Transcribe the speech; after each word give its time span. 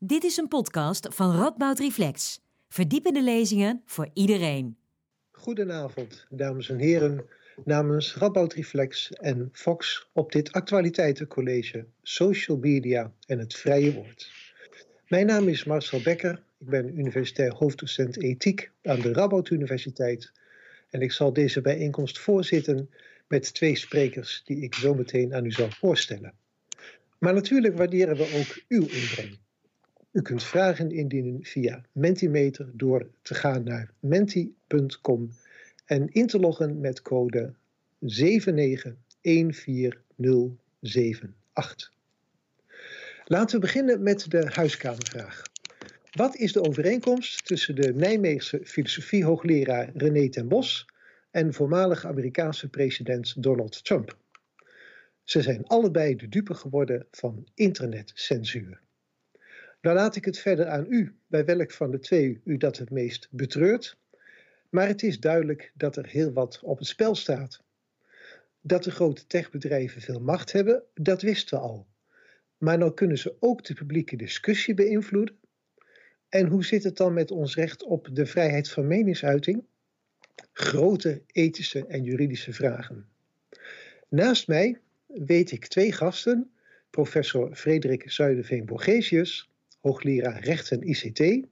Dit 0.00 0.24
is 0.24 0.36
een 0.36 0.48
podcast 0.48 1.08
van 1.14 1.36
Radboud 1.36 1.78
Reflex. 1.78 2.40
Verdiepende 2.68 3.22
lezingen 3.22 3.82
voor 3.84 4.08
iedereen. 4.12 4.76
Goedenavond, 5.30 6.26
dames 6.30 6.68
en 6.68 6.78
heren. 6.78 7.24
Namens 7.64 8.16
Radboud 8.16 8.52
Reflex 8.52 9.10
en 9.10 9.48
Fox 9.52 10.08
op 10.12 10.32
dit 10.32 10.52
actualiteitencollege 10.52 11.86
Social 12.02 12.56
Media 12.56 13.12
en 13.26 13.38
het 13.38 13.54
Vrije 13.54 13.94
Woord. 13.94 14.30
Mijn 15.08 15.26
naam 15.26 15.48
is 15.48 15.64
Marcel 15.64 16.02
Becker. 16.02 16.42
Ik 16.58 16.66
ben 16.68 16.98
universitair 16.98 17.54
hoofddocent 17.54 18.22
ethiek 18.22 18.70
aan 18.82 19.00
de 19.00 19.12
Radboud 19.12 19.50
Universiteit. 19.50 20.32
En 20.90 21.00
ik 21.00 21.12
zal 21.12 21.32
deze 21.32 21.60
bijeenkomst 21.60 22.18
voorzitten 22.18 22.90
met 23.28 23.54
twee 23.54 23.76
sprekers 23.76 24.42
die 24.44 24.60
ik 24.60 24.74
zo 24.74 24.94
meteen 24.94 25.34
aan 25.34 25.44
u 25.44 25.50
zal 25.50 25.70
voorstellen. 25.70 26.34
Maar 27.18 27.34
natuurlijk 27.34 27.76
waarderen 27.76 28.16
we 28.16 28.22
ook 28.38 28.64
uw 28.68 28.86
inbreng. 28.86 29.38
U 30.12 30.22
kunt 30.22 30.42
vragen 30.42 30.90
indienen 30.90 31.44
via 31.44 31.84
Mentimeter 31.92 32.70
door 32.74 33.10
te 33.22 33.34
gaan 33.34 33.62
naar 33.64 33.90
menti.com 34.00 35.30
en 35.84 36.08
in 36.12 36.26
te 36.26 36.38
loggen 36.38 36.80
met 36.80 37.02
code 37.02 37.54
7914078. 38.00 38.08
Laten 43.24 43.54
we 43.54 43.58
beginnen 43.60 44.02
met 44.02 44.30
de 44.30 44.50
huiskamervraag. 44.52 45.42
Wat 46.10 46.36
is 46.36 46.52
de 46.52 46.62
overeenkomst 46.62 47.46
tussen 47.46 47.74
de 47.74 47.94
Nijmeegse 47.94 48.60
filosofiehoogleraar 48.64 49.90
René 49.94 50.28
ten 50.28 50.48
Bos 50.48 50.86
en 51.30 51.54
voormalig 51.54 52.06
Amerikaanse 52.06 52.68
president 52.68 53.42
Donald 53.42 53.84
Trump? 53.84 54.16
Ze 55.22 55.42
zijn 55.42 55.66
allebei 55.66 56.16
de 56.16 56.28
dupe 56.28 56.54
geworden 56.54 57.06
van 57.10 57.46
internetcensuur. 57.54 58.80
Nou 59.80 59.96
laat 59.96 60.16
ik 60.16 60.24
het 60.24 60.38
verder 60.38 60.66
aan 60.66 60.86
u, 60.88 61.14
bij 61.26 61.44
welk 61.44 61.72
van 61.72 61.90
de 61.90 61.98
twee 61.98 62.40
u 62.44 62.56
dat 62.56 62.78
het 62.78 62.90
meest 62.90 63.28
betreurt. 63.30 63.98
Maar 64.70 64.86
het 64.86 65.02
is 65.02 65.20
duidelijk 65.20 65.72
dat 65.74 65.96
er 65.96 66.06
heel 66.06 66.32
wat 66.32 66.60
op 66.62 66.78
het 66.78 66.86
spel 66.86 67.14
staat. 67.14 67.62
Dat 68.60 68.84
de 68.84 68.90
grote 68.90 69.26
techbedrijven 69.26 70.00
veel 70.00 70.20
macht 70.20 70.52
hebben, 70.52 70.82
dat 70.94 71.22
wisten 71.22 71.58
we 71.58 71.64
al. 71.64 71.86
Maar 72.58 72.78
nou 72.78 72.94
kunnen 72.94 73.18
ze 73.18 73.36
ook 73.40 73.64
de 73.64 73.74
publieke 73.74 74.16
discussie 74.16 74.74
beïnvloeden. 74.74 75.36
En 76.28 76.46
hoe 76.46 76.64
zit 76.64 76.84
het 76.84 76.96
dan 76.96 77.12
met 77.12 77.30
ons 77.30 77.54
recht 77.54 77.82
op 77.82 78.08
de 78.12 78.26
vrijheid 78.26 78.70
van 78.70 78.86
meningsuiting? 78.86 79.64
Grote 80.52 81.22
ethische 81.26 81.86
en 81.86 82.02
juridische 82.02 82.52
vragen. 82.52 83.08
Naast 84.08 84.48
mij 84.48 84.80
weet 85.06 85.50
ik 85.50 85.66
twee 85.66 85.92
gasten, 85.92 86.50
professor 86.90 87.54
Frederik 87.54 88.10
Zuiderveen-Borgesius, 88.10 89.50
hoogleraar 89.88 90.40
recht 90.44 90.70
en 90.70 90.82
ICT, 90.82 91.46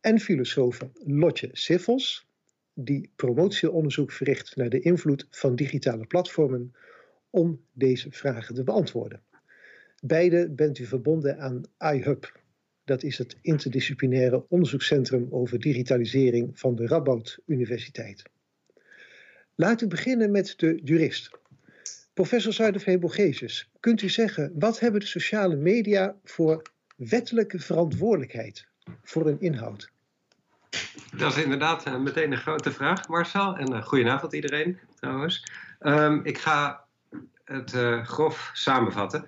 en 0.00 0.20
filosoof 0.20 0.80
Lotje 1.04 1.48
Siffels, 1.52 2.26
die 2.74 3.10
promotieonderzoek 3.16 4.12
verricht 4.12 4.56
naar 4.56 4.68
de 4.68 4.80
invloed 4.80 5.26
van 5.30 5.56
digitale 5.56 6.06
platformen 6.06 6.72
om 7.30 7.60
deze 7.72 8.10
vragen 8.10 8.54
te 8.54 8.64
beantwoorden. 8.64 9.22
Beide 10.02 10.50
bent 10.50 10.78
u 10.78 10.84
verbonden 10.84 11.38
aan 11.38 11.62
iHub. 11.78 12.40
Dat 12.84 13.02
is 13.02 13.18
het 13.18 13.36
interdisciplinaire 13.42 14.44
onderzoekscentrum 14.48 15.26
over 15.30 15.60
digitalisering 15.60 16.58
van 16.58 16.74
de 16.74 16.86
Radboud 16.86 17.38
Universiteit. 17.46 18.22
Laten 19.54 19.88
we 19.88 19.94
beginnen 19.94 20.30
met 20.30 20.54
de 20.56 20.80
jurist. 20.84 21.30
Professor 22.14 22.52
Zuiderveen-Borgesius, 22.52 23.70
kunt 23.80 24.02
u 24.02 24.08
zeggen, 24.08 24.52
wat 24.54 24.80
hebben 24.80 25.00
de 25.00 25.06
sociale 25.06 25.56
media 25.56 26.16
voor 26.24 26.62
wettelijke 26.98 27.58
verantwoordelijkheid 27.58 28.66
voor 29.02 29.24
hun 29.24 29.40
inhoud? 29.40 29.90
Dat 31.16 31.36
is 31.36 31.42
inderdaad 31.42 31.86
uh, 31.86 31.96
meteen 31.96 32.32
een 32.32 32.38
grote 32.38 32.72
vraag, 32.72 33.08
Marcel. 33.08 33.56
En 33.56 33.72
uh, 33.72 33.82
goedenavond 33.82 34.32
iedereen, 34.32 34.78
trouwens. 34.94 35.52
Um, 35.80 36.20
ik 36.24 36.38
ga 36.38 36.84
het 37.44 37.74
uh, 37.74 38.04
grof 38.04 38.50
samenvatten. 38.52 39.26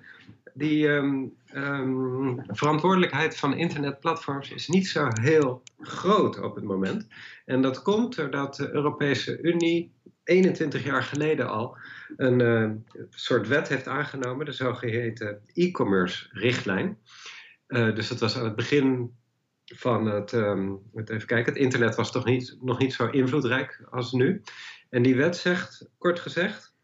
Die 0.53 0.87
um, 0.87 1.33
um, 1.55 2.43
verantwoordelijkheid 2.47 3.37
van 3.37 3.57
internetplatforms 3.57 4.51
is 4.51 4.67
niet 4.67 4.87
zo 4.87 5.07
heel 5.21 5.63
groot 5.79 6.39
op 6.39 6.55
het 6.55 6.63
moment. 6.63 7.07
En 7.45 7.61
dat 7.61 7.81
komt 7.81 8.15
doordat 8.15 8.55
de 8.55 8.71
Europese 8.71 9.41
Unie 9.41 9.91
21 10.23 10.83
jaar 10.83 11.03
geleden 11.03 11.49
al 11.49 11.77
een 12.17 12.85
soort 13.09 13.47
wet 13.47 13.67
heeft 13.67 13.87
aangenomen, 13.87 14.45
de 14.45 14.51
zogeheten 14.51 15.41
e-commerce 15.53 16.27
richtlijn. 16.31 16.97
Uh, 17.71 17.95
dus 17.95 18.07
dat 18.07 18.19
was 18.19 18.37
aan 18.37 18.45
het 18.45 18.55
begin 18.55 19.15
van 19.65 20.05
het, 20.05 20.31
um, 20.31 20.79
even 20.93 21.27
kijken, 21.27 21.53
het 21.53 21.61
internet 21.61 21.95
was 21.95 22.11
toch 22.11 22.25
niet, 22.25 22.57
nog 22.61 22.79
niet 22.79 22.93
zo 22.93 23.07
invloedrijk 23.07 23.87
als 23.89 24.11
nu. 24.11 24.41
En 24.89 25.01
die 25.01 25.15
wet 25.15 25.37
zegt, 25.37 25.89
kort 25.97 26.19
gezegd, 26.19 26.75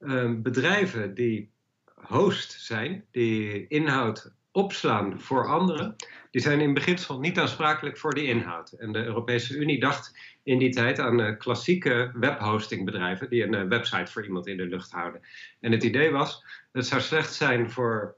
um, 0.00 0.42
bedrijven 0.42 1.14
die 1.14 1.50
host 1.94 2.52
zijn, 2.52 3.04
die 3.10 3.66
inhoud 3.66 4.32
opslaan 4.52 5.20
voor 5.20 5.48
anderen, 5.48 5.96
die 6.30 6.42
zijn 6.42 6.60
in 6.60 6.74
beginsel 6.74 7.18
niet 7.18 7.38
aansprakelijk 7.38 7.98
voor 7.98 8.14
die 8.14 8.26
inhoud. 8.26 8.72
En 8.72 8.92
de 8.92 9.04
Europese 9.04 9.56
Unie 9.56 9.80
dacht 9.80 10.18
in 10.42 10.58
die 10.58 10.70
tijd 10.70 10.98
aan 10.98 11.20
uh, 11.20 11.38
klassieke 11.38 12.10
webhostingbedrijven 12.14 13.30
die 13.30 13.42
een 13.42 13.54
uh, 13.54 13.68
website 13.68 14.12
voor 14.12 14.24
iemand 14.24 14.46
in 14.46 14.56
de 14.56 14.66
lucht 14.66 14.90
houden. 14.90 15.20
En 15.60 15.72
het 15.72 15.82
idee 15.82 16.10
was, 16.10 16.44
het 16.72 16.86
zou 16.86 17.00
slecht 17.00 17.34
zijn 17.34 17.70
voor 17.70 18.16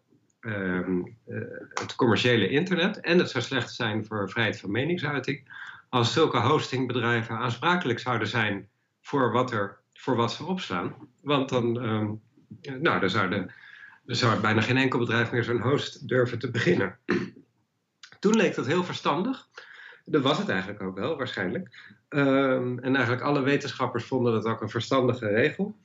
um, 0.49 1.17
uh, 1.29 1.41
het 1.75 1.95
commerciële 1.95 2.49
internet 2.49 3.01
en 3.01 3.19
het 3.19 3.31
zou 3.31 3.45
slecht 3.45 3.73
zijn 3.75 4.05
voor 4.05 4.31
vrijheid 4.31 4.61
van 4.61 4.71
meningsuiting 4.71 5.53
als 5.89 6.13
zulke 6.13 6.39
hostingbedrijven 6.39 7.37
aansprakelijk 7.37 7.99
zouden 7.99 8.29
zijn 8.29 8.69
voor 9.01 9.33
wat, 9.33 9.53
er, 9.53 9.79
voor 9.93 10.17
wat 10.17 10.33
ze 10.33 10.45
opslaan. 10.45 10.95
Want 11.23 11.49
dan, 11.49 11.85
um, 11.85 12.21
nou, 12.81 13.01
dan 13.01 13.11
zou, 13.11 13.31
de, 13.31 13.47
dan 14.05 14.17
zou 14.17 14.41
bijna 14.41 14.61
geen 14.61 14.77
enkel 14.77 14.99
bedrijf 14.99 15.33
meer 15.33 15.45
zo'n 15.45 15.61
host 15.61 16.09
durven 16.09 16.39
te 16.39 16.51
beginnen. 16.51 16.99
Toen 18.21 18.37
leek 18.37 18.55
dat 18.55 18.67
heel 18.67 18.85
verstandig. 18.85 19.49
Dat 20.05 20.23
was 20.23 20.39
het 20.39 20.49
eigenlijk 20.49 20.83
ook 20.83 20.99
wel, 20.99 21.17
waarschijnlijk. 21.17 21.97
Um, 22.09 22.79
en 22.79 22.95
eigenlijk 22.95 23.25
alle 23.25 23.41
wetenschappers 23.41 24.05
vonden 24.05 24.33
dat 24.33 24.45
ook 24.45 24.61
een 24.61 24.71
verstandige 24.71 25.29
regel. 25.29 25.77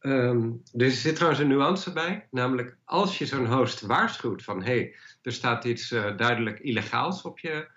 Um, 0.00 0.62
er 0.76 0.90
zit 0.90 1.14
trouwens 1.14 1.42
een 1.42 1.48
nuance 1.48 1.92
bij, 1.92 2.28
namelijk 2.30 2.76
als 2.84 3.18
je 3.18 3.26
zo'n 3.26 3.52
host 3.52 3.80
waarschuwt 3.80 4.42
van 4.42 4.62
hé, 4.62 4.72
hey, 4.72 4.94
er 5.22 5.32
staat 5.32 5.64
iets 5.64 5.90
uh, 5.90 6.16
duidelijk 6.16 6.58
illegaals 6.58 7.22
op 7.22 7.38
je, 7.38 7.68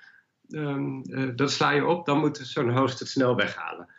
um, 0.49 1.01
uh, 1.05 1.29
dat 1.35 1.51
sla 1.51 1.71
je 1.71 1.85
op, 1.85 2.05
dan 2.05 2.19
moet 2.19 2.37
zo'n 2.37 2.77
host 2.77 2.99
het 2.99 3.07
snel 3.07 3.35
weghalen. 3.35 3.93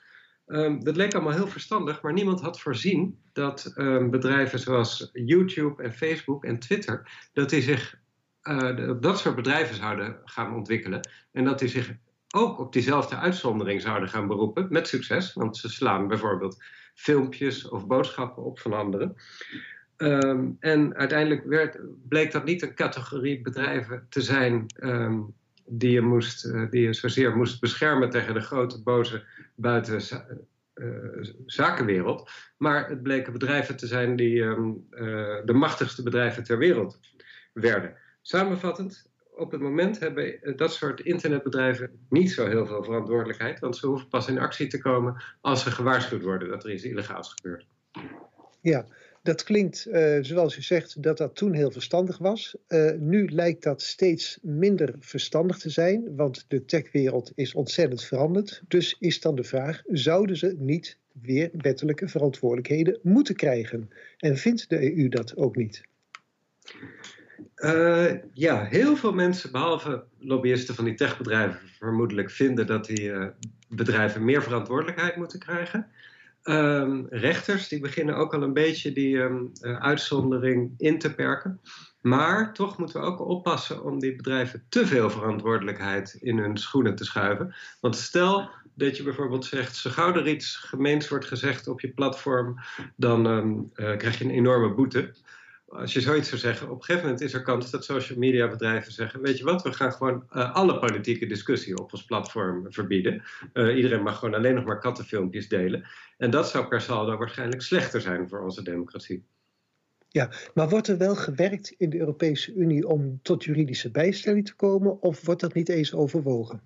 Um, 0.46 0.84
dat 0.84 0.96
leek 0.96 1.14
allemaal 1.14 1.32
heel 1.32 1.48
verstandig, 1.48 2.02
maar 2.02 2.12
niemand 2.12 2.40
had 2.40 2.60
voorzien 2.60 3.18
dat 3.32 3.72
bedrijven 4.10 4.58
zoals 4.58 5.10
YouTube 5.12 5.82
en 5.82 5.92
Facebook 5.92 6.44
en 6.44 6.58
Twitter, 6.58 7.28
dat 7.32 7.50
die 7.50 7.62
zich 7.62 8.02
uh, 8.42 9.00
dat 9.00 9.18
soort 9.18 9.34
bedrijven 9.34 9.76
zouden 9.76 10.20
gaan 10.24 10.54
ontwikkelen 10.54 11.08
en 11.32 11.44
dat 11.44 11.58
die 11.58 11.68
zich 11.68 11.92
ook 12.34 12.58
op 12.58 12.72
diezelfde 12.72 13.16
uitzondering 13.16 13.80
zouden 13.80 14.08
gaan 14.08 14.26
beroepen, 14.26 14.66
met 14.70 14.88
succes, 14.88 15.32
want 15.32 15.56
ze 15.56 15.68
slaan 15.68 16.08
bijvoorbeeld 16.08 16.64
filmpjes 16.94 17.68
of 17.68 17.86
boodschappen 17.86 18.42
op 18.42 18.58
van 18.58 18.72
anderen. 18.72 19.16
Um, 19.96 20.56
en 20.60 20.94
uiteindelijk 20.94 21.44
werd, 21.44 21.78
bleek 22.08 22.32
dat 22.32 22.44
niet 22.44 22.62
een 22.62 22.74
categorie 22.74 23.40
bedrijven 23.40 24.06
te 24.08 24.20
zijn 24.20 24.66
um, 24.80 25.34
die, 25.66 25.90
je 25.90 26.00
moest, 26.00 26.44
uh, 26.44 26.70
die 26.70 26.82
je 26.82 26.92
zozeer 26.92 27.36
moest 27.36 27.60
beschermen 27.60 28.10
tegen 28.10 28.34
de 28.34 28.40
grote 28.40 28.82
boze 28.82 29.24
buiten 29.54 30.22
uh, 30.74 31.32
zakenwereld. 31.46 32.30
Maar 32.56 32.88
het 32.88 33.02
bleken 33.02 33.32
bedrijven 33.32 33.76
te 33.76 33.86
zijn 33.86 34.16
die 34.16 34.42
um, 34.42 34.86
uh, 34.90 35.00
de 35.44 35.52
machtigste 35.52 36.02
bedrijven 36.02 36.44
ter 36.44 36.58
wereld 36.58 37.00
werden. 37.52 37.96
Samenvattend, 38.22 39.10
op 39.36 39.50
het 39.50 39.60
moment 39.60 39.98
hebben 39.98 40.56
dat 40.56 40.72
soort 40.72 41.00
internetbedrijven 41.00 41.90
niet 42.08 42.32
zo 42.32 42.46
heel 42.46 42.66
veel 42.66 42.84
verantwoordelijkheid, 42.84 43.60
want 43.60 43.76
ze 43.76 43.86
hoeven 43.86 44.08
pas 44.08 44.28
in 44.28 44.38
actie 44.38 44.66
te 44.66 44.78
komen 44.78 45.22
als 45.40 45.62
ze 45.62 45.70
gewaarschuwd 45.70 46.22
worden 46.22 46.48
dat 46.48 46.64
er 46.64 46.72
iets 46.72 46.84
illegaals 46.84 47.34
gebeurt. 47.34 47.66
Ja, 48.60 48.86
dat 49.22 49.42
klinkt 49.42 49.86
uh, 49.86 50.18
zoals 50.20 50.56
u 50.56 50.62
zegt 50.62 51.02
dat 51.02 51.18
dat 51.18 51.36
toen 51.36 51.52
heel 51.52 51.70
verstandig 51.70 52.18
was. 52.18 52.56
Uh, 52.68 52.92
nu 52.98 53.28
lijkt 53.30 53.62
dat 53.62 53.82
steeds 53.82 54.38
minder 54.42 54.94
verstandig 54.98 55.58
te 55.58 55.70
zijn, 55.70 56.16
want 56.16 56.44
de 56.48 56.64
techwereld 56.64 57.32
is 57.34 57.54
ontzettend 57.54 58.04
veranderd. 58.04 58.62
Dus 58.68 58.96
is 58.98 59.20
dan 59.20 59.34
de 59.34 59.44
vraag: 59.44 59.82
zouden 59.86 60.36
ze 60.36 60.54
niet 60.58 60.98
weer 61.22 61.50
wettelijke 61.52 62.08
verantwoordelijkheden 62.08 62.98
moeten 63.02 63.36
krijgen? 63.36 63.90
En 64.18 64.36
vindt 64.36 64.68
de 64.68 64.96
EU 64.96 65.08
dat 65.08 65.36
ook 65.36 65.56
niet? 65.56 65.82
Uh, 67.56 68.12
ja, 68.32 68.64
heel 68.64 68.96
veel 68.96 69.12
mensen, 69.12 69.52
behalve 69.52 70.04
lobbyisten 70.18 70.74
van 70.74 70.84
die 70.84 70.94
techbedrijven, 70.94 71.68
vermoedelijk 71.78 72.30
vinden 72.30 72.66
dat 72.66 72.84
die 72.84 73.02
uh, 73.02 73.26
bedrijven 73.68 74.24
meer 74.24 74.42
verantwoordelijkheid 74.42 75.16
moeten 75.16 75.38
krijgen. 75.38 75.86
Ehm, 76.42 77.02
rechters 77.08 77.68
die 77.68 77.80
beginnen 77.80 78.16
ook 78.16 78.34
al 78.34 78.42
een 78.42 78.52
beetje 78.52 78.92
die 78.92 79.16
um, 79.18 79.52
uitzondering 79.62 80.74
in 80.78 80.98
te 80.98 81.14
perken. 81.14 81.60
Maar 82.00 82.52
toch 82.52 82.78
moeten 82.78 83.00
we 83.00 83.06
ook 83.06 83.20
oppassen 83.20 83.84
om 83.84 83.98
die 83.98 84.16
bedrijven 84.16 84.64
te 84.68 84.86
veel 84.86 85.10
verantwoordelijkheid 85.10 86.16
in 86.20 86.38
hun 86.38 86.58
schoenen 86.58 86.94
te 86.94 87.04
schuiven. 87.04 87.54
Want 87.80 87.96
stel 87.96 88.50
dat 88.74 88.96
je 88.96 89.02
bijvoorbeeld 89.02 89.44
zegt, 89.44 89.76
zo 89.76 89.90
gauw 89.90 90.14
er 90.14 90.28
iets 90.28 90.56
gemeens 90.56 91.08
wordt 91.08 91.26
gezegd 91.26 91.68
op 91.68 91.80
je 91.80 91.88
platform, 91.88 92.58
dan 92.96 93.26
uh, 93.26 93.96
krijg 93.96 94.18
je 94.18 94.24
een 94.24 94.30
enorme 94.30 94.74
boete. 94.74 95.14
Als 95.74 95.92
je 95.92 96.00
zoiets 96.00 96.28
zou 96.28 96.40
zeggen, 96.40 96.70
op 96.70 96.76
een 96.76 96.84
gegeven 96.84 97.02
moment 97.02 97.22
is 97.24 97.34
er 97.34 97.42
kans 97.42 97.70
dat 97.70 97.84
social 97.84 98.18
media 98.18 98.48
bedrijven 98.48 98.92
zeggen, 98.92 99.20
weet 99.20 99.38
je 99.38 99.44
wat, 99.44 99.62
we 99.62 99.72
gaan 99.72 99.92
gewoon 99.92 100.24
uh, 100.32 100.54
alle 100.54 100.78
politieke 100.78 101.26
discussie 101.26 101.78
op 101.78 101.92
ons 101.92 102.04
platform 102.04 102.72
verbieden. 102.72 103.22
Uh, 103.52 103.76
iedereen 103.76 104.02
mag 104.02 104.18
gewoon 104.18 104.34
alleen 104.34 104.54
nog 104.54 104.64
maar 104.64 104.78
kattenfilmpjes 104.78 105.48
delen. 105.48 105.86
En 106.18 106.30
dat 106.30 106.48
zou 106.48 106.66
per 106.66 106.80
saldo 106.80 107.16
waarschijnlijk 107.16 107.62
slechter 107.62 108.00
zijn 108.00 108.28
voor 108.28 108.42
onze 108.42 108.62
democratie. 108.62 109.24
Ja, 110.08 110.30
maar 110.54 110.68
wordt 110.68 110.88
er 110.88 110.98
wel 110.98 111.16
gewerkt 111.16 111.74
in 111.78 111.90
de 111.90 111.98
Europese 111.98 112.54
Unie 112.54 112.88
om 112.88 113.18
tot 113.22 113.44
juridische 113.44 113.90
bijstelling 113.90 114.46
te 114.46 114.54
komen, 114.54 115.02
of 115.02 115.24
wordt 115.24 115.40
dat 115.40 115.54
niet 115.54 115.68
eens 115.68 115.94
overwogen? 115.94 116.60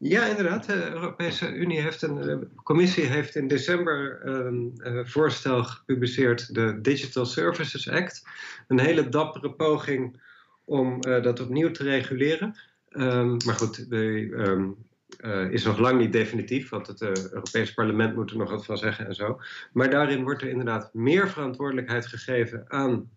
Ja, 0.00 0.26
inderdaad. 0.26 0.66
De 0.66 0.90
Europese 0.90 1.54
Unie 1.54 1.80
heeft 1.80 2.02
een, 2.02 2.14
de 2.14 2.48
commissie 2.62 3.04
heeft 3.04 3.34
in 3.34 3.48
december 3.48 4.26
een 4.26 4.80
uh, 4.82 5.04
voorstel 5.04 5.64
gepubliceerd, 5.64 6.54
de 6.54 6.80
Digital 6.80 7.26
Services 7.26 7.90
Act. 7.90 8.26
Een 8.68 8.80
hele 8.80 9.08
dappere 9.08 9.52
poging 9.52 10.20
om 10.64 10.98
uh, 11.06 11.22
dat 11.22 11.40
opnieuw 11.40 11.70
te 11.70 11.82
reguleren. 11.82 12.58
Um, 12.90 13.36
maar 13.46 13.54
goed, 13.54 13.90
de, 13.90 14.76
uh, 15.20 15.50
is 15.50 15.64
nog 15.64 15.78
lang 15.78 15.98
niet 15.98 16.12
definitief, 16.12 16.68
want 16.68 16.86
het 16.86 17.02
Europees 17.02 17.74
Parlement 17.74 18.14
moet 18.14 18.30
er 18.30 18.36
nog 18.36 18.50
wat 18.50 18.64
van 18.64 18.78
zeggen 18.78 19.06
en 19.06 19.14
zo. 19.14 19.40
Maar 19.72 19.90
daarin 19.90 20.22
wordt 20.22 20.42
er 20.42 20.48
inderdaad 20.48 20.94
meer 20.94 21.28
verantwoordelijkheid 21.28 22.06
gegeven 22.06 22.64
aan 22.68 23.10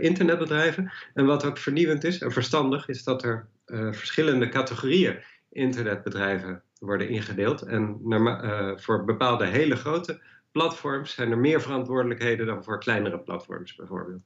internetbedrijven. 0.00 0.92
En 1.14 1.24
wat 1.26 1.44
ook 1.44 1.58
vernieuwend 1.58 2.04
is 2.04 2.18
en 2.18 2.32
verstandig, 2.32 2.88
is 2.88 3.04
dat 3.04 3.24
er 3.24 3.46
verschillende 3.90 4.48
categorieën 4.48 5.18
internetbedrijven 5.52 6.62
worden 6.78 7.08
ingedeeld. 7.08 7.62
En 7.62 8.00
uh, 8.04 8.76
voor 8.76 9.04
bepaalde 9.04 9.46
hele 9.46 9.76
grote 9.76 10.20
platforms 10.52 11.14
zijn 11.14 11.30
er 11.30 11.38
meer 11.38 11.60
verantwoordelijkheden 11.60 12.46
dan 12.46 12.64
voor 12.64 12.78
kleinere 12.78 13.18
platforms 13.18 13.74
bijvoorbeeld. 13.74 14.22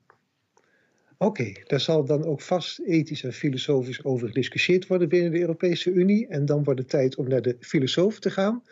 Oké, 1.18 1.40
okay, 1.40 1.64
daar 1.66 1.80
zal 1.80 2.04
dan 2.04 2.24
ook 2.24 2.40
vast 2.40 2.78
ethisch 2.78 3.24
en 3.24 3.32
filosofisch 3.32 4.04
over 4.04 4.26
gediscussieerd 4.26 4.86
worden 4.86 5.08
binnen 5.08 5.30
de 5.30 5.40
Europese 5.40 5.90
Unie. 5.90 6.26
En 6.26 6.46
dan 6.46 6.64
wordt 6.64 6.80
het 6.80 6.88
tijd 6.88 7.16
om 7.16 7.28
naar 7.28 7.42
de 7.42 7.56
filosoof 7.60 8.18
te 8.18 8.30
gaan. 8.30 8.62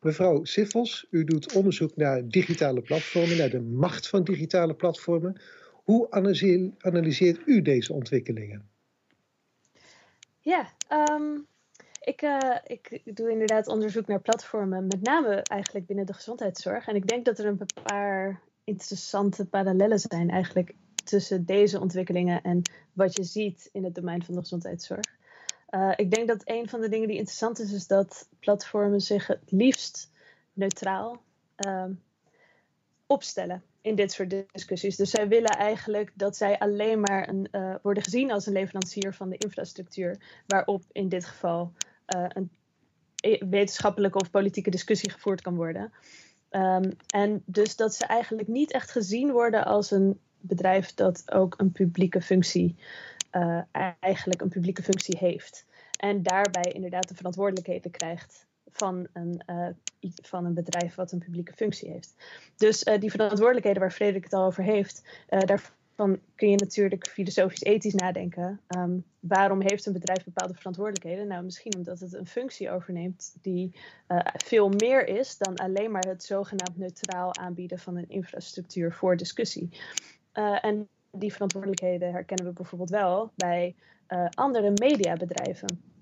Mevrouw 0.00 0.44
Siffels, 0.44 1.06
u 1.10 1.24
doet 1.24 1.52
onderzoek 1.52 1.96
naar 1.96 2.28
digitale 2.28 2.80
platformen, 2.80 3.36
naar 3.36 3.50
de 3.50 3.60
macht 3.60 4.08
van 4.08 4.24
digitale 4.24 4.74
platformen. 4.74 5.40
Hoe 5.72 6.10
analyseert 6.78 7.40
u 7.46 7.62
deze 7.62 7.92
ontwikkelingen? 7.92 8.68
Ja, 10.40 10.72
um, 11.10 11.46
ik, 12.04 12.22
uh, 12.22 12.56
ik 12.64 13.16
doe 13.16 13.30
inderdaad 13.30 13.66
onderzoek 13.66 14.06
naar 14.06 14.20
platformen, 14.20 14.86
met 14.86 15.02
name 15.02 15.42
eigenlijk 15.42 15.86
binnen 15.86 16.06
de 16.06 16.12
gezondheidszorg. 16.12 16.86
En 16.86 16.96
ik 16.96 17.06
denk 17.06 17.24
dat 17.24 17.38
er 17.38 17.46
een 17.46 17.66
paar 17.82 18.40
interessante 18.64 19.46
parallellen 19.46 19.98
zijn 19.98 20.30
eigenlijk 20.30 20.74
tussen 21.04 21.44
deze 21.44 21.80
ontwikkelingen 21.80 22.42
en 22.42 22.62
wat 22.92 23.16
je 23.16 23.24
ziet 23.24 23.68
in 23.72 23.84
het 23.84 23.94
domein 23.94 24.24
van 24.24 24.34
de 24.34 24.40
gezondheidszorg. 24.40 25.16
Uh, 25.70 25.92
ik 25.96 26.10
denk 26.10 26.28
dat 26.28 26.42
een 26.44 26.68
van 26.68 26.80
de 26.80 26.88
dingen 26.88 27.08
die 27.08 27.16
interessant 27.16 27.58
is, 27.58 27.72
is 27.72 27.86
dat 27.86 28.28
platformen 28.38 29.00
zich 29.00 29.26
het 29.26 29.50
liefst 29.50 30.10
neutraal 30.52 31.22
uh, 31.66 31.84
opstellen 33.06 33.62
in 33.80 33.94
dit 33.94 34.12
soort 34.12 34.30
discussies. 34.52 34.96
Dus 34.96 35.10
zij 35.10 35.28
willen 35.28 35.50
eigenlijk 35.50 36.10
dat 36.14 36.36
zij 36.36 36.58
alleen 36.58 37.00
maar 37.00 37.28
een, 37.28 37.48
uh, 37.52 37.74
worden 37.82 38.02
gezien 38.02 38.32
als 38.32 38.46
een 38.46 38.52
leverancier 38.52 39.14
van 39.14 39.28
de 39.28 39.36
infrastructuur, 39.36 40.42
waarop 40.46 40.82
in 40.92 41.08
dit 41.08 41.24
geval 41.24 41.72
een 42.06 42.50
wetenschappelijke 43.48 44.18
of 44.18 44.30
politieke 44.30 44.70
discussie 44.70 45.10
gevoerd 45.10 45.40
kan 45.40 45.56
worden. 45.56 45.92
Um, 46.50 46.96
en 47.06 47.42
dus 47.44 47.76
dat 47.76 47.94
ze 47.94 48.06
eigenlijk 48.06 48.48
niet 48.48 48.72
echt 48.72 48.90
gezien 48.90 49.30
worden 49.30 49.64
als 49.64 49.90
een 49.90 50.20
bedrijf 50.40 50.94
dat 50.94 51.32
ook 51.32 51.54
een 51.56 51.72
publieke 51.72 52.20
functie, 52.20 52.76
uh, 53.32 53.60
eigenlijk 54.00 54.40
een 54.40 54.48
publieke 54.48 54.82
functie 54.82 55.18
heeft. 55.18 55.66
En 55.96 56.22
daarbij 56.22 56.72
inderdaad 56.72 57.08
de 57.08 57.14
verantwoordelijkheden 57.14 57.90
krijgt 57.90 58.46
van 58.66 59.06
een, 59.12 59.42
uh, 59.46 59.68
van 60.22 60.44
een 60.44 60.54
bedrijf 60.54 60.94
wat 60.94 61.12
een 61.12 61.18
publieke 61.18 61.52
functie 61.52 61.90
heeft. 61.90 62.14
Dus 62.56 62.84
die 63.00 63.10
verantwoordelijkheden 63.10 63.80
waar 63.80 63.92
Frederik 63.92 64.24
het 64.24 64.32
al 64.32 64.44
over 64.44 64.62
heeft, 64.62 65.02
uh, 65.30 65.40
daar 65.40 65.72
dan 65.94 66.20
kun 66.34 66.50
je 66.50 66.56
natuurlijk 66.56 67.08
filosofisch-ethisch 67.08 67.94
nadenken. 67.94 68.60
Um, 68.76 69.04
waarom 69.20 69.60
heeft 69.60 69.86
een 69.86 69.92
bedrijf 69.92 70.24
bepaalde 70.24 70.54
verantwoordelijkheden? 70.54 71.26
Nou, 71.26 71.44
misschien 71.44 71.74
omdat 71.76 72.00
het 72.00 72.12
een 72.12 72.26
functie 72.26 72.70
overneemt 72.70 73.34
die 73.40 73.74
uh, 74.08 74.18
veel 74.44 74.68
meer 74.68 75.06
is 75.06 75.38
dan 75.38 75.56
alleen 75.56 75.90
maar 75.90 76.06
het 76.06 76.24
zogenaamd 76.24 76.78
neutraal 76.78 77.36
aanbieden 77.36 77.78
van 77.78 77.96
een 77.96 78.08
infrastructuur 78.08 78.92
voor 78.92 79.16
discussie. 79.16 79.68
Uh, 80.34 80.64
en 80.64 80.88
die 81.10 81.32
verantwoordelijkheden 81.32 82.12
herkennen 82.12 82.46
we 82.46 82.52
bijvoorbeeld 82.52 82.90
wel 82.90 83.32
bij 83.36 83.74
uh, 84.08 84.26
andere 84.30 84.70
mediabedrijven. 84.74 85.92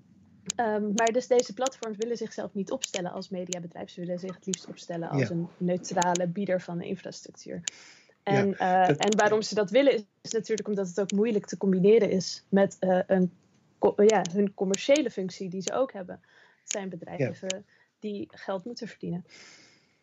Um, 0.59 0.91
maar 0.95 1.11
dus 1.11 1.27
deze 1.27 1.53
platforms 1.53 1.97
willen 1.97 2.17
zichzelf 2.17 2.53
niet 2.53 2.71
opstellen 2.71 3.11
als 3.11 3.29
mediabedrijf. 3.29 3.89
Ze 3.89 3.99
willen 3.99 4.19
zich 4.19 4.35
het 4.35 4.45
liefst 4.45 4.67
opstellen 4.67 5.09
als 5.09 5.21
ja. 5.21 5.29
een 5.29 5.47
neutrale 5.57 6.27
bieder 6.27 6.61
van 6.61 6.77
de 6.77 6.85
infrastructuur. 6.85 7.63
En, 8.23 8.55
ja, 8.57 8.89
uh, 8.89 9.05
en 9.05 9.17
waarom 9.17 9.41
ze 9.41 9.55
dat 9.55 9.69
willen 9.69 10.05
is 10.21 10.31
natuurlijk 10.31 10.67
omdat 10.67 10.87
het 10.87 10.99
ook 10.99 11.11
moeilijk 11.11 11.45
te 11.45 11.57
combineren 11.57 12.09
is 12.09 12.45
met 12.49 12.77
uh, 12.79 12.99
een, 13.07 13.31
ja, 14.05 14.21
hun 14.33 14.53
commerciële 14.53 15.11
functie 15.11 15.49
die 15.49 15.61
ze 15.61 15.73
ook 15.73 15.93
hebben. 15.93 16.19
Het 16.61 16.71
zijn 16.71 16.89
bedrijven 16.89 17.47
ja. 17.47 17.61
die 17.99 18.27
geld 18.31 18.65
moeten 18.65 18.87
verdienen. 18.87 19.25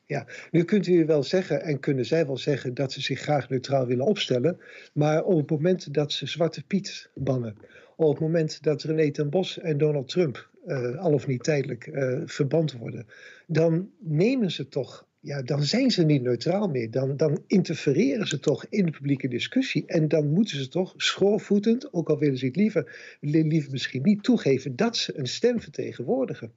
Ja, 0.07 0.27
nu 0.51 0.65
kunt 0.65 0.87
u 0.87 1.07
wel 1.07 1.23
zeggen 1.23 1.63
en 1.63 1.81
kunnen 1.81 2.07
zij 2.07 2.27
wel 2.27 2.37
zeggen 2.37 2.75
dat 2.75 2.93
ze 2.93 3.01
zich 3.01 3.21
graag 3.21 3.49
neutraal 3.49 3.87
willen 3.87 4.07
opstellen. 4.07 4.61
Maar 4.93 5.25
op 5.25 5.39
het 5.39 5.51
moment 5.51 5.95
dat 5.95 6.13
ze 6.13 6.27
Zwarte 6.27 6.65
Piet 6.67 7.11
bannen, 7.15 7.57
op 7.97 8.11
het 8.11 8.21
moment 8.21 8.63
dat 8.63 8.83
René 8.83 9.11
ten 9.11 9.31
Bos 9.31 9.59
en 9.59 9.79
Donald 9.79 10.09
Trump 10.09 10.49
uh, 10.67 10.99
al 10.99 11.13
of 11.13 11.27
niet 11.27 11.43
tijdelijk 11.43 11.87
uh, 11.87 12.23
verband 12.25 12.73
worden, 12.73 13.07
dan 13.47 13.91
nemen 13.99 14.51
ze 14.51 14.69
toch 14.69 15.07
ja, 15.21 15.43
dan 15.43 15.63
zijn 15.63 15.91
ze 15.91 16.05
niet 16.05 16.23
neutraal 16.23 16.69
meer. 16.69 16.91
Dan, 16.91 17.17
dan 17.17 17.43
interfereren 17.47 18.27
ze 18.27 18.39
toch 18.39 18.67
in 18.69 18.85
de 18.85 18.91
publieke 18.91 19.29
discussie. 19.29 19.87
En 19.87 20.09
dan 20.09 20.33
moeten 20.33 20.57
ze 20.57 20.69
toch 20.69 20.95
schoorvoetend, 20.97 21.93
ook 21.93 22.09
al 22.09 22.19
willen 22.19 22.39
ze 22.39 22.47
het 22.47 22.57
liever, 22.57 23.17
liever 23.21 23.71
misschien 23.71 24.03
niet 24.03 24.23
toegeven, 24.23 24.77
dat 24.77 24.97
ze 24.97 25.19
een 25.19 25.27
stem 25.27 25.61
vertegenwoordigen. 25.61 26.53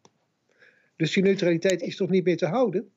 Dus 0.95 1.13
die 1.13 1.23
neutraliteit 1.23 1.81
is 1.81 1.95
toch 1.95 2.09
niet 2.09 2.23
meer 2.23 2.37
te 2.37 2.45
houden? 2.45 2.89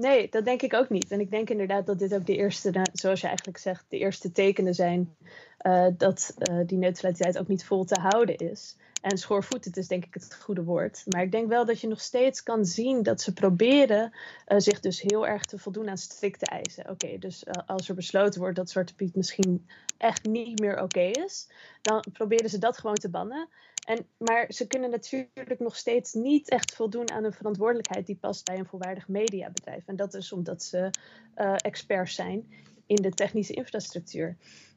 Nee, 0.00 0.28
dat 0.30 0.44
denk 0.44 0.62
ik 0.62 0.74
ook 0.74 0.88
niet. 0.90 1.10
En 1.10 1.20
ik 1.20 1.30
denk 1.30 1.50
inderdaad 1.50 1.86
dat 1.86 1.98
dit 1.98 2.14
ook 2.14 2.26
de 2.26 2.36
eerste, 2.36 2.86
zoals 2.92 3.20
je 3.20 3.26
eigenlijk 3.26 3.58
zegt, 3.58 3.84
de 3.88 3.98
eerste 3.98 4.32
tekenen 4.32 4.74
zijn 4.74 5.14
uh, 5.66 5.86
dat 5.96 6.34
uh, 6.38 6.60
die 6.66 6.78
neutraliteit 6.78 7.38
ook 7.38 7.48
niet 7.48 7.64
vol 7.64 7.84
te 7.84 8.00
houden 8.00 8.36
is. 8.36 8.76
En 9.00 9.18
schoorvoetend 9.18 9.76
is 9.76 9.88
denk 9.88 10.04
ik 10.04 10.14
het 10.14 10.34
goede 10.40 10.64
woord. 10.64 11.02
Maar 11.06 11.22
ik 11.22 11.32
denk 11.32 11.48
wel 11.48 11.64
dat 11.64 11.80
je 11.80 11.88
nog 11.88 12.00
steeds 12.00 12.42
kan 12.42 12.64
zien 12.64 13.02
dat 13.02 13.20
ze 13.20 13.32
proberen 13.32 14.12
uh, 14.48 14.58
zich 14.58 14.80
dus 14.80 15.00
heel 15.00 15.26
erg 15.26 15.44
te 15.44 15.58
voldoen 15.58 15.88
aan 15.88 15.98
strikte 15.98 16.46
eisen. 16.46 16.90
Oké, 16.90 17.18
dus 17.18 17.44
uh, 17.44 17.52
als 17.66 17.88
er 17.88 17.94
besloten 17.94 18.40
wordt 18.40 18.56
dat 18.56 18.70
Zwarte 18.70 18.94
Piet 18.94 19.16
misschien 19.16 19.68
echt 19.96 20.24
niet 20.24 20.60
meer 20.60 20.82
oké 20.82 21.00
is, 21.00 21.48
dan 21.82 22.04
proberen 22.12 22.50
ze 22.50 22.58
dat 22.58 22.78
gewoon 22.78 22.94
te 22.94 23.10
bannen. 23.10 23.48
En, 23.86 24.06
maar 24.16 24.46
ze 24.48 24.66
kunnen 24.66 24.90
natuurlijk 24.90 25.58
nog 25.58 25.76
steeds 25.76 26.12
niet 26.12 26.48
echt 26.48 26.74
voldoen 26.74 27.10
aan 27.10 27.24
een 27.24 27.32
verantwoordelijkheid 27.32 28.06
die 28.06 28.16
past 28.16 28.44
bij 28.44 28.58
een 28.58 28.66
volwaardig 28.66 29.08
mediabedrijf. 29.08 29.86
En 29.86 29.96
dat 29.96 30.14
is 30.14 30.32
omdat 30.32 30.62
ze 30.62 30.90
uh, 31.36 31.54
experts 31.56 32.14
zijn 32.14 32.52
in 32.86 32.96
de 32.96 33.10
technische 33.10 33.52
infrastructuur. 33.52 34.36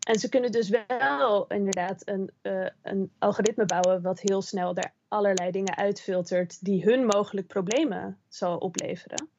En 0.10 0.20
ze 0.20 0.30
kunnen 0.30 0.52
dus 0.52 0.70
wel 0.70 1.48
inderdaad 1.48 2.02
een, 2.08 2.32
uh, 2.42 2.68
een 2.82 3.12
algoritme 3.20 3.66
bouwen 3.66 4.02
wat 4.02 4.20
heel 4.20 4.42
snel 4.42 4.76
er 4.76 4.92
allerlei 5.08 5.52
dingen 5.52 5.78
uitfiltert 5.78 6.66
die 6.66 6.84
hun 6.84 7.06
mogelijk 7.06 7.48
problemen 7.48 8.18
zal 8.28 8.58
opleveren. 8.58 9.30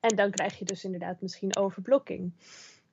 En 0.00 0.16
dan 0.16 0.30
krijg 0.30 0.58
je 0.58 0.64
dus 0.64 0.84
inderdaad 0.84 1.20
misschien 1.20 1.56
overblokking. 1.56 2.32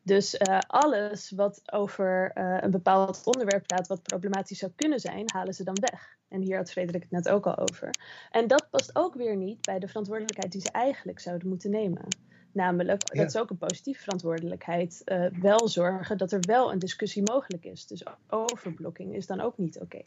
Dus 0.02 0.34
uh, 0.34 0.60
alles 0.68 1.32
wat 1.36 1.62
over 1.72 2.32
uh, 2.34 2.58
een 2.60 2.72
bepaald 2.72 3.22
onderwerp 3.24 3.68
praat 3.68 3.88
wat 3.88 4.04
problematisch 4.04 4.60
zou 4.60 4.72
kunnen 4.76 5.00
zijn, 5.00 5.24
halen 5.34 5.54
ze 5.54 5.64
dan 5.64 5.78
weg. 5.92 6.18
En 6.28 6.42
hier 6.42 6.58
had 6.58 6.72
Frederik 6.72 7.02
het 7.02 7.12
net 7.12 7.30
ook 7.30 7.48
al 7.48 7.58
over. 7.58 7.90
En 8.32 8.48
dat 8.48 8.68
past 8.70 8.96
ook 8.96 9.16
weer 9.16 9.36
niet 9.36 9.62
bij 9.62 9.80
de 9.80 9.88
verantwoordelijkheid 9.88 10.52
die 10.52 10.62
ze 10.62 10.72
eigenlijk 10.72 11.20
zouden 11.20 11.48
moeten 11.48 11.72
nemen. 11.72 12.08
Namelijk, 12.52 13.14
ja. 13.14 13.22
dat 13.22 13.34
is 13.34 13.42
ook 13.42 13.50
een 13.50 13.58
positieve 13.58 14.02
verantwoordelijkheid, 14.02 15.02
uh, 15.06 15.26
wel 15.42 15.68
zorgen 15.68 16.18
dat 16.18 16.32
er 16.32 16.40
wel 16.40 16.72
een 16.72 16.80
discussie 16.80 17.24
mogelijk 17.24 17.66
is. 17.66 17.88
Dus 17.88 18.04
overblokking 18.30 19.16
is 19.16 19.28
dan 19.28 19.42
ook 19.42 19.58
niet 19.58 19.76
oké. 19.76 19.86
Okay. 19.86 20.06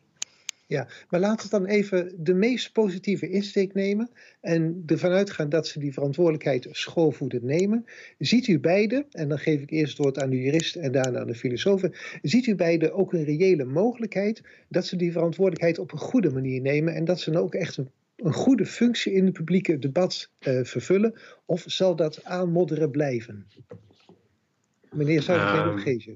Ja, 0.67 0.89
maar 1.09 1.21
laten 1.21 1.51
we 1.51 1.59
dan 1.59 1.67
even 1.67 2.13
de 2.19 2.35
meest 2.35 2.73
positieve 2.73 3.29
insteek 3.29 3.75
nemen 3.75 4.11
en 4.41 4.83
ervan 4.87 5.11
uitgaan 5.11 5.49
dat 5.49 5.69
ze 5.69 5.79
die 5.79 5.93
verantwoordelijkheid 5.93 6.69
schoolvoedend 6.71 7.43
nemen. 7.43 7.85
Ziet 8.19 8.47
u 8.47 8.61
beide, 8.61 9.07
en 9.11 9.29
dan 9.29 9.39
geef 9.39 9.61
ik 9.61 9.71
eerst 9.71 9.97
het 9.97 10.03
woord 10.03 10.19
aan 10.19 10.31
de 10.31 10.41
jurist 10.41 10.77
en 10.77 10.93
daarna 10.93 11.19
aan 11.19 11.27
de 11.27 11.35
filosofen, 11.35 11.95
ziet 12.23 12.47
u 12.47 12.55
beide 12.55 12.93
ook 12.93 13.13
een 13.13 13.25
reële 13.25 13.65
mogelijkheid 13.65 14.43
dat 14.69 14.87
ze 14.87 14.97
die 14.97 15.13
verantwoordelijkheid 15.13 15.79
op 15.79 15.93
een 15.93 15.99
goede 15.99 16.31
manier 16.31 16.61
nemen 16.61 16.95
en 16.95 17.05
dat 17.05 17.21
ze 17.21 17.31
dan 17.31 17.43
ook 17.43 17.55
echt 17.55 17.77
een, 17.77 17.91
een 18.25 18.33
goede 18.33 18.67
functie 18.67 19.13
in 19.13 19.25
het 19.25 19.35
publieke 19.35 19.79
debat 19.79 20.31
uh, 20.41 20.65
vervullen? 20.65 21.21
Of 21.45 21.65
zal 21.67 21.97
dat 21.97 22.25
aanmodderen 22.25 22.91
blijven? 22.91 23.47
Meneer 24.91 25.23
Zuiderveen 25.23 26.03
um, 26.07 26.15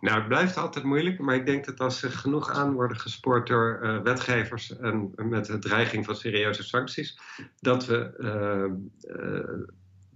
nou, 0.00 0.18
het 0.18 0.28
blijft 0.28 0.56
altijd 0.56 0.84
moeilijk, 0.84 1.18
maar 1.18 1.34
ik 1.34 1.46
denk 1.46 1.64
dat 1.64 1.80
als 1.80 1.98
ze 1.98 2.10
genoeg 2.10 2.50
aan 2.50 2.72
worden 2.72 2.96
gespoord 2.96 3.46
door 3.46 3.80
uh, 3.82 4.00
wetgevers 4.02 4.76
en 4.76 5.12
met 5.16 5.46
de 5.46 5.58
dreiging 5.58 6.04
van 6.04 6.16
serieuze 6.16 6.62
sancties, 6.62 7.18
dat 7.60 7.86
we, 7.86 8.14
uh, 8.18 9.16
uh, 9.16 9.66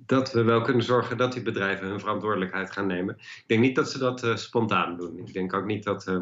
dat 0.06 0.32
we 0.32 0.42
wel 0.42 0.60
kunnen 0.60 0.84
zorgen 0.84 1.16
dat 1.16 1.32
die 1.32 1.42
bedrijven 1.42 1.86
hun 1.88 2.00
verantwoordelijkheid 2.00 2.72
gaan 2.72 2.86
nemen. 2.86 3.14
Ik 3.18 3.44
denk 3.46 3.60
niet 3.60 3.74
dat 3.74 3.90
ze 3.90 3.98
dat 3.98 4.40
spontaan 4.40 4.96
doen. 4.96 5.18
Ik 5.18 5.32
denk 5.32 5.54
ook 5.54 5.66
niet 5.66 5.84
dat 5.84 6.20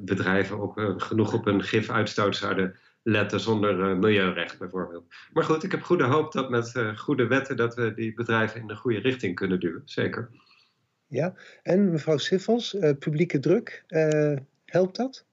bedrijven 0.00 0.60
op, 0.60 0.94
genoeg 0.96 1.32
op 1.32 1.46
een 1.46 1.62
gifuitstoot 1.62 2.36
zouden 2.36 2.76
letten 3.02 3.40
zonder 3.40 3.96
milieurecht 3.96 4.58
bijvoorbeeld. 4.58 5.14
Maar 5.32 5.44
goed, 5.44 5.62
ik 5.62 5.70
heb 5.70 5.82
goede 5.82 6.04
hoop 6.04 6.32
dat 6.32 6.50
met 6.50 6.72
goede 6.96 7.26
wetten 7.26 7.56
dat 7.56 7.74
we 7.74 7.94
die 7.94 8.14
bedrijven 8.14 8.60
in 8.60 8.66
de 8.66 8.76
goede 8.76 8.98
richting 8.98 9.34
kunnen 9.34 9.60
duwen. 9.60 9.82
Zeker. 9.84 10.30
Ja, 11.06 11.34
en 11.62 11.90
mevrouw 11.90 12.16
Siffels, 12.16 12.74
uh, 12.74 12.90
publieke 12.98 13.38
druk, 13.38 13.84
uh, 13.88 14.36
helpt 14.64 14.96
dat? 14.96 15.24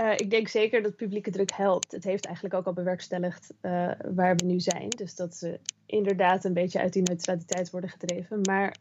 Uh, 0.00 0.12
ik 0.16 0.30
denk 0.30 0.48
zeker 0.48 0.82
dat 0.82 0.96
publieke 0.96 1.30
druk 1.30 1.52
helpt. 1.52 1.92
Het 1.92 2.04
heeft 2.04 2.24
eigenlijk 2.24 2.54
ook 2.54 2.66
al 2.66 2.72
bewerkstelligd 2.72 3.54
waar 4.12 4.36
we 4.36 4.44
nu 4.44 4.60
zijn. 4.60 4.88
Dus 4.88 5.14
dat 5.14 5.34
ze 5.34 5.60
inderdaad 5.86 6.44
een 6.44 6.52
beetje 6.52 6.80
uit 6.80 6.92
die 6.92 7.02
neutraliteit 7.02 7.70
worden 7.70 7.90
gedreven. 7.90 8.40
Maar 8.40 8.76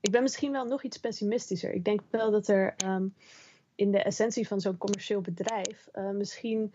ik 0.00 0.10
ben 0.10 0.22
misschien 0.22 0.52
wel 0.52 0.64
nog 0.64 0.82
iets 0.82 0.98
pessimistischer. 0.98 1.72
Ik 1.72 1.84
denk 1.84 2.00
wel 2.10 2.30
dat 2.30 2.48
er 2.48 2.74
um, 2.86 3.14
in 3.74 3.90
de 3.90 4.02
essentie 4.02 4.46
van 4.46 4.60
zo'n 4.60 4.78
commercieel 4.78 5.20
bedrijf 5.20 5.88
misschien 6.12 6.74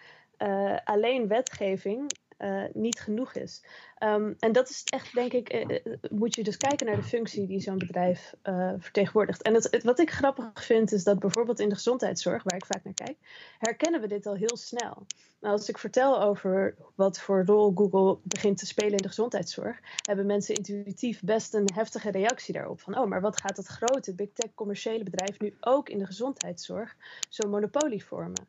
alleen 0.84 1.28
wetgeving 1.28 2.16
uh, 2.40 2.64
niet 2.74 3.00
genoeg 3.00 3.34
is. 3.34 3.64
Um, 4.04 4.36
en 4.40 4.52
dat 4.52 4.70
is 4.70 4.84
echt, 4.84 5.14
denk 5.14 5.32
ik, 5.32 5.54
uh, 5.54 5.80
moet 6.10 6.36
je 6.36 6.44
dus 6.44 6.58
kijken 6.58 6.86
naar 6.86 6.96
de 6.96 7.04
functie 7.04 7.48
die 7.48 7.60
zo'n 7.60 7.78
bedrijf 7.78 8.34
vertegenwoordigt. 8.78 9.42
En 9.42 9.54
het, 9.54 9.84
wat 9.84 10.00
ik 10.00 10.12
grappig 10.12 10.64
vind, 10.64 10.92
is 10.92 11.04
dat 11.04 11.20
bijvoorbeeld 11.20 11.60
in 11.60 11.70
de 11.70 11.76
gezondheidszorg, 11.76 12.44
waar 12.44 12.56
ik 12.56 12.66
vaak 12.66 12.84
naar 12.84 12.94
kijk, 12.94 13.18
herkennen 13.58 14.02
we 14.02 14.08
dit 14.08 14.26
al 14.26 14.36
heel 14.36 14.58
snel. 14.58 15.06
Nou, 15.40 15.54
als 15.54 15.70
ik 15.70 15.78
vertel 15.78 16.22
over 16.22 16.76
wat 16.96 17.20
voor 17.20 17.46
rol 17.46 17.72
Google 17.76 18.18
begint 18.24 18.58
te 18.58 18.66
spelen 18.66 18.92
in 18.92 18.98
de 18.98 19.08
gezondheidszorg, 19.08 19.80
hebben 20.02 20.26
mensen 20.26 20.56
intuïtief 20.56 21.22
best 21.22 21.54
een 21.54 21.70
heftige 21.74 22.12
reactie 22.12 22.54
daarop. 22.54 22.82
Van, 22.82 22.98
oh, 22.98 23.08
maar 23.08 23.22
wat 23.22 23.42
gaat 23.42 23.56
dat 23.56 23.66
grote 23.66 24.14
big 24.14 24.30
tech 24.34 24.54
commerciële 24.54 25.04
bedrijf 25.04 25.40
nu 25.40 25.56
ook 25.60 25.90
in 25.90 25.98
de 25.98 26.06
gezondheidszorg 26.06 26.96
zo'n 27.30 27.50
monopolie 27.50 28.06
vormen? 28.06 28.48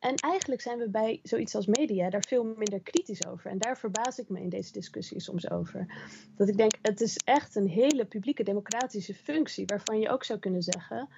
En 0.00 0.14
eigenlijk 0.14 0.60
zijn 0.60 0.78
we 0.78 0.88
bij 0.88 1.20
zoiets 1.22 1.54
als 1.54 1.66
media 1.66 2.10
daar 2.10 2.24
veel 2.28 2.44
minder 2.44 2.80
kritisch 2.80 3.26
over. 3.26 3.50
En 3.50 3.58
daar 3.58 3.78
verbaas 3.78 4.18
ik 4.18 4.28
me 4.28 4.40
in 4.40 4.48
deze 4.48 4.72
discussie 4.72 5.20
soms 5.20 5.50
over. 5.50 5.86
Dat 6.36 6.48
ik 6.48 6.56
denk, 6.56 6.72
het 6.82 7.00
is 7.00 7.16
echt 7.16 7.54
een 7.54 7.68
hele 7.68 8.04
publieke 8.04 8.42
democratische 8.42 9.14
functie, 9.14 9.66
waarvan 9.66 10.00
je 10.00 10.08
ook 10.08 10.24
zou 10.24 10.38
kunnen 10.38 10.62
zeggen. 10.62 11.08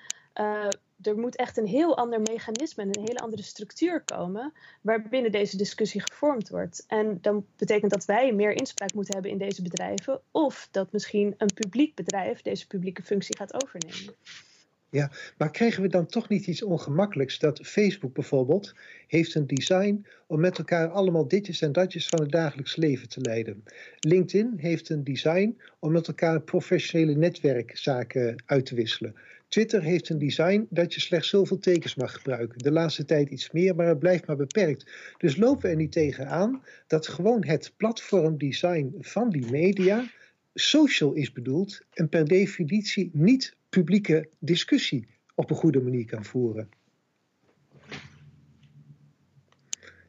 Uh, 0.41 0.69
er 1.03 1.19
moet 1.19 1.37
echt 1.37 1.57
een 1.57 1.67
heel 1.67 1.97
ander 1.97 2.21
mechanisme 2.21 2.83
en 2.83 2.89
een 2.89 3.07
hele 3.07 3.19
andere 3.19 3.43
structuur 3.43 4.01
komen 4.01 4.53
waarbinnen 4.81 5.33
deze 5.33 5.57
discussie 5.57 6.01
gevormd 6.01 6.49
wordt. 6.49 6.85
En 6.87 7.19
dan 7.21 7.47
betekent 7.57 7.91
dat 7.91 8.05
wij 8.05 8.33
meer 8.33 8.53
inspraak 8.53 8.95
moeten 8.95 9.15
hebben 9.15 9.33
in 9.33 9.39
deze 9.39 9.62
bedrijven, 9.62 10.21
of 10.31 10.69
dat 10.71 10.93
misschien 10.93 11.35
een 11.39 11.55
publiek 11.55 11.95
bedrijf 11.95 12.43
deze 12.43 12.67
publieke 12.67 13.03
functie 13.03 13.37
gaat 13.37 13.62
overnemen. 13.65 14.15
Ja, 14.92 15.11
maar 15.38 15.50
krijgen 15.50 15.82
we 15.82 15.88
dan 15.88 16.06
toch 16.06 16.28
niet 16.28 16.46
iets 16.46 16.62
ongemakkelijks 16.62 17.38
dat 17.38 17.61
Facebook 17.62 18.14
bijvoorbeeld 18.14 18.75
heeft 19.06 19.34
een 19.34 19.46
design 19.46 20.06
om 20.26 20.40
met 20.40 20.58
elkaar 20.58 20.88
allemaal 20.88 21.28
ditjes 21.28 21.61
en 21.61 21.72
datjes 21.72 22.06
van 22.06 22.20
het 22.20 22.30
dagelijks 22.30 22.76
leven 22.76 23.08
te 23.08 23.20
leiden. 23.20 23.62
LinkedIn 24.00 24.52
heeft 24.56 24.88
een 24.88 25.04
design 25.04 25.61
om 25.78 25.92
met 25.92 26.08
elkaar 26.08 26.40
professionele 26.40 27.14
netwerkzaken 27.14 28.42
uit 28.46 28.66
te 28.66 28.75
wisselen. 28.75 29.14
Twitter 29.49 29.82
heeft 29.82 30.08
een 30.08 30.18
design 30.18 30.66
dat 30.70 30.94
je 30.94 31.00
slechts 31.00 31.28
zoveel 31.28 31.58
tekens 31.58 31.94
mag 31.94 32.12
gebruiken. 32.12 32.58
De 32.58 32.72
laatste 32.72 33.04
tijd 33.04 33.28
iets 33.28 33.50
meer, 33.50 33.75
maar 33.75 33.87
het 33.87 33.99
blijft 33.99 34.26
maar 34.26 34.37
beperkt. 34.37 34.90
Dus 35.18 35.37
lopen 35.37 35.62
we 35.62 35.68
er 35.68 35.76
niet 35.76 35.92
tegenaan 35.92 36.62
dat 36.87 37.08
gewoon 37.08 37.44
het 37.44 37.72
platformdesign 37.76 38.94
van 39.00 39.30
die 39.30 39.50
media 39.50 40.11
social 40.54 41.12
is 41.12 41.32
bedoeld 41.32 41.80
en 41.92 42.08
per 42.08 42.25
definitie 42.25 43.11
niet 43.12 43.56
publieke 43.76 44.29
discussie 44.38 45.09
op 45.35 45.50
een 45.50 45.57
goede 45.57 45.81
manier 45.81 46.05
kan 46.05 46.25
voeren. 46.25 46.69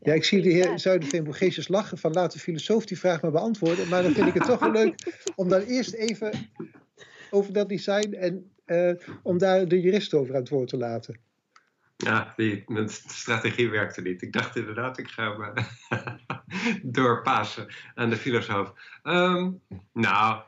Ja, 0.02 0.14
ik 0.14 0.24
zie 0.24 0.42
de 0.42 0.50
heer 0.50 0.80
Zuiderveen-Borgesius 0.80 1.68
lachen 1.68 1.98
van 1.98 2.12
laat 2.12 2.34
de 2.34 2.40
filosoof 2.40 2.86
die 2.86 3.00
vraag 3.00 3.22
maar 3.22 3.32
beantwoorden. 3.32 3.90
Maar 3.90 4.04
dan 4.04 4.14
vind 4.14 4.28
ik 4.28 4.34
het 4.34 4.46
toch 4.46 4.60
wel 4.60 4.72
leuk 4.72 4.96
om 5.36 5.50
dan 5.50 5.62
eerst 5.62 5.94
even 5.94 6.32
over 7.30 7.54
dat 7.54 7.70
design 7.70 8.14
en 8.14 8.52
uh, 8.66 8.94
om 9.24 9.38
daar 9.38 9.68
de 9.68 9.82
jurist 9.82 10.14
over 10.14 10.34
aan 10.34 10.42
het 10.42 10.50
woord 10.50 10.70
te 10.70 10.78
laten. 10.78 11.20
Ja, 11.98 12.34
die, 12.36 12.64
mijn 12.68 12.90
strategie 12.90 13.70
werkte 13.70 14.02
niet. 14.02 14.22
Ik 14.22 14.34
dacht 14.34 14.56
inderdaad, 14.56 14.98
ik 14.98 15.08
ga 15.08 15.38
hem 15.38 15.66
doorpassen 16.98 17.68
aan 17.96 18.10
de 18.10 18.16
filosoof. 18.16 18.74
Um, 19.04 19.62
nou, 19.94 20.44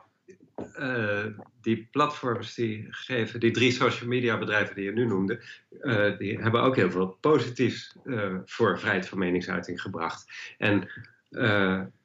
uh, 0.78 1.26
die 1.60 1.88
platforms 1.90 2.54
die 2.54 2.86
geven, 2.90 3.40
die 3.40 3.50
drie 3.50 3.72
social 3.72 4.08
media 4.08 4.38
bedrijven 4.38 4.74
die 4.74 4.84
je 4.84 4.92
nu 4.92 5.06
noemde, 5.06 5.42
uh, 5.80 6.18
die 6.18 6.38
hebben 6.38 6.62
ook 6.62 6.76
heel 6.76 6.90
veel 6.90 7.06
positiefs 7.20 7.96
uh, 8.04 8.36
voor 8.44 8.78
vrijheid 8.78 9.08
van 9.08 9.18
meningsuiting 9.18 9.80
gebracht. 9.80 10.54
En 10.58 10.88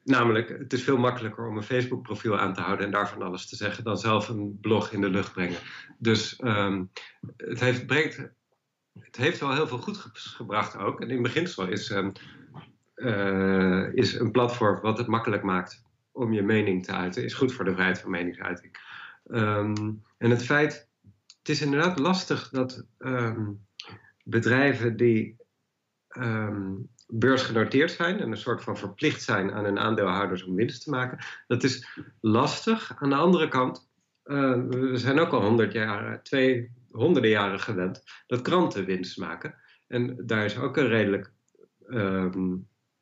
namelijk, 0.04 0.48
het 0.48 0.72
is 0.72 0.82
veel 0.82 0.96
makkelijker 0.96 1.46
om 1.46 1.56
een 1.56 1.62
Facebook 1.62 2.02
profiel 2.02 2.38
aan 2.38 2.54
te 2.54 2.60
houden 2.60 2.86
en 2.86 2.92
daarvan 2.92 3.22
alles 3.22 3.48
te 3.48 3.56
zeggen, 3.56 3.84
dan 3.84 3.98
zelf 3.98 4.28
een 4.28 4.58
blog 4.60 4.92
in 4.92 5.00
de 5.00 5.10
lucht 5.10 5.32
brengen. 5.32 5.58
Dus 5.98 6.40
um, 6.44 6.90
het, 7.36 7.60
heeft, 7.60 7.86
het 9.00 9.16
heeft 9.16 9.40
wel 9.40 9.54
heel 9.54 9.66
veel 9.66 9.78
goed 9.78 9.98
gebracht 10.12 10.76
ook. 10.76 11.00
En 11.00 11.10
in 11.10 11.22
beginsel 11.22 11.68
is, 11.68 11.90
um, 11.90 12.12
is 13.94 14.14
een 14.14 14.30
platform 14.30 14.80
wat 14.80 14.98
het 14.98 15.06
makkelijk 15.06 15.42
maakt 15.42 15.82
om 16.12 16.32
je 16.32 16.42
mening 16.42 16.84
te 16.84 16.92
uiten, 16.92 17.24
is 17.24 17.34
goed 17.34 17.52
voor 17.52 17.64
de 17.64 17.72
vrijheid 17.72 18.00
van 18.00 18.10
meningsuiting. 18.10 18.76
Um, 19.26 20.02
en 20.18 20.30
het 20.30 20.44
feit, 20.44 20.88
het 21.38 21.48
is 21.48 21.62
inderdaad 21.62 21.98
lastig 21.98 22.48
dat 22.48 22.86
um, 22.98 23.66
bedrijven 24.24 24.96
die 24.96 25.36
um, 26.08 26.88
beursgenoteerd 27.06 27.90
zijn 27.90 28.20
en 28.20 28.30
een 28.30 28.36
soort 28.36 28.62
van 28.62 28.76
verplicht 28.76 29.22
zijn 29.22 29.52
aan 29.52 29.64
hun 29.64 29.78
aandeelhouders 29.78 30.44
om 30.44 30.54
winst 30.54 30.82
te 30.82 30.90
maken, 30.90 31.18
dat 31.46 31.62
is 31.62 32.00
lastig. 32.20 32.94
Aan 32.98 33.10
de 33.10 33.16
andere 33.16 33.48
kant, 33.48 33.90
we 34.22 34.92
zijn 34.94 35.18
ook 35.18 35.32
al 35.32 35.42
honderd 35.42 35.72
jaar, 35.72 36.22
twee, 36.22 36.70
honderden 36.90 37.30
jaren 37.30 37.60
gewend 37.60 38.02
dat 38.26 38.42
kranten 38.42 38.84
winst 38.84 39.18
maken. 39.18 39.54
En 39.88 40.26
daar 40.26 40.44
is 40.44 40.58
ook 40.58 40.76
een 40.76 40.88
redelijk 40.88 41.32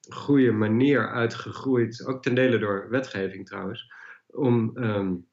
goede 0.08 0.52
manier 0.52 1.12
uitgegroeid, 1.12 2.06
ook 2.06 2.22
ten 2.22 2.34
dele 2.34 2.58
door 2.58 2.86
wetgeving 2.90 3.46
trouwens, 3.46 3.92
om, 4.26 4.76
um, 4.76 5.26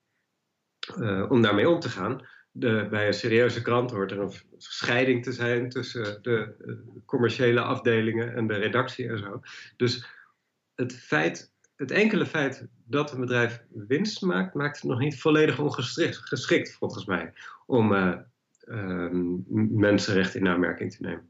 uh, 0.98 1.32
om 1.32 1.42
daarmee 1.42 1.70
om 1.70 1.80
te 1.80 1.90
gaan. 1.90 2.26
De, 2.52 2.88
bij 2.90 3.08
een 3.08 3.14
serieuze 3.14 3.62
krant 3.62 3.92
hoort 3.92 4.12
er 4.12 4.20
een 4.20 4.34
scheiding 4.58 5.24
te 5.24 5.32
zijn 5.32 5.70
tussen 5.70 6.22
de 6.22 6.56
uh, 6.66 6.76
commerciële 7.06 7.62
afdelingen 7.62 8.36
en 8.36 8.48
de 8.48 8.56
redactie 8.56 9.10
en 9.10 9.18
zo. 9.18 9.42
Dus 9.76 10.06
het 10.76 10.96
feit, 10.96 11.54
het 11.76 11.92
enkele 11.92 12.26
feit 12.26 12.68
dat 12.86 13.12
een 13.12 13.20
bedrijf 13.20 13.64
winst 13.70 14.22
maakt, 14.22 14.54
maakt 14.54 14.82
het 14.82 14.90
nog 14.90 15.00
niet 15.00 15.22
volledig 15.22 15.60
ongeschikt 15.60 16.74
volgens 16.74 17.06
mij 17.06 17.34
om 17.66 17.92
uh, 17.94 18.16
mensenrechten 19.70 20.40
in 20.40 20.48
aanmerking 20.48 20.92
te 20.92 21.02
nemen. 21.02 21.30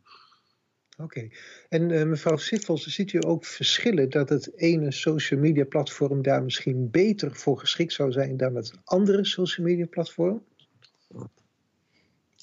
Oké. 0.97 1.27
En 1.69 1.89
uh, 1.89 2.03
mevrouw 2.03 2.37
Siffels, 2.37 2.85
ziet 2.87 3.13
u 3.13 3.19
ook 3.25 3.45
verschillen 3.45 4.09
dat 4.09 4.29
het 4.29 4.51
ene 4.55 4.91
social 4.91 5.39
media 5.39 5.65
platform 5.65 6.21
daar 6.21 6.43
misschien 6.43 6.89
beter 6.89 7.35
voor 7.35 7.59
geschikt 7.59 7.93
zou 7.93 8.11
zijn 8.11 8.37
dan 8.37 8.55
het 8.55 8.73
andere 8.83 9.25
social 9.25 9.67
media 9.67 9.85
platform? 9.85 10.43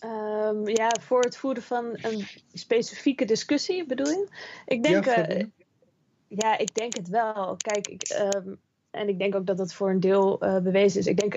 Um, 0.05 0.69
ja, 0.69 0.97
voor 1.01 1.21
het 1.21 1.37
voeren 1.37 1.63
van 1.63 1.85
een 2.03 2.27
specifieke 2.53 3.25
discussie 3.25 3.87
bedoel 3.87 4.07
je? 4.07 4.29
Ik 4.67 4.83
denk, 4.83 5.05
ja, 5.05 5.37
uh, 5.37 5.45
ja 6.29 6.59
ik 6.59 6.75
denk 6.75 6.97
het 6.97 7.09
wel. 7.09 7.57
Kijk, 7.57 7.89
ik, 7.89 8.31
um, 8.35 8.61
en 8.91 9.09
ik 9.09 9.19
denk 9.19 9.35
ook 9.35 9.47
dat 9.47 9.57
dat 9.57 9.75
voor 9.75 9.91
een 9.91 10.01
deel 10.01 10.45
uh, 10.45 10.59
bewezen 10.59 11.01
is. 11.01 11.07
Ik 11.07 11.19
denk 11.19 11.35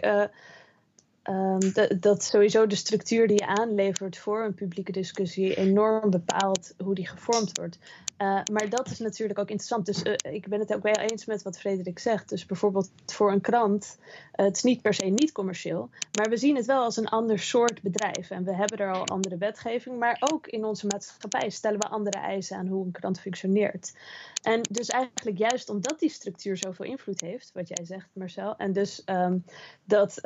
um, 1.30 2.00
dat 2.00 2.24
sowieso 2.24 2.68
de 2.68 2.76
structuur 2.76 3.28
die 3.28 3.40
je 3.40 3.48
aanlevert 3.48 4.18
voor 4.18 4.44
een 4.44 4.54
publieke 4.54 4.92
discussie 4.92 5.56
enorm 5.56 6.10
bepaalt 6.10 6.74
hoe 6.84 6.96
die 6.96 7.08
gevormd 7.08 7.58
wordt. 7.58 7.78
Uh, 8.18 8.40
maar 8.52 8.70
dat 8.70 8.90
is 8.90 9.00
natuurlijk 9.00 9.40
ook 9.40 9.50
interessant. 9.50 9.86
Dus 9.86 10.04
uh, 10.04 10.34
ik 10.34 10.48
ben 10.48 10.60
het 10.60 10.74
ook 10.74 10.84
wel 10.84 10.94
eens 10.94 11.26
met 11.26 11.42
wat 11.42 11.60
Frederik 11.60 12.00
zegt. 12.00 12.30
Dus 12.30 12.46
bijvoorbeeld 12.46 12.90
voor 13.06 13.32
een 13.32 13.42
krant, 13.42 13.98
uh, 14.00 14.46
het 14.46 14.56
is 14.56 14.64
niet 14.64 14.82
per 14.82 14.94
se 14.94 15.06
niet 15.06 15.32
commercieel, 15.32 15.90
maar 16.18 16.30
we 16.30 16.38
zien 16.38 16.56
het 16.56 16.66
wel 16.66 16.84
als 16.84 16.98
een 16.98 17.08
ander 17.08 17.40
soort 17.40 17.82
bedrijf. 17.82 18.30
En 18.30 18.44
we 18.44 18.56
hebben 18.56 18.78
er 18.78 18.92
al 18.92 19.08
andere 19.08 19.38
wetgeving, 19.38 20.00
maar 20.00 20.18
ook 20.20 20.48
in 20.48 20.66
onze 20.66 20.88
maatschappij 20.88 21.50
stellen 21.50 21.80
we 21.80 21.88
andere 21.88 22.18
eisen 22.18 22.58
aan 22.58 22.68
hoe 22.68 22.86
een 22.86 22.92
krant 22.92 23.20
functioneert. 23.20 23.94
En 24.42 24.62
dus 24.72 24.88
eigenlijk 24.88 25.38
juist 25.38 25.70
omdat 25.70 26.00
die 26.00 26.10
structuur 26.10 26.58
zoveel 26.58 26.86
invloed 26.86 27.22
heeft, 27.22 27.52
wat 27.54 27.68
jij 27.68 27.86
zegt 27.86 28.08
Marcel, 28.14 28.56
en 28.58 28.74
dus 28.74 29.02
um, 29.06 29.46
dat 29.84 30.20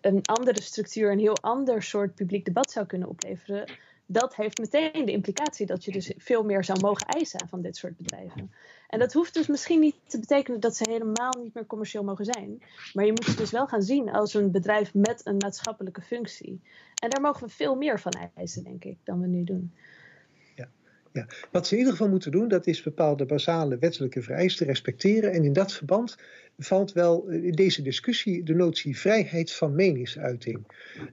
een 0.00 0.26
andere 0.26 0.62
structuur 0.62 1.12
een 1.12 1.18
heel 1.18 1.38
ander 1.40 1.82
soort 1.82 2.14
publiek 2.14 2.44
debat 2.44 2.70
zou 2.70 2.86
kunnen 2.86 3.08
opleveren 3.08 3.64
dat 4.12 4.36
heeft 4.36 4.58
meteen 4.58 5.04
de 5.04 5.12
implicatie 5.12 5.66
dat 5.66 5.84
je 5.84 5.92
dus 5.92 6.12
veel 6.16 6.44
meer 6.44 6.64
zou 6.64 6.80
mogen 6.80 7.06
eisen 7.06 7.48
van 7.48 7.62
dit 7.62 7.76
soort 7.76 7.96
bedrijven. 7.96 8.52
En 8.88 8.98
dat 8.98 9.12
hoeft 9.12 9.34
dus 9.34 9.46
misschien 9.46 9.80
niet 9.80 9.94
te 10.06 10.18
betekenen 10.18 10.60
dat 10.60 10.76
ze 10.76 10.90
helemaal 10.90 11.36
niet 11.42 11.54
meer 11.54 11.66
commercieel 11.66 12.04
mogen 12.04 12.24
zijn. 12.24 12.62
Maar 12.92 13.04
je 13.04 13.12
moet 13.12 13.26
het 13.26 13.36
dus 13.36 13.50
wel 13.50 13.66
gaan 13.66 13.82
zien 13.82 14.10
als 14.10 14.34
een 14.34 14.50
bedrijf 14.50 14.94
met 14.94 15.20
een 15.24 15.36
maatschappelijke 15.36 16.02
functie. 16.02 16.60
En 17.02 17.10
daar 17.10 17.20
mogen 17.20 17.46
we 17.46 17.52
veel 17.52 17.74
meer 17.74 18.00
van 18.00 18.12
eisen, 18.34 18.64
denk 18.64 18.84
ik, 18.84 18.98
dan 19.04 19.20
we 19.20 19.26
nu 19.26 19.44
doen. 19.44 19.72
Ja, 21.12 21.26
wat 21.50 21.66
ze 21.66 21.72
in 21.72 21.78
ieder 21.78 21.92
geval 21.92 22.10
moeten 22.10 22.30
doen, 22.30 22.48
dat 22.48 22.66
is 22.66 22.82
bepaalde 22.82 23.26
basale 23.26 23.78
wettelijke 23.78 24.22
vereisten 24.22 24.66
respecteren. 24.66 25.32
En 25.32 25.44
in 25.44 25.52
dat 25.52 25.72
verband 25.72 26.16
valt 26.58 26.92
wel 26.92 27.28
in 27.28 27.52
deze 27.52 27.82
discussie 27.82 28.42
de 28.42 28.54
notie 28.54 28.98
vrijheid 28.98 29.52
van 29.52 29.74
meningsuiting. 29.74 30.66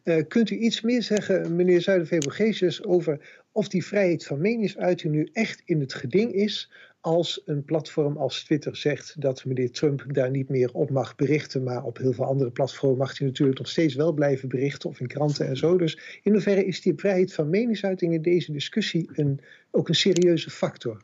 Uh, 0.03 0.23
kunt 0.27 0.49
u 0.49 0.55
iets 0.55 0.81
meer 0.81 1.03
zeggen, 1.03 1.55
meneer 1.55 1.81
Zuiderveebogesius, 1.81 2.83
over 2.83 3.41
of 3.51 3.67
die 3.67 3.85
vrijheid 3.85 4.25
van 4.25 4.41
meningsuiting 4.41 5.13
nu 5.13 5.29
echt 5.33 5.61
in 5.65 5.79
het 5.79 5.93
geding 5.93 6.33
is 6.33 6.71
als 7.07 7.41
een 7.45 7.63
platform 7.63 8.17
als 8.17 8.43
Twitter 8.43 8.75
zegt 8.75 9.21
dat 9.21 9.45
meneer 9.45 9.71
Trump 9.71 10.03
daar 10.07 10.29
niet 10.29 10.49
meer 10.49 10.73
op 10.73 10.89
mag 10.89 11.15
berichten, 11.15 11.63
maar 11.63 11.83
op 11.83 11.97
heel 11.97 12.13
veel 12.13 12.25
andere 12.25 12.51
platforms 12.51 12.97
mag 12.97 13.17
hij 13.17 13.27
natuurlijk 13.27 13.57
nog 13.57 13.67
steeds 13.67 13.95
wel 13.95 14.13
blijven 14.13 14.49
berichten, 14.49 14.89
of 14.89 14.99
in 14.99 15.07
kranten 15.07 15.47
en 15.47 15.57
zo. 15.57 15.77
Dus 15.77 16.19
in 16.23 16.31
hoeverre 16.31 16.65
is 16.65 16.81
die 16.81 16.93
vrijheid 16.95 17.33
van 17.33 17.49
meningsuiting 17.49 18.13
in 18.13 18.21
deze 18.21 18.51
discussie 18.51 19.09
een, 19.13 19.41
ook 19.71 19.87
een 19.87 19.95
serieuze 19.95 20.49
factor? 20.49 21.01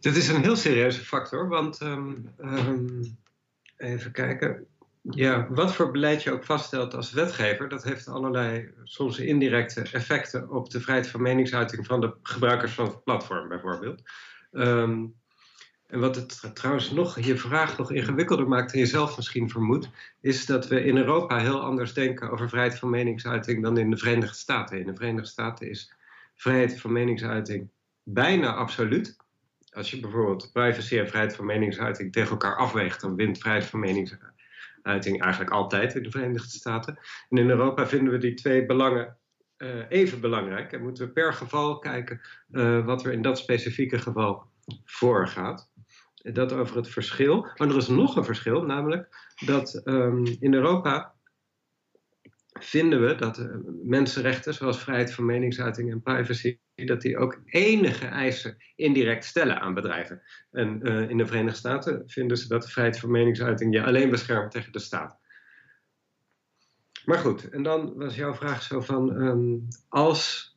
Dit 0.00 0.16
is 0.16 0.28
een 0.28 0.42
heel 0.42 0.56
serieuze 0.56 1.00
factor, 1.00 1.48
want 1.48 1.80
um, 1.80 2.28
um, 2.40 3.16
even 3.76 4.12
kijken. 4.12 4.66
Ja, 5.02 5.46
wat 5.50 5.74
voor 5.74 5.90
beleid 5.90 6.22
je 6.22 6.32
ook 6.32 6.44
vaststelt 6.44 6.94
als 6.94 7.12
wetgever, 7.12 7.68
dat 7.68 7.84
heeft 7.84 8.08
allerlei 8.08 8.72
soms 8.84 9.18
indirecte 9.18 9.80
effecten 9.92 10.50
op 10.50 10.70
de 10.70 10.80
vrijheid 10.80 11.08
van 11.08 11.22
meningsuiting 11.22 11.86
van 11.86 12.00
de 12.00 12.14
gebruikers 12.22 12.72
van 12.72 12.84
het 12.84 13.04
platform, 13.04 13.48
bijvoorbeeld. 13.48 14.02
Um, 14.52 15.14
en 15.88 16.00
wat 16.00 16.16
het 16.16 16.50
trouwens 16.54 16.90
nog 16.90 17.20
je 17.20 17.36
vraag 17.36 17.78
nog 17.78 17.92
ingewikkelder 17.92 18.48
maakt 18.48 18.72
en 18.72 18.78
je 18.78 18.86
zelf 18.86 19.16
misschien 19.16 19.50
vermoedt, 19.50 19.90
is 20.20 20.46
dat 20.46 20.68
we 20.68 20.84
in 20.84 20.96
Europa 20.96 21.38
heel 21.38 21.60
anders 21.60 21.92
denken 21.92 22.30
over 22.30 22.48
vrijheid 22.48 22.78
van 22.78 22.90
meningsuiting 22.90 23.62
dan 23.62 23.78
in 23.78 23.90
de 23.90 23.96
Verenigde 23.96 24.36
Staten. 24.36 24.78
In 24.78 24.86
de 24.86 24.94
Verenigde 24.94 25.28
Staten 25.28 25.70
is 25.70 25.92
vrijheid 26.34 26.80
van 26.80 26.92
meningsuiting 26.92 27.68
bijna 28.02 28.54
absoluut. 28.54 29.16
Als 29.70 29.90
je 29.90 30.00
bijvoorbeeld 30.00 30.50
privacy 30.52 30.98
en 30.98 31.08
vrijheid 31.08 31.36
van 31.36 31.46
meningsuiting 31.46 32.12
tegen 32.12 32.30
elkaar 32.30 32.56
afweegt, 32.56 33.00
dan 33.00 33.16
wint 33.16 33.38
vrijheid 33.38 33.66
van 33.66 33.80
meningsuiting 33.80 34.37
uiting 34.88 35.22
eigenlijk 35.22 35.52
altijd 35.52 35.94
in 35.94 36.02
de 36.02 36.10
Verenigde 36.10 36.48
Staten. 36.48 36.98
En 37.28 37.38
in 37.38 37.50
Europa 37.50 37.86
vinden 37.86 38.12
we 38.12 38.18
die 38.18 38.34
twee 38.34 38.66
belangen 38.66 39.16
uh, 39.58 39.84
even 39.88 40.20
belangrijk 40.20 40.72
en 40.72 40.82
moeten 40.82 41.06
we 41.06 41.12
per 41.12 41.32
geval 41.32 41.78
kijken 41.78 42.20
uh, 42.50 42.84
wat 42.84 43.04
er 43.04 43.12
in 43.12 43.22
dat 43.22 43.38
specifieke 43.38 43.98
geval 43.98 44.46
voorgaat. 44.84 45.70
Dat 46.14 46.52
over 46.52 46.76
het 46.76 46.88
verschil. 46.88 47.40
Maar 47.56 47.68
er 47.68 47.76
is 47.76 47.88
nog 47.88 48.16
een 48.16 48.24
verschil, 48.24 48.62
namelijk 48.62 49.08
dat 49.44 49.82
um, 49.84 50.24
in 50.40 50.54
Europa 50.54 51.14
vinden 52.60 53.06
we 53.06 53.14
dat 53.14 53.38
uh, 53.38 53.46
mensenrechten 53.84 54.54
zoals 54.54 54.78
vrijheid 54.78 55.14
van 55.14 55.24
meningsuiting 55.24 55.90
en 55.90 56.02
privacy, 56.02 56.58
dat 56.74 57.00
die 57.00 57.18
ook 57.18 57.40
enige 57.44 58.06
eisen 58.06 58.56
indirect 58.76 59.24
stellen 59.24 59.60
aan 59.60 59.74
bedrijven. 59.74 60.22
En 60.50 60.80
uh, 60.82 61.10
in 61.10 61.16
de 61.16 61.26
Verenigde 61.26 61.58
Staten 61.58 62.02
vinden 62.06 62.36
ze 62.36 62.48
dat 62.48 62.62
de 62.62 62.68
vrijheid 62.68 62.98
van 62.98 63.10
meningsuiting 63.10 63.74
je 63.74 63.84
alleen 63.84 64.10
beschermt 64.10 64.50
tegen 64.50 64.72
de 64.72 64.78
staat. 64.78 65.18
Maar 67.04 67.18
goed, 67.18 67.48
en 67.48 67.62
dan 67.62 67.94
was 67.94 68.16
jouw 68.16 68.34
vraag 68.34 68.62
zo 68.62 68.80
van 68.80 69.22
um, 69.22 69.68
als 69.88 70.56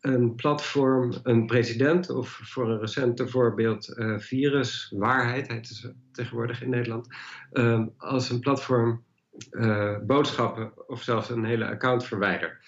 een 0.00 0.34
platform 0.34 1.12
een 1.22 1.46
president 1.46 2.10
of 2.10 2.40
voor 2.42 2.70
een 2.70 2.80
recente 2.80 3.28
voorbeeld 3.28 3.88
uh, 3.88 4.18
viruswaarheid, 4.18 5.48
heet 5.48 5.68
het 5.68 5.94
tegenwoordig 6.12 6.62
in 6.62 6.70
Nederland, 6.70 7.08
um, 7.52 7.94
als 7.96 8.30
een 8.30 8.40
platform 8.40 9.04
boodschappen 10.06 10.88
of 10.88 11.02
zelfs 11.02 11.30
een 11.30 11.44
hele 11.44 11.66
account 11.66 12.04
verwijdert. 12.04 12.66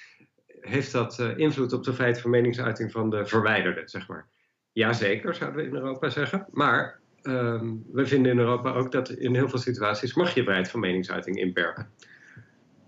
Heeft 0.60 0.92
dat 0.92 1.18
uh, 1.18 1.38
invloed 1.38 1.72
op 1.72 1.84
de 1.84 1.92
vrijheid 1.92 2.20
van 2.20 2.30
meningsuiting 2.30 2.92
van 2.92 3.10
de 3.10 3.26
verwijderde, 3.26 3.82
zeg 3.84 4.08
maar? 4.08 4.26
Jazeker, 4.72 5.34
zouden 5.34 5.60
we 5.60 5.68
in 5.68 5.74
Europa 5.74 6.08
zeggen. 6.08 6.46
Maar 6.50 7.00
um, 7.22 7.84
we 7.92 8.06
vinden 8.06 8.32
in 8.32 8.38
Europa 8.38 8.72
ook 8.72 8.92
dat 8.92 9.10
in 9.10 9.34
heel 9.34 9.48
veel 9.48 9.58
situaties 9.58 10.14
mag 10.14 10.34
je 10.34 10.42
vrijheid 10.42 10.70
van 10.70 10.80
meningsuiting 10.80 11.36
inperken. 11.36 11.88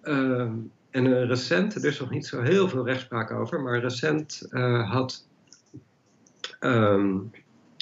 Um, 0.03 0.71
en 0.91 1.07
uh, 1.07 1.25
recent, 1.25 1.75
er 1.75 1.85
is 1.85 2.01
nog 2.01 2.11
niet 2.11 2.27
zo 2.27 2.41
heel 2.41 2.69
veel 2.69 2.87
rechtspraak 2.87 3.31
over, 3.31 3.61
maar 3.61 3.81
recent 3.81 4.47
had. 4.85 5.29
Um, 6.61 7.31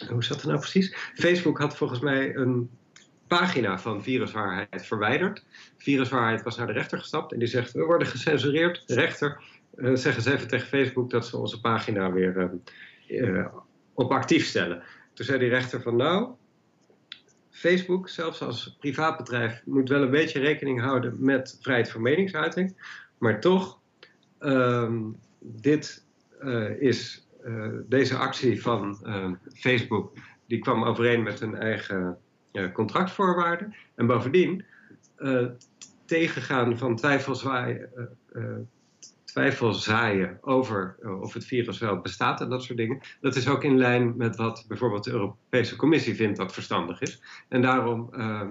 hoe 0.09 0.25
zat 0.25 0.37
het 0.37 0.47
nou 0.47 0.59
precies? 0.59 0.97
Facebook 1.15 1.59
had 1.59 1.77
volgens 1.77 2.01
mij 2.01 2.37
een 2.37 2.71
pagina 3.39 3.79
van 3.79 4.03
viruswaarheid 4.03 4.87
verwijderd. 4.87 5.45
Viruswaarheid 5.77 6.43
was 6.43 6.57
naar 6.57 6.67
de 6.67 6.73
rechter 6.73 6.99
gestapt 6.99 7.33
en 7.33 7.39
die 7.39 7.49
zegt: 7.49 7.73
We 7.73 7.85
worden 7.85 8.07
gecensureerd. 8.07 8.83
De 8.87 8.95
rechter 8.95 9.43
uh, 9.77 9.95
zeggen 9.95 10.23
ze 10.23 10.33
even 10.33 10.49
tegen 10.49 10.67
Facebook 10.67 11.11
dat 11.11 11.27
ze 11.27 11.37
onze 11.37 11.61
pagina 11.61 12.13
weer 12.13 12.51
uh, 13.09 13.47
op 13.95 14.11
actief 14.11 14.47
stellen. 14.47 14.83
Toen 15.13 15.27
zei 15.27 15.39
die 15.39 15.49
rechter: 15.49 15.83
van 15.83 15.97
nou. 15.97 16.31
Facebook, 17.51 18.09
zelfs 18.09 18.43
als 18.43 18.77
privaatbedrijf, 18.81 19.63
moet 19.65 19.89
wel 19.89 20.03
een 20.03 20.11
beetje 20.11 20.41
rekening 20.41 20.81
houden 20.81 21.17
met 21.25 21.59
vrijheid 21.61 21.91
van 21.91 22.03
meningsuiting. 22.03 22.77
Maar 23.19 23.41
toch, 23.41 23.79
um, 24.41 25.17
dit 25.39 26.05
is, 26.79 27.27
deze 27.87 28.17
actie 28.17 28.63
van 28.63 28.99
Facebook, 29.55 30.13
die 30.47 30.59
kwam 30.59 30.85
overeen 30.85 31.23
met 31.23 31.41
hun 31.41 31.55
eigen 31.55 32.19
contractvoorwaarden. 32.73 33.75
En 33.95 34.07
bovendien 34.07 34.65
uh, 35.19 35.47
tegengaan 36.05 36.79
van 36.79 36.97
twijfelzaaien, 36.97 37.91
twijfelzaaien 39.25 40.39
over 40.41 40.97
of 41.21 41.35
het 41.35 41.45
virus 41.45 41.79
wel 41.79 42.01
bestaat 42.01 42.41
en 42.41 42.49
dat 42.49 42.63
soort 42.63 42.79
dingen. 42.79 43.01
Dat 43.21 43.37
is 43.37 43.49
ook 43.49 43.65
in 43.65 43.79
lijn 43.79 44.17
met 44.17 44.37
wat 44.37 44.65
bijvoorbeeld 44.69 45.05
de 45.05 45.11
Europese 45.11 45.77
Commissie 45.77 46.15
vindt 46.15 46.39
dat 46.39 46.53
verstandig 46.53 47.01
is. 47.01 47.23
En 47.49 47.63
daarom 47.63 48.09
ehm, 48.13 48.51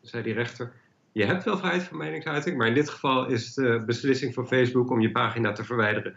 zei 0.00 0.22
die 0.22 0.34
rechter. 0.34 0.72
Je 1.12 1.24
hebt 1.24 1.44
wel 1.44 1.58
vrijheid 1.58 1.82
van 1.82 1.96
meningsuiting, 1.96 2.56
maar 2.56 2.66
in 2.66 2.74
dit 2.74 2.90
geval 2.90 3.26
is 3.26 3.54
de 3.54 3.82
beslissing 3.86 4.34
van 4.34 4.46
Facebook 4.46 4.90
om 4.90 5.00
je 5.00 5.10
pagina 5.10 5.52
te 5.52 5.64
verwijderen 5.64 6.16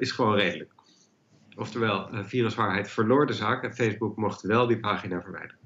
is 0.00 0.10
gewoon 0.10 0.34
redelijk. 0.34 0.72
Oftewel, 1.56 2.08
viruswaarheid 2.12 2.90
verloor 2.90 3.26
de 3.26 3.32
zaak 3.32 3.62
en 3.62 3.74
Facebook 3.74 4.16
mocht 4.16 4.42
wel 4.42 4.66
die 4.66 4.80
pagina 4.80 5.22
verwijderen. 5.22 5.65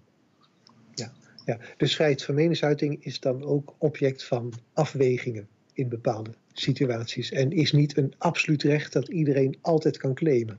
Ja, 1.45 1.59
dus 1.77 1.95
vrijheid 1.95 2.25
van 2.25 2.35
meningsuiting 2.35 3.05
is 3.05 3.21
dan 3.21 3.45
ook 3.45 3.75
object 3.79 4.25
van 4.25 4.53
afwegingen 4.73 5.49
in 5.73 5.89
bepaalde 5.89 6.31
situaties 6.53 7.33
en 7.33 7.51
is 7.51 7.73
niet 7.73 7.97
een 7.97 8.15
absoluut 8.19 8.63
recht 8.63 8.93
dat 8.93 9.09
iedereen 9.09 9.59
altijd 9.61 9.97
kan 9.97 10.15
claimen. 10.15 10.59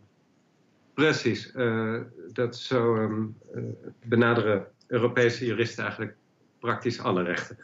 Precies, 0.93 1.51
uh, 1.55 2.01
dat 2.33 2.57
zo 2.57 2.95
um, 2.95 3.35
uh, 3.55 3.63
benaderen 4.05 4.67
Europese 4.87 5.45
juristen 5.45 5.83
eigenlijk 5.83 6.15
praktisch 6.59 6.99
alle 6.99 7.23
rechten. 7.23 7.57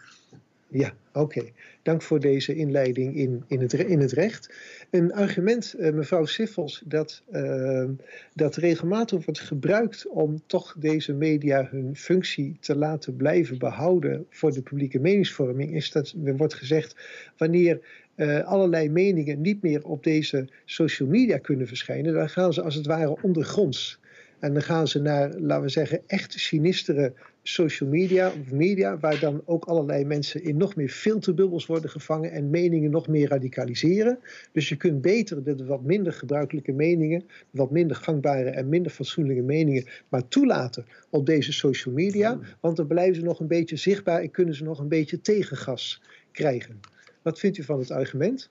Ja, 0.70 0.94
oké. 1.14 1.44
Dank 1.82 2.02
voor 2.02 2.20
deze 2.20 2.56
inleiding 2.56 3.16
in, 3.16 3.44
in, 3.48 3.62
het, 3.62 3.74
in 3.74 4.00
het 4.00 4.12
recht. 4.12 4.54
Een 4.90 5.14
argument, 5.14 5.76
uh, 5.80 5.94
mevrouw 5.94 6.26
Siffels, 6.26 6.84
dat, 6.86 7.24
uh, 7.32 7.90
dat 8.34 8.56
regelmatig 8.56 9.26
wordt 9.26 9.40
gebruikt 9.40 10.08
om 10.08 10.42
toch 10.46 10.76
deze 10.80 11.14
media 11.14 11.68
hun 11.72 11.96
functie 11.96 12.58
te 12.60 12.76
laten 12.76 13.16
blijven 13.16 13.58
behouden 13.58 14.26
voor 14.30 14.52
de 14.52 14.62
publieke 14.62 15.00
meningsvorming, 15.00 15.76
is 15.76 15.92
dat 15.92 16.14
er 16.26 16.38
wordt 16.38 16.54
gezegd 16.54 16.96
wanneer 17.38 17.80
uh, 18.16 18.46
allerlei 18.46 18.90
meningen 18.90 19.42
niet 19.42 19.62
meer 19.62 19.86
op 19.86 20.04
deze 20.04 20.48
social 20.66 21.10
media 21.10 21.38
kunnen 21.38 21.68
verschijnen, 21.68 22.14
dan 22.14 22.30
gaan 22.30 22.54
ze 22.54 22.62
als 22.62 22.76
het 22.76 22.86
ware 22.86 23.18
ondergronds. 23.22 24.00
En 24.40 24.54
dan 24.54 24.62
gaan 24.62 24.88
ze 24.88 25.02
naar, 25.02 25.34
laten 25.40 25.64
we 25.64 25.70
zeggen, 25.70 26.02
echt 26.08 26.34
sinistere 26.34 27.14
social 27.48 27.90
media 27.90 28.28
of 28.28 28.52
media, 28.52 29.00
waar 29.00 29.20
dan 29.20 29.42
ook 29.46 29.66
allerlei 29.66 30.06
mensen 30.06 30.44
in 30.44 30.58
nog 30.58 30.76
meer 30.76 30.90
filterbubbels 30.90 31.66
worden 31.66 31.90
gevangen 31.90 32.32
en 32.32 32.50
meningen 32.50 32.92
nog 32.92 33.08
meer 33.08 33.30
radicaliseren. 33.30 34.20
Dus 34.52 34.70
je 34.70 34.76
kunt 34.76 35.02
beter 35.02 35.44
de 35.44 35.66
wat 35.66 35.84
minder 35.84 36.14
gebruikelijke 36.14 36.72
meningen, 36.72 37.26
wat 37.52 37.72
minder 37.72 37.96
gangbare 37.96 38.50
en 38.50 38.70
minder 38.70 38.92
fatsoenlijke 38.92 39.42
meningen, 39.42 39.86
maar 40.10 40.28
toelaten 40.28 40.86
op 41.10 41.26
deze 41.26 41.54
social 41.54 41.94
media, 41.94 42.40
want 42.60 42.78
dan 42.78 42.88
blijven 42.88 43.16
ze 43.16 43.22
nog 43.22 43.40
een 43.40 43.48
beetje 43.48 43.76
zichtbaar 43.76 44.22
en 44.22 44.32
kunnen 44.32 44.56
ze 44.56 44.64
nog 44.64 44.80
een 44.80 44.88
beetje 44.88 45.22
tegengas 45.22 46.02
krijgen. 46.32 46.80
Wat 47.22 47.40
vindt 47.40 47.58
u 47.58 47.64
van 47.64 47.80
het 47.80 47.92
argument? 47.92 48.50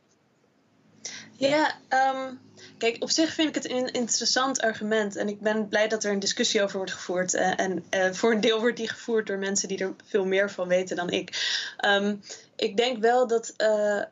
Ja, 1.37 1.75
um, 2.15 2.41
kijk, 2.79 3.03
op 3.03 3.11
zich 3.11 3.33
vind 3.33 3.49
ik 3.49 3.55
het 3.55 3.71
een 3.71 3.93
interessant 3.93 4.61
argument. 4.61 5.17
En 5.17 5.29
ik 5.29 5.41
ben 5.41 5.69
blij 5.69 5.89
dat 5.89 6.05
er 6.05 6.13
een 6.13 6.19
discussie 6.19 6.63
over 6.63 6.77
wordt 6.77 6.93
gevoerd. 6.93 7.35
Uh, 7.35 7.61
en 7.61 7.85
uh, 7.91 8.13
voor 8.13 8.33
een 8.33 8.41
deel 8.41 8.61
wordt 8.61 8.77
die 8.77 8.89
gevoerd 8.89 9.27
door 9.27 9.39
mensen 9.39 9.69
die 9.69 9.79
er 9.79 9.95
veel 10.05 10.27
meer 10.27 10.51
van 10.51 10.69
weten 10.69 10.97
dan 10.97 11.11
ik. 11.11 11.57
Um, 11.85 12.23
ik 12.57 12.77
denk 12.77 12.99
wel 13.01 13.27
dat 13.27 13.55
uh, 13.57 14.03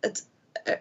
het. 0.00 0.26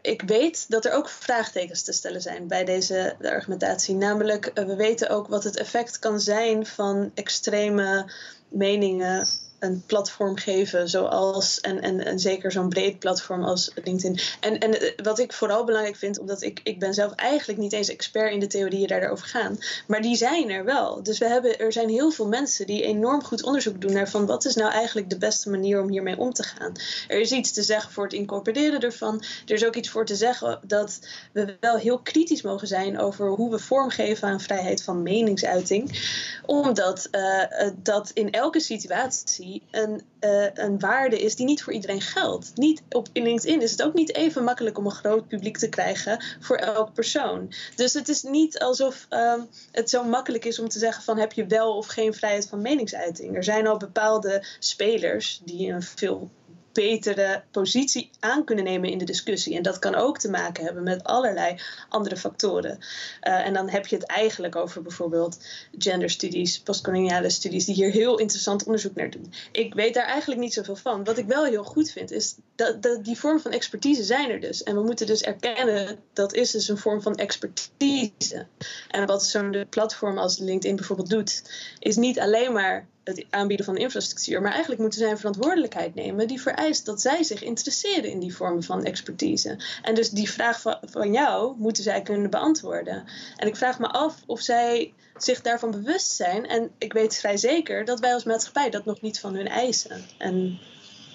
Ik 0.02 0.22
weet 0.22 0.66
dat 0.70 0.86
er 0.86 0.92
ook 0.92 1.10
vraagtekens 1.10 1.84
te 1.84 1.92
stellen 1.92 2.22
zijn 2.22 2.48
bij 2.48 2.64
deze 2.64 3.16
de 3.20 3.32
argumentatie. 3.32 3.96
Namelijk, 3.96 4.52
we 4.54 4.76
weten 4.76 5.10
ook 5.10 5.28
wat 5.28 5.44
het 5.44 5.58
effect 5.58 6.00
kan 6.00 6.20
zijn 6.20 6.66
van 6.66 7.12
extreme 7.14 8.12
meningen 8.48 9.28
een 9.62 9.84
platform 9.86 10.38
geven, 10.38 10.90
zoals, 10.90 11.60
en, 11.60 11.82
en, 11.82 12.06
en 12.06 12.20
zeker 12.20 12.52
zo'n 12.52 12.70
breed 12.70 13.00
platform 13.00 13.44
als 13.44 13.72
LinkedIn. 13.84 14.20
En, 14.40 14.60
en 14.60 14.82
eh, 14.82 14.92
wat 15.04 15.20
ik 15.20 15.34
vooral 15.34 15.64
belangrijk 15.64 15.96
vind, 15.96 16.20
omdat 16.20 16.42
ik, 16.42 16.60
ik 16.64 16.80
ben 16.80 16.94
zelf 16.94 17.12
eigenlijk 17.12 17.60
niet 17.60 17.74
eens 17.74 17.90
expert 17.90 18.32
in 18.32 18.40
de 18.40 18.48
theorieën 18.48 18.88
daarover 18.88 19.28
gaan, 19.28 19.58
maar 19.88 20.02
die 20.02 20.16
zijn 20.16 20.50
er 20.50 20.66
wel. 20.66 21.04
Dus 21.04 21.18
we 21.18 21.26
hebben, 21.26 21.60
er 21.60 21.72
zijn 21.72 21.90
heel 21.90 22.12
veel 22.12 22.28
mensen 22.28 22.66
die 22.66 22.84
enorm 22.84 23.24
goed 23.24 23.44
onderzoek 23.44 23.82
doen 23.82 23.94
naar 23.94 24.10
van 24.10 24.26
wat 24.26 24.46
is 24.46 24.56
nou 24.56 24.72
eigenlijk 24.72 25.10
de 25.10 25.18
beste 25.18 25.50
manier 25.50 25.82
om 25.82 25.90
hiermee 25.90 26.18
om 26.18 26.34
te 26.34 26.44
gaan. 26.44 26.72
Er 27.08 27.20
is 27.20 27.32
iets 27.32 27.52
te 27.52 27.64
zeggen 27.64 27.92
voor 27.92 28.04
het 28.04 28.14
incorporeren 28.14 28.80
ervan. 28.80 29.24
Er 29.46 29.54
is 29.54 29.66
ook 29.66 29.76
iets 29.76 29.90
voor 29.90 30.06
te 30.06 30.16
zeggen 30.16 30.60
dat 30.68 31.00
we 31.32 31.58
wel 31.60 31.78
heel 31.78 32.00
kritisch 32.00 32.42
mogen 32.42 32.68
zijn 32.68 33.00
over 33.00 33.30
hoe 33.30 33.52
we 33.52 33.60
vormgeven 33.60 34.28
aan 34.28 34.42
vrijheid 34.42 34.84
van 34.84 35.04
meningsuiting. 35.04 36.10
Omdat 36.46 37.08
uh, 37.12 37.70
dat 37.84 38.12
in 38.14 38.32
elke 38.32 38.60
situatie 38.60 39.51
een, 39.72 40.02
uh, 40.22 40.48
een 40.54 40.80
waarde 40.80 41.22
is 41.22 41.36
die 41.36 41.46
niet 41.46 41.64
voor 41.64 41.74
iedereen 41.74 42.02
geldt. 42.02 42.52
Niet 42.56 42.82
op 42.90 43.08
in 43.12 43.24
LinkedIn 43.24 43.62
is 43.62 43.72
het 43.72 43.84
ook 43.84 43.94
niet 43.94 44.16
even 44.16 44.44
makkelijk 44.44 44.78
om 44.78 44.86
een 44.86 44.92
groot 44.92 45.28
publiek 45.28 45.58
te 45.58 45.70
krijgen 45.70 46.24
voor 46.40 46.58
elk 46.58 46.94
persoon. 46.94 47.54
Dus 47.76 47.94
het 47.94 48.10
is 48.10 48.24
niet 48.24 48.60
alsof 48.60 49.08
um, 49.10 49.48
het 49.72 49.90
zo 49.90 50.04
makkelijk 50.04 50.46
is 50.46 50.60
om 50.60 50.70
te 50.70 50.80
zeggen 50.80 51.04
van 51.04 51.18
heb 51.18 51.34
je 51.34 51.46
wel 51.46 51.78
of 51.78 51.88
geen 51.88 52.14
vrijheid 52.14 52.48
van 52.48 52.62
meningsuiting. 52.62 53.36
Er 53.36 53.44
zijn 53.44 53.68
al 53.68 53.78
bepaalde 53.78 54.46
spelers 54.60 55.42
die 55.46 55.72
een 55.72 55.84
veel 55.84 56.30
betere 56.74 57.44
positie 57.52 58.10
aan 58.20 58.44
kunnen 58.44 58.64
nemen 58.66 58.90
in 58.90 58.98
de 58.98 59.06
discussie. 59.06 59.56
En 59.56 59.64
dat 59.64 59.80
kan 59.80 59.96
ook 59.96 60.20
te 60.20 60.30
maken 60.30 60.64
hebben 60.64 60.84
met 60.84 61.04
allerlei 61.04 61.60
andere 61.90 62.18
factoren. 62.18 62.78
Uh, 62.78 63.46
en 63.46 63.54
dan 63.54 63.70
heb 63.70 63.88
je 63.88 63.96
het 63.96 64.06
eigenlijk 64.06 64.56
over 64.56 64.82
bijvoorbeeld 64.82 65.46
genderstudies, 65.78 66.60
postkoloniale 66.60 67.30
studies, 67.30 67.66
die 67.66 67.76
hier 67.76 67.92
heel 67.92 68.20
interessant 68.20 68.64
onderzoek 68.64 68.96
naar 68.96 69.10
doen. 69.10 69.34
Ik 69.52 69.74
weet 69.74 69.94
daar 69.94 70.06
eigenlijk 70.06 70.42
niet 70.42 70.54
zoveel 70.54 70.76
van. 70.76 71.04
Wat 71.04 71.18
ik 71.18 71.26
wel 71.26 71.46
heel 71.46 71.64
goed 71.64 71.92
vind, 71.92 72.12
is 72.12 72.36
dat, 72.56 72.82
dat 72.82 73.06
die 73.06 73.18
vorm 73.18 73.40
van 73.40 73.52
expertise 73.52 74.04
zijn 74.04 74.30
er 74.30 74.40
dus. 74.40 74.64
En 74.64 74.76
we 74.76 74.84
moeten 74.84 75.08
dus 75.08 75.22
erkennen 75.22 76.00
dat 76.14 76.34
is 76.34 76.52
dus 76.52 76.68
een 76.68 76.78
vorm 76.78 77.02
van 77.02 77.16
expertise. 77.16 78.48
En 78.90 79.06
wat 79.06 79.26
zo'n 79.26 79.66
platform 79.70 80.18
als 80.18 80.38
LinkedIn 80.38 80.76
bijvoorbeeld 80.76 81.10
doet, 81.10 81.44
is 81.80 81.96
niet 81.96 82.20
alleen 82.20 82.54
maar 82.54 82.88
het 83.16 83.26
aanbieden 83.30 83.66
van 83.66 83.78
infrastructuur, 83.78 84.42
maar 84.42 84.52
eigenlijk 84.52 84.82
moeten 84.82 85.00
zij 85.00 85.12
een 85.12 85.18
verantwoordelijkheid 85.18 85.96
nemen 85.96 86.28
die 86.28 86.42
vereist 86.42 86.86
dat 86.86 87.02
zij 87.02 87.24
zich 87.24 87.44
interesseren 87.44 88.10
in 88.10 88.20
die 88.20 88.36
vormen 88.36 88.64
van 88.64 88.84
expertise. 88.84 89.60
En 89.82 89.96
dus 89.96 90.10
die 90.10 90.32
vraag 90.32 90.62
van, 90.82 91.12
jou 91.12 91.56
moeten 91.58 91.84
zij 91.84 92.02
kunnen 92.02 92.30
beantwoorden. 92.30 93.04
En 93.36 93.48
ik 93.48 93.56
vraag 93.56 93.80
me 93.80 93.88
af 93.88 94.16
of 94.26 94.40
zij 94.40 94.94
zich 95.18 95.42
daarvan 95.42 95.72
bewust 95.72 96.12
zijn. 96.12 96.48
En 96.48 96.72
ik 96.78 96.94
weet 96.94 97.16
vrij 97.16 97.38
zeker 97.38 97.86
dat 97.86 98.00
wij 98.00 98.14
als 98.14 98.24
maatschappij 98.24 98.70
dat 98.70 98.86
nog 98.86 99.02
niet 99.02 99.20
van 99.20 99.36
hun 99.36 99.48
eisen. 99.48 100.06
En 100.18 100.60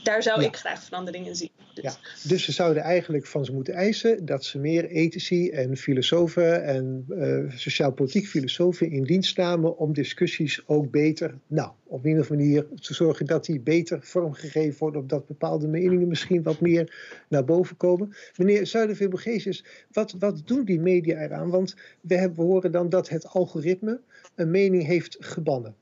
daar 0.07 0.23
zou 0.23 0.45
ik 0.45 0.57
graag 0.57 0.83
verandering 0.83 1.27
in 1.27 1.35
zien. 1.35 1.51
Dus. 1.75 1.85
Ja, 1.85 1.95
dus 2.29 2.45
ze 2.45 2.53
zouden 2.53 2.83
eigenlijk 2.83 3.27
van 3.27 3.45
ze 3.45 3.53
moeten 3.53 3.75
eisen 3.75 4.25
dat 4.25 4.45
ze 4.45 4.59
meer 4.59 4.87
ethici 4.87 5.51
en 5.51 5.77
filosofen 5.77 6.64
en 6.64 7.05
uh, 7.09 7.53
sociaal-politiek 7.59 8.27
filosofen 8.27 8.90
in 8.90 9.05
dienst 9.05 9.37
namen 9.37 9.79
om 9.79 9.92
discussies 9.92 10.62
ook 10.66 10.90
beter, 10.90 11.38
nou, 11.47 11.71
op 11.85 12.05
een 12.05 12.21
of 12.21 12.31
andere 12.31 12.49
manier 12.51 12.66
te 12.81 12.95
zorgen 12.95 13.27
dat 13.27 13.45
die 13.45 13.61
beter 13.61 13.99
vormgegeven 14.03 14.79
worden, 14.79 15.01
opdat 15.01 15.27
bepaalde 15.27 15.69
meningen 15.69 16.09
misschien 16.09 16.42
wat 16.42 16.61
meer 16.61 17.25
naar 17.29 17.45
boven 17.45 17.77
komen. 17.77 18.14
Meneer 18.37 18.66
Zuiderveel-Borgesius, 18.66 19.64
wat, 19.92 20.14
wat 20.19 20.42
doen 20.45 20.64
die 20.64 20.81
media 20.81 21.19
eraan? 21.19 21.51
Want 21.51 21.77
we, 22.01 22.14
hebben, 22.14 22.38
we 22.38 22.45
horen 22.45 22.73
dan 22.73 22.88
dat 22.88 23.09
het 23.09 23.27
algoritme 23.27 24.01
een 24.35 24.51
mening 24.51 24.87
heeft 24.87 25.16
gebannen. 25.21 25.75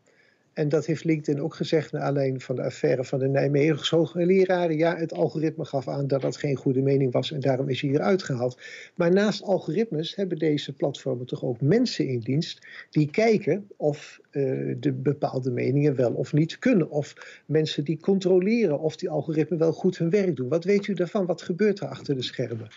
En 0.55 0.69
dat 0.69 0.87
heeft 0.87 1.05
LinkedIn 1.05 1.43
ook 1.43 1.55
gezegd 1.55 1.93
naar 1.93 2.03
aanleiding 2.03 2.43
van 2.43 2.57
de 2.57 2.63
affaire 2.63 3.05
van 3.05 3.19
de 3.19 3.29
Nijmeegse 3.29 3.97
hoogleraren. 3.97 4.77
Ja, 4.77 4.97
het 4.97 5.13
algoritme 5.13 5.65
gaf 5.65 5.89
aan 5.89 6.07
dat 6.07 6.21
dat 6.21 6.37
geen 6.37 6.57
goede 6.57 6.83
mening 6.83 7.13
was 7.13 7.33
en 7.33 7.41
daarom 7.41 7.69
is 7.69 7.81
hij 7.81 7.91
eruit 7.91 8.23
gehaald. 8.23 8.61
Maar 8.95 9.13
naast 9.13 9.43
algoritmes 9.43 10.15
hebben 10.15 10.39
deze 10.39 10.73
platformen 10.73 11.27
toch 11.27 11.43
ook 11.43 11.61
mensen 11.61 12.09
in 12.09 12.21
dienst 12.21 12.67
die 12.91 13.11
kijken 13.11 13.69
of 13.77 14.21
uh, 14.31 14.75
de 14.81 14.93
bepaalde 14.93 15.51
meningen 15.51 15.97
wel 15.97 16.13
of 16.13 16.33
niet 16.33 16.59
kunnen. 16.59 16.91
Of 16.91 17.15
mensen 17.47 17.85
die 17.85 18.01
controleren 18.01 18.81
of 18.81 18.97
die 18.97 19.11
algoritmen 19.11 19.59
wel 19.59 19.73
goed 19.73 19.99
hun 19.99 20.11
werk 20.11 20.37
doen. 20.37 20.49
Wat 20.49 20.65
weet 20.65 20.87
u 20.87 20.95
daarvan? 20.95 21.27
Wat 21.27 21.43
gebeurt 21.43 21.81
er 21.81 21.89
achter 21.89 22.15
de 22.15 22.23
schermen? 22.23 22.69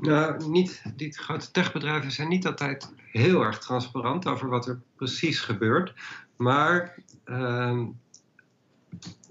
Nou, 0.00 0.50
niet, 0.50 0.82
die 0.96 1.18
grote 1.18 1.50
techbedrijven 1.50 2.10
zijn 2.10 2.28
niet 2.28 2.46
altijd 2.46 2.92
heel 3.12 3.42
erg 3.42 3.58
transparant 3.58 4.26
over 4.26 4.48
wat 4.48 4.66
er 4.66 4.80
precies 4.96 5.40
gebeurt. 5.40 5.94
Maar 6.40 6.94
uh, 7.24 7.86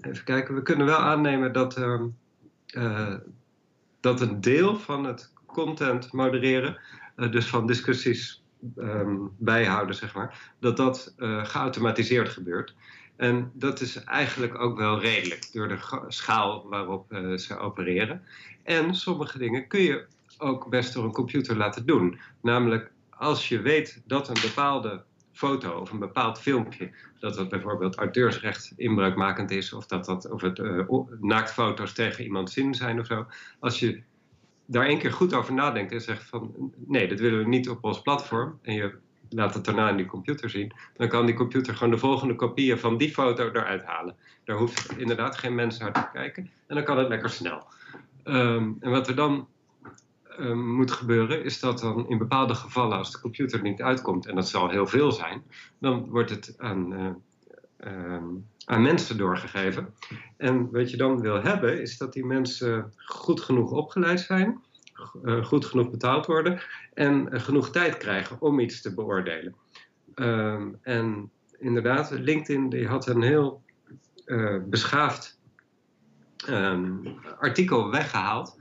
even 0.00 0.24
kijken, 0.24 0.54
we 0.54 0.62
kunnen 0.62 0.86
wel 0.86 0.98
aannemen 0.98 1.52
dat, 1.52 1.78
uh, 1.78 2.00
uh, 2.74 3.14
dat 4.00 4.20
een 4.20 4.40
deel 4.40 4.76
van 4.76 5.04
het 5.04 5.32
content 5.46 6.12
modereren, 6.12 6.78
eh, 7.16 7.30
dus 7.30 7.46
van 7.46 7.66
discussies 7.66 8.42
um, 8.76 9.30
bijhouden, 9.38 9.94
zeg 9.94 10.14
maar, 10.14 10.52
dat 10.58 10.76
dat 10.76 11.14
eh, 11.16 11.44
geautomatiseerd 11.44 12.28
gebeurt. 12.28 12.74
En 13.16 13.50
dat 13.54 13.80
is 13.80 14.04
eigenlijk 14.04 14.58
ook 14.58 14.78
wel 14.78 15.00
redelijk 15.00 15.48
door 15.52 15.68
de 15.68 16.04
schaal 16.08 16.68
waarop 16.68 17.06
ze 17.36 17.58
opereren. 17.58 18.22
En 18.62 18.94
sommige 18.94 19.38
dingen 19.38 19.66
kun 19.66 19.80
je 19.80 20.06
ook 20.38 20.68
best 20.68 20.94
door 20.94 21.04
een 21.04 21.12
computer 21.12 21.56
laten 21.56 21.86
doen. 21.86 22.20
Namelijk 22.40 22.92
als 23.10 23.48
je 23.48 23.60
weet 23.60 24.02
dat 24.06 24.28
een 24.28 24.40
bepaalde 24.42 25.04
foto 25.32 25.78
of 25.80 25.90
een 25.90 25.98
bepaald 25.98 26.40
filmpje, 26.40 26.90
dat 27.18 27.34
dat 27.34 27.48
bijvoorbeeld 27.48 27.96
auteursrecht 27.96 28.72
inbreukmakend 28.76 29.50
is, 29.50 29.72
of 29.72 29.86
dat, 29.86 30.04
dat 30.04 30.30
of 30.30 30.40
het 30.40 30.58
uh, 30.58 30.88
naaktfoto's 31.20 31.92
tegen 31.92 32.24
iemand 32.24 32.50
zin 32.50 32.74
zijn 32.74 33.00
of 33.00 33.06
zo. 33.06 33.26
Als 33.58 33.78
je 33.78 34.02
daar 34.66 34.86
één 34.86 34.98
keer 34.98 35.12
goed 35.12 35.34
over 35.34 35.54
nadenkt 35.54 35.92
en 35.92 36.00
zegt 36.00 36.22
van 36.22 36.72
nee, 36.86 37.08
dat 37.08 37.20
willen 37.20 37.38
we 37.38 37.48
niet 37.48 37.68
op 37.68 37.84
ons 37.84 38.02
platform, 38.02 38.58
en 38.62 38.74
je 38.74 38.98
laat 39.28 39.54
het 39.54 39.64
daarna 39.64 39.88
in 39.88 39.96
die 39.96 40.06
computer 40.06 40.50
zien, 40.50 40.72
dan 40.96 41.08
kan 41.08 41.26
die 41.26 41.34
computer 41.34 41.74
gewoon 41.74 41.92
de 41.92 41.98
volgende 41.98 42.34
kopieën 42.34 42.78
van 42.78 42.96
die 42.96 43.10
foto 43.10 43.48
eruit 43.48 43.84
halen. 43.84 44.16
Daar 44.44 44.56
hoeft 44.56 44.98
inderdaad 44.98 45.38
geen 45.38 45.54
mens 45.54 45.78
naar 45.78 45.92
te 45.92 46.08
kijken 46.12 46.50
en 46.66 46.74
dan 46.74 46.84
kan 46.84 46.98
het 46.98 47.08
lekker 47.08 47.30
snel. 47.30 47.66
Um, 48.24 48.76
en 48.80 48.90
wat 48.90 49.08
er 49.08 49.14
dan 49.14 49.48
uh, 50.38 50.52
moet 50.52 50.90
gebeuren, 50.90 51.44
is 51.44 51.60
dat 51.60 51.78
dan 51.78 52.08
in 52.08 52.18
bepaalde 52.18 52.54
gevallen, 52.54 52.98
als 52.98 53.12
de 53.12 53.20
computer 53.20 53.62
niet 53.62 53.82
uitkomt, 53.82 54.26
en 54.26 54.34
dat 54.34 54.48
zal 54.48 54.68
heel 54.68 54.86
veel 54.86 55.12
zijn, 55.12 55.42
dan 55.78 56.08
wordt 56.08 56.30
het 56.30 56.54
aan, 56.58 56.92
uh, 56.92 57.10
uh, 57.92 58.22
aan 58.64 58.82
mensen 58.82 59.16
doorgegeven. 59.16 59.94
En 60.36 60.70
wat 60.70 60.90
je 60.90 60.96
dan 60.96 61.20
wil 61.20 61.42
hebben, 61.42 61.80
is 61.80 61.98
dat 61.98 62.12
die 62.12 62.24
mensen 62.24 62.92
goed 62.96 63.40
genoeg 63.40 63.70
opgeleid 63.70 64.20
zijn, 64.20 64.60
eh, 65.24 65.44
goed 65.44 65.64
genoeg 65.64 65.90
betaald 65.90 66.26
worden 66.26 66.60
en 66.94 67.40
genoeg 67.40 67.70
tijd 67.70 67.96
krijgen 67.96 68.40
om 68.40 68.60
iets 68.60 68.80
te 68.80 68.94
beoordelen. 68.94 69.54
Ehm, 70.14 70.68
en 70.82 71.30
inderdaad, 71.58 72.10
LinkedIn 72.10 72.68
die 72.68 72.86
had 72.86 73.06
een 73.06 73.22
heel 73.22 73.62
eh, 74.24 74.56
beschaafd 74.64 75.38
ehm, 76.46 76.92
artikel 77.38 77.90
weggehaald 77.90 78.56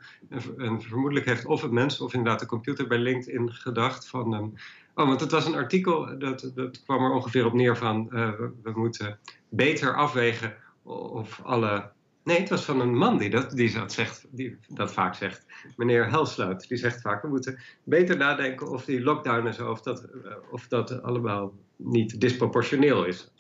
en, 0.58 0.82
vermoedelijk 0.82 1.26
heeft 1.26 1.46
of 1.46 1.62
het 1.62 1.72
mens 1.72 2.02
of 2.02 2.14
inderdaad 2.14 2.40
de 2.40 2.46
computer 2.46 2.88
bij 2.88 2.98
LinkedIn 2.98 3.52
gedacht 3.54 4.08
van... 4.08 4.34
Um, 4.34 4.54
oh, 4.94 5.08
want 5.08 5.20
het 5.20 5.32
was 5.32 5.46
een 5.46 5.56
artikel, 5.56 6.18
dat, 6.18 6.52
dat 6.56 6.84
kwam 6.84 7.04
er 7.04 7.12
ongeveer 7.12 7.46
op 7.46 7.54
neer 7.54 7.78
van... 7.78 8.08
Uh, 8.12 8.32
we, 8.64 8.72
moeten 8.76 9.20
beter 9.50 9.96
afwegen 9.96 10.56
of 10.84 11.42
alle... 11.44 11.92
Nee, 12.24 12.40
het 12.40 12.50
was 12.50 12.66
van 12.66 12.80
een 12.80 12.98
man 12.98 13.18
die 13.18 13.30
dat, 13.30 13.52
die 13.52 13.74
dat, 13.74 13.94
zegt, 13.94 14.26
die 14.30 14.58
dat 14.68 14.94
vaak 14.94 15.16
zegt. 15.16 15.46
Meneer 15.76 16.10
Helsluit, 16.10 16.68
die 16.68 16.78
zegt 16.78 17.02
vaak... 17.02 17.22
we 17.22 17.28
moeten 17.28 17.60
beter 17.84 18.18
nadenken 18.18 18.70
of 18.70 18.86
die 18.86 19.02
lockdown 19.02 19.48
en 19.48 19.54
zo... 19.54 19.72
of 19.72 19.82
dat, 19.82 20.08
uh, 20.26 20.32
of 20.52 20.68
dat 20.68 21.02
allemaal 21.02 21.54
niet 21.76 22.22
disproportioneel 22.22 23.06
is. 23.06 23.32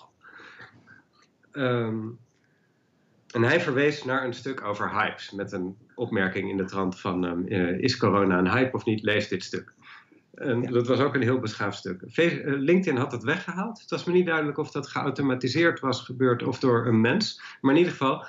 Ehm, 1.51 2.07
en 3.33 3.43
hij 3.43 3.61
verwees 3.61 4.03
naar 4.03 4.25
een 4.25 4.33
stuk 4.33 4.63
over 4.63 4.91
hypes 4.91 5.31
met 5.31 5.51
een 5.51 5.77
opmerking 5.95 6.49
in 6.49 6.57
de 6.57 6.65
trant 6.65 6.99
van 6.99 7.25
ehm, 7.25 7.47
eh, 7.47 7.79
is 7.79 7.97
corona 7.97 8.37
een 8.37 8.51
hype 8.51 8.75
of 8.75 8.85
niet, 8.85 9.03
lees 9.03 9.27
dit 9.27 9.43
stuk. 9.43 9.73
En 10.33 10.61
dat 10.61 10.87
was 10.87 10.99
ook 10.99 11.15
een 11.15 11.21
heel 11.21 11.39
beschaafd 11.39 11.77
stuk. 11.77 12.01
Eh, 12.01 12.41
LinkedIn 12.43 12.97
had 12.97 13.11
het 13.11 13.23
weggehaald. 13.23 13.81
Het 13.81 13.89
was 13.89 14.03
me 14.03 14.13
niet 14.13 14.25
duidelijk 14.25 14.57
of 14.57 14.71
dat 14.71 14.87
geautomatiseerd 14.87 15.79
was 15.79 16.01
gebeurd 16.01 16.43
of 16.43 16.59
door 16.59 16.85
een 16.85 17.01
mens. 17.01 17.41
Maar 17.61 17.71
in 17.71 17.77
ieder 17.77 17.91
geval, 17.93 18.25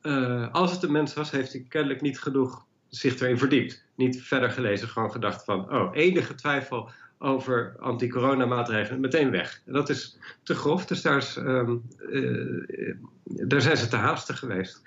eh, 0.00 0.52
als 0.52 0.72
het 0.72 0.82
een 0.82 0.92
mens 0.92 1.14
was, 1.14 1.30
heeft 1.30 1.52
hij 1.52 1.64
kennelijk 1.68 2.00
niet 2.00 2.20
genoeg 2.20 2.66
zich 2.88 3.20
erin 3.20 3.38
verdiept. 3.38 3.84
Niet 3.94 4.22
verder 4.22 4.50
gelezen, 4.50 4.88
gewoon 4.88 5.12
gedacht 5.12 5.44
van, 5.44 5.72
oh, 5.72 5.90
enige 5.92 6.34
twijfel 6.34 6.90
over 7.24 7.76
anti-corona-maatregelen, 7.78 9.00
meteen 9.00 9.30
weg. 9.30 9.62
En 9.66 9.72
dat 9.72 9.88
is 9.88 10.18
te 10.42 10.54
grof, 10.54 10.86
dus 10.86 11.04
ehm, 11.04 11.76
eh, 12.10 12.94
daar 13.24 13.60
zijn 13.60 13.76
ze 13.76 13.88
te 13.88 13.96
haastig 13.96 14.38
geweest. 14.38 14.82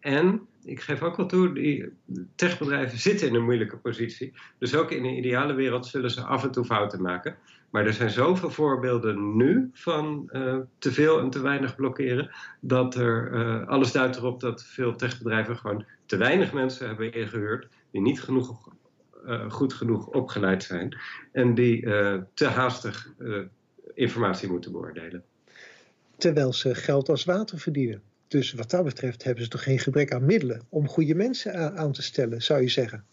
En 0.00 0.46
ik 0.64 0.80
geef 0.80 1.02
ook 1.02 1.16
wel 1.16 1.26
toe, 1.26 1.54
die 1.54 1.92
techbedrijven 2.34 2.98
zitten 2.98 3.28
in 3.28 3.34
een 3.34 3.44
moeilijke 3.44 3.76
positie. 3.76 4.32
Dus 4.58 4.74
ook 4.74 4.90
in 4.90 5.04
een 5.04 5.16
ideale 5.16 5.54
wereld 5.54 5.86
zullen 5.86 6.10
ze 6.10 6.20
af 6.20 6.44
en 6.44 6.50
toe 6.50 6.64
fouten 6.64 7.02
maken. 7.02 7.36
Maar 7.70 7.86
er 7.86 7.92
zijn 7.92 8.10
zoveel 8.10 8.50
voorbeelden 8.50 9.36
nu 9.36 9.70
van 9.72 10.28
uh, 10.32 10.56
te 10.78 10.92
veel 10.92 11.20
en 11.20 11.30
te 11.30 11.40
weinig 11.40 11.76
blokkeren, 11.76 12.30
dat 12.60 12.94
er 12.94 13.32
uh, 13.32 13.68
alles 13.68 13.92
duidt 13.92 14.16
erop 14.16 14.40
dat 14.40 14.64
veel 14.64 14.96
techbedrijven 14.96 15.56
gewoon 15.56 15.84
te 16.06 16.16
weinig 16.16 16.52
mensen 16.52 16.86
hebben 16.86 17.12
ingehuurd 17.12 17.68
die 17.90 18.00
niet 18.00 18.22
genoeg, 18.22 18.68
uh, 19.26 19.50
goed 19.50 19.72
genoeg 19.72 20.06
opgeleid 20.06 20.62
zijn 20.62 20.98
en 21.32 21.54
die 21.54 21.80
te 22.34 22.46
haastig 22.46 23.12
informatie 23.94 24.50
moeten 24.50 24.72
beoordelen. 24.72 25.22
Terwijl 26.16 26.52
ze 26.52 26.74
geld 26.74 27.08
als 27.08 27.24
water 27.24 27.58
verdienen. 27.58 28.02
Dus 28.28 28.52
wat 28.52 28.70
dat 28.70 28.84
betreft 28.84 29.24
hebben 29.24 29.44
ze 29.44 29.50
toch 29.50 29.62
geen 29.62 29.78
gebrek 29.78 30.12
aan 30.12 30.24
middelen 30.24 30.62
om 30.68 30.88
goede 30.88 31.14
mensen 31.14 31.76
aan 31.76 31.92
te 31.92 32.02
stellen, 32.02 32.42
zou 32.42 32.60
je 32.60 32.68
zeggen? 32.68 33.04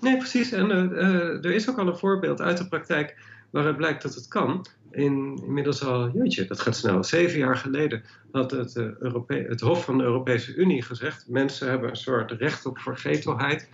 Nee, 0.00 0.16
precies. 0.16 0.52
En 0.52 0.70
er 0.70 1.44
is 1.54 1.70
ook 1.70 1.78
al 1.78 1.86
een 1.86 1.96
voorbeeld 1.96 2.40
uit 2.40 2.58
de 2.58 2.68
praktijk 2.68 3.16
waaruit 3.50 3.76
blijkt 3.76 4.02
dat 4.02 4.14
het 4.14 4.28
kan. 4.28 4.66
In, 4.90 5.42
inmiddels 5.44 5.84
al, 5.84 6.10
jeetje, 6.10 6.44
dat 6.44 6.60
gaat 6.60 6.76
snel. 6.76 7.04
Zeven 7.04 7.38
jaar 7.38 7.56
geleden 7.56 8.02
had 8.30 8.50
het, 8.50 8.74
uh, 8.74 9.48
het 9.48 9.60
Hof 9.60 9.84
van 9.84 9.98
de 9.98 10.04
Europese 10.04 10.54
Unie 10.54 10.82
gezegd: 10.82 11.28
mensen 11.28 11.68
hebben 11.68 11.90
een 11.90 11.96
soort 11.96 12.30
recht 12.30 12.66
op 12.66 12.78
vergetelheid 12.78 13.68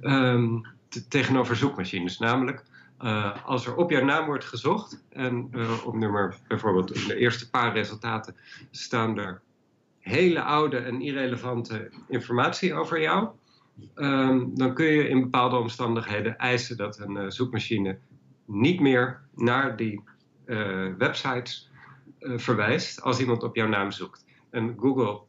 um, 0.00 0.62
tegenover 1.08 1.56
zoekmachines. 1.56 2.18
Namelijk, 2.18 2.64
uh, 3.02 3.46
als 3.46 3.66
er 3.66 3.76
op 3.76 3.90
jouw 3.90 4.04
naam 4.04 4.26
wordt 4.26 4.44
gezocht 4.44 5.04
en 5.08 5.50
uh, 5.54 5.86
op 5.86 5.94
nummer, 5.94 6.36
bijvoorbeeld 6.48 6.94
in 6.94 7.08
de 7.08 7.16
eerste 7.16 7.50
paar 7.50 7.72
resultaten 7.72 8.36
staan 8.70 9.18
er 9.18 9.40
hele 9.98 10.42
oude 10.42 10.76
en 10.78 11.00
irrelevante 11.00 11.90
informatie 12.08 12.74
over 12.74 13.00
jou. 13.00 13.28
Um, 13.94 14.56
dan 14.56 14.74
kun 14.74 14.86
je 14.86 15.08
in 15.08 15.20
bepaalde 15.20 15.56
omstandigheden 15.56 16.38
eisen 16.38 16.76
dat 16.76 16.98
een 16.98 17.32
zoekmachine 17.32 17.98
niet 18.44 18.80
meer 18.80 19.20
naar 19.34 19.76
die 19.76 20.02
websites 20.98 21.70
verwijst 22.20 23.02
als 23.02 23.20
iemand 23.20 23.42
op 23.42 23.56
jouw 23.56 23.68
naam 23.68 23.90
zoekt. 23.90 24.24
En 24.50 24.74
Google 24.78 25.20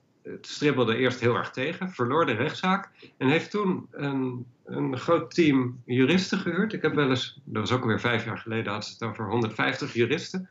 stribbelde 0.42 0.96
eerst 0.96 1.20
heel 1.20 1.36
erg 1.36 1.52
tegen, 1.52 1.90
verloor 1.90 2.26
de 2.26 2.32
rechtszaak 2.32 2.90
en 3.18 3.28
heeft 3.28 3.52
toen 3.52 3.88
een, 3.92 4.46
een 4.66 4.98
groot 4.98 5.34
team 5.34 5.82
juristen 5.86 6.38
gehuurd. 6.38 6.74
Ik 6.74 6.82
heb 6.82 6.94
wel 6.94 7.10
eens, 7.10 7.42
dat 7.44 7.62
was 7.62 7.72
ook 7.72 7.82
alweer 7.82 8.00
vijf 8.00 8.26
jaar 8.26 8.38
geleden, 8.38 8.74
had 8.74 8.86
ze 8.86 8.94
het 8.94 9.04
over 9.04 9.30
150 9.30 9.94
juristen. 9.94 10.50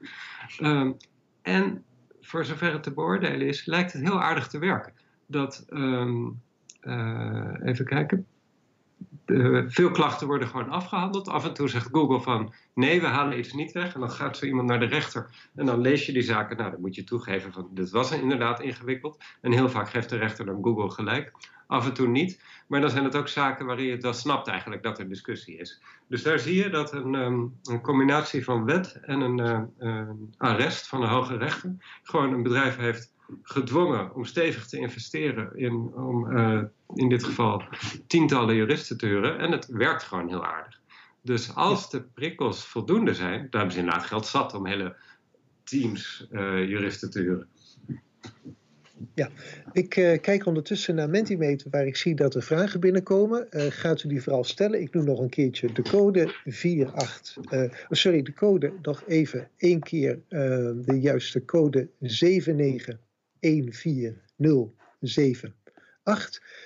Um, 0.61 0.97
en 1.43 1.85
voor 2.21 2.45
zover 2.45 2.73
het 2.73 2.83
te 2.83 2.93
beoordelen 2.93 3.47
is, 3.47 3.67
lijkt 3.67 3.93
het 3.93 4.03
heel 4.03 4.23
aardig 4.23 4.49
te 4.49 4.59
werken. 4.59 4.93
Dat, 5.27 5.67
um, 5.71 6.41
uh, 6.83 7.55
even 7.65 7.85
kijken, 7.85 8.27
uh, 9.27 9.65
veel 9.69 9.91
klachten 9.91 10.27
worden 10.27 10.49
gewoon 10.49 10.69
afgehandeld. 10.69 11.29
Af 11.29 11.45
en 11.45 11.55
toe 11.55 11.69
zegt 11.69 11.89
Google 11.93 12.21
van 12.21 12.53
nee, 12.75 13.01
we 13.01 13.07
halen 13.07 13.39
iets 13.39 13.53
niet 13.53 13.73
weg. 13.73 13.95
En 13.95 14.01
dan 14.01 14.11
gaat 14.11 14.37
zo 14.37 14.47
iemand 14.47 14.69
naar 14.69 14.81
de 14.81 14.87
rechter. 14.87 15.51
En 15.55 15.67
dan 15.67 15.81
lees 15.81 16.07
je 16.07 16.13
die 16.13 16.23
zaken. 16.23 16.57
Nou, 16.57 16.71
dan 16.71 16.81
moet 16.81 16.95
je 16.95 17.05
toegeven 17.05 17.53
van 17.53 17.69
dit 17.71 17.91
was 17.91 18.13
inderdaad 18.13 18.61
ingewikkeld. 18.61 19.25
En 19.41 19.53
heel 19.53 19.69
vaak 19.69 19.91
geeft 19.91 20.09
de 20.09 20.17
rechter 20.17 20.45
dan 20.45 20.63
Google 20.63 20.91
gelijk. 20.91 21.33
Af 21.67 21.87
en 21.87 21.95
toe 21.95 22.09
niet. 22.09 22.43
Maar 22.67 22.81
dan 22.81 22.91
zijn 22.91 23.05
het 23.05 23.17
ook 23.17 23.29
zaken 23.29 23.67
waarin 23.67 23.87
je 23.87 23.97
wel 23.97 24.13
snapt 24.13 24.49
eigenlijk 24.49 24.83
dat 24.83 24.99
er 24.99 25.09
discussie 25.09 25.59
is. 25.59 25.83
Dus 26.07 26.23
daar 26.23 26.39
zie 26.39 26.57
je 26.63 26.71
dat 26.71 26.93
een, 26.93 27.15
um, 27.15 27.59
een 27.63 27.81
combinatie 27.81 28.45
van 28.45 28.65
wet 28.65 29.01
en 29.03 29.21
een 29.21 29.39
uh, 29.39 29.61
uh, 29.79 30.09
arrest 30.37 30.89
van 30.89 31.03
een 31.03 31.09
hoge 31.09 31.37
rechter 31.37 31.77
gewoon 32.03 32.33
een 32.33 32.43
bedrijf 32.43 32.77
heeft 32.77 33.13
gedwongen 33.43 34.15
om 34.15 34.25
stevig 34.25 34.67
te 34.67 34.79
investeren 34.79 35.57
in, 35.57 35.73
om 35.95 36.37
uh, 36.37 36.63
in 36.95 37.09
dit 37.09 37.25
geval 37.25 37.63
tientallen 38.07 38.55
juristen 38.55 38.97
te 38.97 39.07
huren. 39.07 39.39
En 39.39 39.53
het 39.53 39.67
werkt 39.67 40.03
gewoon 40.03 40.29
heel 40.29 40.45
aardig. 40.45 40.81
Dus 41.23 41.55
als 41.55 41.91
de 41.91 42.03
prikkels 42.03 42.67
voldoende 42.67 43.15
zijn, 43.15 43.39
dan 43.39 43.61
hebben 43.61 43.73
ze 43.73 43.79
inderdaad 43.79 44.07
geld 44.07 44.27
zat 44.27 44.55
om 44.55 44.67
hele 44.67 44.97
teams 45.65 46.29
uh, 46.31 46.69
juristen 46.69 47.11
te 47.11 47.21
huren. 47.21 47.49
Ja, 49.15 49.31
ik 49.73 49.97
uh, 49.97 50.21
kijk 50.21 50.47
ondertussen 50.47 50.95
naar 50.95 51.11
Mentimeter 51.11 51.71
waar 51.71 51.87
ik 51.87 51.97
zie 51.97 52.15
dat 52.15 52.35
er 52.35 52.43
vragen 52.43 52.81
binnenkomen. 52.81 53.47
Uh, 53.51 53.63
gaat 53.69 54.03
u 54.03 54.09
die 54.09 54.23
vooral 54.23 54.45
stellen? 54.45 54.81
Ik 54.81 54.95
noem 54.95 55.05
nog 55.05 55.21
een 55.21 55.29
keertje 55.29 55.73
de 55.73 55.83
code 55.83 56.35
48. 56.45 57.37
Uh, 57.53 57.73
sorry, 57.91 58.23
de 58.23 58.35
code 58.35 58.73
nog 58.83 59.03
even 59.07 59.49
één 59.57 59.81
keer 59.81 60.21
de 60.29 60.99
juiste 61.01 61.45
code 61.45 61.89
7914078. 63.41 63.47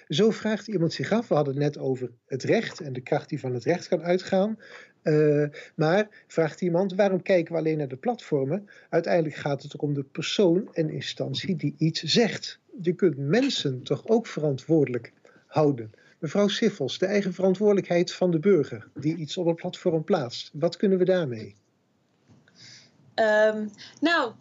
Zo 0.08 0.30
vraagt 0.30 0.68
iemand 0.68 0.92
zich 0.92 1.12
af. 1.12 1.28
We 1.28 1.35
hadden 1.35 1.54
het 1.54 1.62
net 1.62 1.78
over 1.78 2.11
het 2.26 2.42
recht 2.42 2.80
en 2.80 2.92
de 2.92 3.00
kracht 3.00 3.28
die 3.28 3.40
van 3.40 3.54
het 3.54 3.64
recht 3.64 3.88
kan 3.88 4.02
uitgaan. 4.02 4.58
Uh, 5.02 5.46
maar 5.74 6.24
vraagt 6.26 6.61
iemand, 6.61 6.94
waarom 6.94 7.22
kijken 7.22 7.52
we 7.52 7.58
alleen 7.58 7.78
naar 7.78 7.88
de 7.88 7.96
platformen? 7.96 8.68
Uiteindelijk 8.88 9.35
gaat 9.35 9.62
het 9.62 9.76
om 9.76 9.94
de 9.94 10.02
persoon 10.02 10.68
en 10.72 10.90
instantie 10.90 11.56
die 11.56 11.74
iets 11.78 12.02
zegt. 12.02 12.61
Je 12.80 12.92
kunt 12.92 13.16
mensen 13.16 13.82
toch 13.82 14.06
ook 14.06 14.26
verantwoordelijk 14.26 15.12
houden. 15.46 15.92
Mevrouw 16.18 16.48
Siffels, 16.48 16.98
de 16.98 17.06
eigen 17.06 17.32
verantwoordelijkheid 17.32 18.12
van 18.12 18.30
de 18.30 18.38
burger 18.38 18.88
die 18.94 19.16
iets 19.16 19.37
op 19.37 19.46
een 19.46 19.54
platform 19.54 20.04
plaatst. 20.04 20.50
Wat 20.52 20.76
kunnen 20.76 20.98
we 20.98 21.04
daarmee? 21.04 21.54
Um, 23.14 23.70
nou, 24.00 24.32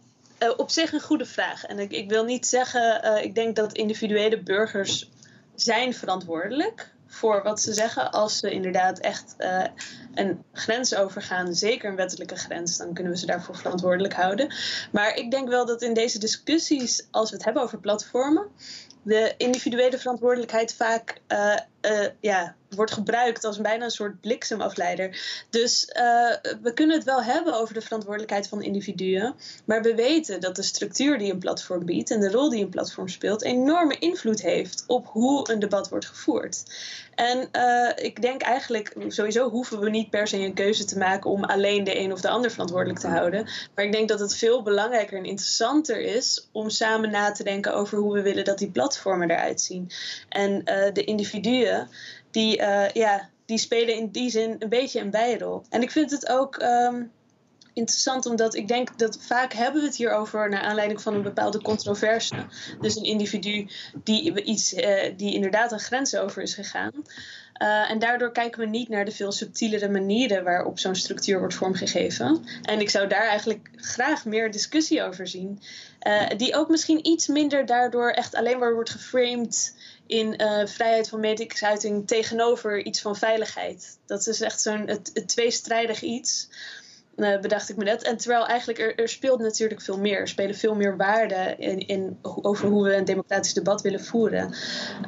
uh, 0.42 0.52
op 0.56 0.70
zich 0.70 0.92
een 0.92 1.00
goede 1.00 1.26
vraag. 1.26 1.64
En 1.64 1.78
ik, 1.78 1.92
ik 1.92 2.08
wil 2.08 2.24
niet 2.24 2.46
zeggen, 2.46 3.00
uh, 3.04 3.24
ik 3.24 3.34
denk 3.34 3.56
dat 3.56 3.72
individuele 3.72 4.42
burgers 4.42 5.10
zijn 5.54 5.94
verantwoordelijk 5.94 6.90
voor 7.06 7.42
wat 7.42 7.60
ze 7.60 7.72
zeggen. 7.72 8.12
Als 8.12 8.38
ze 8.38 8.50
inderdaad 8.50 8.98
echt 8.98 9.34
uh, 9.38 9.64
een 10.14 10.44
grens 10.52 10.94
overgaan, 10.94 11.54
zeker 11.54 11.90
een 11.90 11.96
wettelijke 11.96 12.36
grens, 12.36 12.76
dan 12.76 12.94
kunnen 12.94 13.12
we 13.12 13.18
ze 13.18 13.26
daarvoor 13.26 13.56
verantwoordelijk 13.56 14.14
houden. 14.14 14.54
Maar 14.92 15.14
ik 15.14 15.30
denk 15.30 15.48
wel 15.48 15.66
dat 15.66 15.82
in 15.82 15.94
deze 15.94 16.18
discussies, 16.18 17.06
als 17.10 17.30
we 17.30 17.36
het 17.36 17.44
hebben 17.44 17.62
over 17.62 17.78
platformen, 17.78 18.46
de 19.02 19.34
individuele 19.36 19.98
verantwoordelijkheid 19.98 20.74
vaak 20.74 21.20
ja, 22.20 22.56
wordt 22.74 22.92
gebruikt 22.92 23.44
als 23.44 23.60
bijna 23.60 23.84
een 23.84 23.90
soort 23.90 24.20
bliksemafleider. 24.20 25.44
Dus 25.50 25.88
uh, 25.96 26.02
we 26.62 26.72
kunnen 26.74 26.96
het 26.96 27.04
wel 27.04 27.22
hebben 27.22 27.54
over 27.54 27.74
de 27.74 27.80
verantwoordelijkheid 27.80 28.48
van 28.48 28.62
individuen, 28.62 29.34
maar 29.64 29.82
we 29.82 29.94
weten 29.94 30.40
dat 30.40 30.56
de 30.56 30.62
structuur 30.62 31.18
die 31.18 31.32
een 31.32 31.38
platform 31.38 31.84
biedt 31.84 32.10
en 32.10 32.20
de 32.20 32.30
rol 32.30 32.50
die 32.50 32.62
een 32.62 32.68
platform 32.68 33.08
speelt 33.08 33.42
enorme 33.42 33.98
invloed 33.98 34.42
heeft 34.42 34.84
op 34.86 35.06
hoe 35.06 35.50
een 35.50 35.58
debat 35.58 35.88
wordt 35.88 36.06
gevoerd. 36.06 36.62
En 37.14 37.48
uh, 37.52 38.04
ik 38.04 38.22
denk 38.22 38.42
eigenlijk, 38.42 38.94
sowieso 39.08 39.50
hoeven 39.50 39.80
we 39.80 39.90
niet 39.90 40.10
per 40.10 40.26
se 40.26 40.38
een 40.38 40.54
keuze 40.54 40.84
te 40.84 40.98
maken 40.98 41.30
om 41.30 41.44
alleen 41.44 41.84
de 41.84 41.98
een 41.98 42.12
of 42.12 42.20
de 42.20 42.28
ander 42.28 42.50
verantwoordelijk 42.50 42.98
te 42.98 43.06
houden. 43.06 43.48
Maar 43.74 43.84
ik 43.84 43.92
denk 43.92 44.08
dat 44.08 44.20
het 44.20 44.36
veel 44.36 44.62
belangrijker 44.62 45.18
en 45.18 45.24
interessanter 45.24 46.00
is 46.00 46.48
om 46.52 46.70
samen 46.70 47.10
na 47.10 47.32
te 47.32 47.44
denken 47.44 47.74
over 47.74 47.98
hoe 47.98 48.12
we 48.12 48.22
willen 48.22 48.44
dat 48.44 48.58
die 48.58 48.70
platformen 48.70 49.30
eruit 49.30 49.60
zien. 49.60 49.90
En 50.28 50.52
uh, 50.52 50.92
de 50.92 51.04
individuen, 51.04 51.88
die, 52.32 52.58
uh, 52.58 52.88
ja, 52.88 53.28
die 53.46 53.58
spelen 53.58 53.96
in 53.96 54.08
die 54.10 54.30
zin 54.30 54.56
een 54.58 54.68
beetje 54.68 55.00
een 55.00 55.10
bijrol. 55.10 55.62
En 55.68 55.82
ik 55.82 55.90
vind 55.90 56.10
het 56.10 56.28
ook. 56.28 56.62
Um, 56.62 57.12
interessant 57.74 58.26
omdat 58.26 58.54
ik 58.54 58.68
denk 58.68 58.98
dat 58.98 59.18
vaak 59.20 59.52
hebben 59.52 59.80
we 59.80 59.86
het 59.86 59.96
hier 59.96 60.12
over 60.12 60.48
naar 60.48 60.60
aanleiding 60.60 61.02
van 61.02 61.14
een 61.14 61.22
bepaalde 61.22 61.62
controverse. 61.62 62.34
Dus 62.80 62.96
een 62.96 63.04
individu 63.04 63.68
die, 64.04 64.42
iets, 64.42 64.74
uh, 64.74 65.00
die 65.16 65.34
inderdaad 65.34 65.72
een 65.72 65.80
grens 65.80 66.16
over 66.16 66.42
is 66.42 66.54
gegaan. 66.54 66.92
Uh, 67.62 67.90
en 67.90 67.98
daardoor 67.98 68.32
kijken 68.32 68.60
we 68.60 68.66
niet 68.66 68.88
naar 68.88 69.04
de 69.04 69.10
veel 69.10 69.32
subtielere 69.32 69.88
manieren 69.88 70.44
waarop 70.44 70.78
zo'n 70.78 70.94
structuur 70.94 71.38
wordt 71.38 71.54
vormgegeven. 71.54 72.44
En 72.62 72.80
ik 72.80 72.90
zou 72.90 73.08
daar 73.08 73.28
eigenlijk 73.28 73.70
graag 73.76 74.24
meer 74.24 74.50
discussie 74.50 75.02
over 75.02 75.26
zien. 75.26 75.62
Die 76.36 76.56
ook 76.56 76.68
misschien 76.68 77.06
iets 77.06 77.26
minder 77.26 77.66
daardoor 77.66 78.10
echt 78.10 78.34
alleen 78.34 78.58
maar 78.58 78.74
wordt 78.74 78.90
geframed 78.90 79.74
in 80.06 80.42
uh, 80.42 80.66
vrijheid 80.66 81.08
van 81.08 81.20
meningsuiting 81.20 82.06
tegenover 82.06 82.84
iets 82.84 83.00
van 83.00 83.16
veiligheid. 83.16 83.98
Dat 84.06 84.26
is 84.26 84.40
echt 84.40 84.60
zo'n 84.60 84.88
het, 84.88 85.10
het 85.14 85.28
tweestrijdig 85.28 86.02
iets. 86.02 86.48
uh, 87.16 87.40
bedacht 87.40 87.68
ik 87.68 87.76
me 87.76 87.84
net. 87.84 88.02
En 88.02 88.16
terwijl 88.16 88.46
eigenlijk 88.46 88.78
er, 88.78 88.98
er 88.98 89.08
speelt 89.08 89.40
natuurlijk 89.40 89.80
veel 89.80 89.98
meer. 89.98 90.20
Er 90.20 90.28
spelen 90.28 90.54
veel 90.54 90.74
meer 90.74 90.96
waarden 90.96 91.58
in, 91.58 91.86
in, 91.86 92.18
over 92.22 92.68
hoe 92.68 92.84
we 92.84 92.94
een 92.94 93.04
democratisch 93.04 93.54
debat 93.54 93.80
willen 93.80 94.04
voeren. 94.04 94.54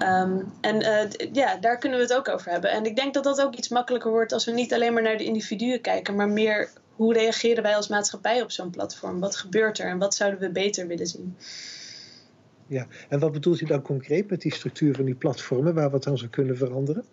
Um, 0.03 0.53
en 0.61 0.83
uh, 0.83 1.33
ja, 1.33 1.57
daar 1.57 1.79
kunnen 1.79 1.99
we 1.99 2.05
het 2.05 2.15
ook 2.15 2.29
over 2.29 2.51
hebben. 2.51 2.71
En 2.71 2.85
ik 2.85 2.97
denk 2.97 3.15
dat 3.15 3.25
dat 3.25 3.41
ook 3.41 3.55
iets 3.55 3.69
makkelijker 3.69 4.11
wordt 4.11 4.33
als 4.33 4.45
we 4.45 4.53
niet 4.53 4.75
alleen 4.75 4.93
maar 4.93 5.03
naar 5.03 5.19
de 5.19 5.25
individuen 5.25 5.81
kijken, 5.81 6.17
maar 6.17 6.29
meer 6.29 6.71
hoe 6.97 7.13
reageren 7.15 7.63
wij 7.63 7.77
als 7.77 7.89
maatschappij 7.89 8.43
op 8.43 8.51
zo'n 8.51 8.71
platform? 8.71 9.21
Wat 9.21 9.37
gebeurt 9.37 9.79
er 9.79 9.87
en 9.87 9.99
wat 9.99 10.15
zouden 10.15 10.41
we 10.41 10.51
beter 10.51 10.87
willen 10.87 11.07
zien? 11.07 11.37
Ja, 12.67 12.87
en 13.09 13.19
wat 13.19 13.33
bedoelt 13.33 13.61
u 13.61 13.67
dan 13.67 13.83
concreet 13.83 14.31
met 14.31 14.41
die 14.41 14.55
structuur 14.55 14.95
van 14.95 15.05
die 15.05 15.15
platformen 15.15 15.75
waar 15.75 15.93
het 15.93 16.07
aan 16.07 16.19
zou 16.19 16.31
kunnen 16.31 16.57
veranderen? 16.57 17.05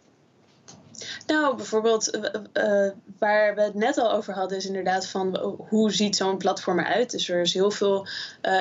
Nou, 1.27 1.55
bijvoorbeeld 1.55 2.15
uh, 2.15 2.89
waar 3.19 3.55
we 3.55 3.61
het 3.61 3.73
net 3.73 3.97
al 3.97 4.11
over 4.11 4.33
hadden, 4.33 4.57
is 4.57 4.65
inderdaad 4.65 5.07
van 5.07 5.37
hoe 5.69 5.91
ziet 5.91 6.15
zo'n 6.15 6.37
platform 6.37 6.79
eruit. 6.79 7.11
Dus 7.11 7.29
er 7.29 7.41
is 7.41 7.53
heel 7.53 7.71
veel 7.71 8.07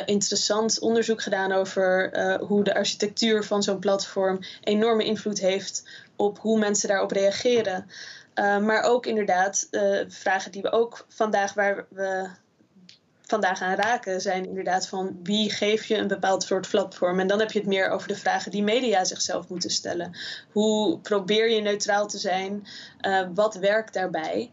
interessant 0.07 0.79
onderzoek 0.79 1.23
gedaan 1.23 1.53
over 1.53 2.11
hoe 2.41 2.65
de 2.65 2.75
architectuur 2.75 3.45
van 3.45 3.63
zo'n 3.63 3.79
platform 3.79 4.39
enorme 4.61 5.05
invloed 5.05 5.41
heeft 5.41 5.89
op 6.17 6.39
hoe 6.39 6.59
mensen 6.59 6.89
daarop 6.89 7.11
reageren. 7.11 7.87
maar 8.35 8.83
ook 8.83 9.07
inderdaad 9.07 9.69
vragen 10.09 10.53
die 10.53 10.63
we 10.63 10.73
ook 10.73 11.05
vandaag 11.09 11.55
waar 11.55 11.87
we 11.89 12.29
vandaag 13.31 13.61
aan 13.61 13.75
raken, 13.75 14.21
zijn 14.21 14.47
inderdaad 14.47 14.89
van 14.89 15.19
wie 15.23 15.51
geef 15.51 15.85
je 15.85 15.97
een 15.97 16.09
bepaald 16.09 16.43
soort 16.43 16.69
platform. 16.69 17.21
En 17.21 17.27
dan 17.27 17.39
heb 17.39 17.53
je 17.53 17.59
het 17.59 17.69
meer 17.69 17.91
over 17.91 18.09
de 18.09 18.17
vragen 18.17 18.51
die 18.51 18.63
media 18.63 19.05
zichzelf 19.05 19.49
moeten 19.49 19.71
stellen. 19.71 20.17
Hoe 20.53 20.99
probeer 20.99 21.51
je 21.51 21.61
neutraal 21.61 22.07
te 22.07 22.19
zijn? 22.19 22.67
Uh, 23.07 23.29
wat 23.35 23.55
werkt 23.55 23.95
daarbij? 23.95 24.51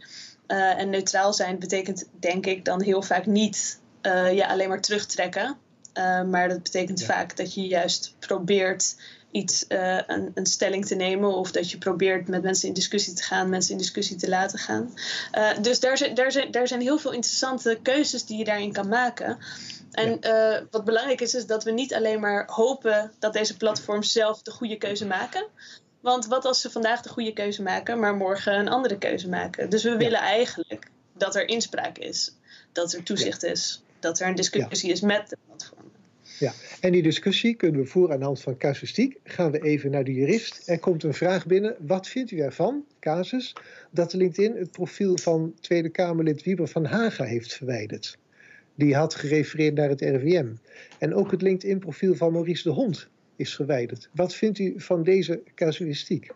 Uh, 0.47 0.79
en 0.79 0.89
neutraal 0.89 1.33
zijn 1.33 1.59
betekent 1.59 2.09
denk 2.19 2.45
ik 2.45 2.65
dan 2.65 2.81
heel 2.81 3.01
vaak 3.01 3.25
niet 3.25 3.79
uh, 4.01 4.33
ja, 4.33 4.47
alleen 4.47 4.69
maar 4.69 4.81
terugtrekken. 4.81 5.57
maar 6.29 6.49
dat 6.49 6.63
betekent 6.63 6.99
ja. 6.99 7.05
vaak 7.05 7.37
dat 7.37 7.53
je 7.53 7.67
juist 7.67 8.15
probeert 8.19 8.95
iets, 9.31 9.65
uh, 9.69 9.99
een, 10.07 10.31
een, 10.33 10.45
stelling 10.45 10.85
te 10.85 10.95
nemen 10.95 11.33
of 11.33 11.51
dat 11.51 11.71
je 11.71 11.77
probeert 11.77 12.27
met 12.27 12.43
mensen 12.43 12.67
in 12.67 12.73
discussie 12.73 13.13
te 13.13 13.23
gaan, 13.23 13.49
mensen 13.49 13.71
in 13.71 13.77
discussie 13.77 14.15
te 14.15 14.29
laten 14.29 14.59
gaan. 14.59 14.93
Uh, 15.37 15.49
dus 15.61 15.79
daar 15.79 15.97
zijn, 15.97 16.13
daar, 16.13 16.31
zijn, 16.31 16.51
daar 16.51 16.67
zijn 16.67 16.81
heel 16.81 16.97
veel 16.97 17.11
interessante 17.11 17.79
keuzes 17.81 18.25
die 18.25 18.37
je 18.37 18.43
daarin 18.43 18.71
kan 18.71 18.87
maken. 18.87 19.37
En 19.91 20.17
ja. 20.21 20.57
uh, 20.57 20.61
wat 20.71 20.85
belangrijk 20.85 21.21
is, 21.21 21.33
is 21.33 21.45
dat 21.45 21.63
we 21.63 21.71
niet 21.71 21.93
alleen 21.93 22.19
maar 22.19 22.47
hopen 22.51 23.11
dat 23.19 23.33
deze 23.33 23.57
platforms 23.57 24.11
zelf 24.11 24.41
de 24.41 24.51
goede 24.51 24.77
keuze 24.77 25.05
maken. 25.05 25.45
Want 25.99 26.25
wat 26.25 26.45
als 26.45 26.61
ze 26.61 26.69
vandaag 26.69 27.01
de 27.01 27.09
goede 27.09 27.33
keuze 27.33 27.61
maken, 27.61 27.99
maar 27.99 28.15
morgen 28.15 28.59
een 28.59 28.69
andere 28.69 28.97
keuze 28.97 29.29
maken? 29.29 29.69
Dus 29.69 29.83
we 29.83 29.89
ja. 29.89 29.97
willen 29.97 30.19
eigenlijk 30.19 30.89
dat 31.13 31.35
er 31.35 31.47
inspraak 31.47 31.97
is, 31.97 32.35
dat 32.71 32.93
er 32.93 33.03
toezicht 33.03 33.43
is, 33.43 33.83
dat 33.99 34.19
er 34.19 34.27
een 34.27 34.35
discussie 34.35 34.91
is 34.91 35.01
met 35.01 35.29
de 35.29 35.37
platform. 35.45 35.91
Ja, 36.39 36.53
en 36.81 36.91
die 36.91 37.03
discussie 37.03 37.55
kunnen 37.55 37.81
we 37.81 37.87
voeren 37.87 38.13
aan 38.13 38.19
de 38.19 38.25
hand 38.25 38.41
van 38.41 38.57
casuïstiek. 38.57 39.19
Gaan 39.23 39.51
we 39.51 39.61
even 39.61 39.91
naar 39.91 40.03
de 40.03 40.13
jurist. 40.13 40.69
Er 40.69 40.79
komt 40.79 41.03
een 41.03 41.13
vraag 41.13 41.45
binnen. 41.45 41.75
Wat 41.79 42.07
vindt 42.07 42.31
u 42.31 42.39
ervan, 42.39 42.85
casus, 42.99 43.55
dat 43.91 44.13
LinkedIn 44.13 44.55
het 44.55 44.71
profiel 44.71 45.17
van 45.17 45.53
Tweede 45.59 45.89
Kamerlid 45.89 46.43
Wieber 46.43 46.67
van 46.67 46.85
Haga 46.85 47.23
heeft 47.23 47.53
verwijderd? 47.53 48.17
Die 48.75 48.95
had 48.95 49.15
gerefereerd 49.15 49.75
naar 49.75 49.89
het 49.89 50.01
RIVM. 50.01 50.47
En 50.97 51.13
ook 51.13 51.31
het 51.31 51.41
LinkedIn-profiel 51.41 52.15
van 52.15 52.31
Maurice 52.31 52.63
de 52.63 52.69
Hond 52.69 53.09
is 53.35 53.55
verwijderd. 53.55 54.09
Wat 54.13 54.35
vindt 54.35 54.59
u 54.59 54.73
van 54.77 55.03
deze 55.03 55.41
casuïstiek? 55.55 56.31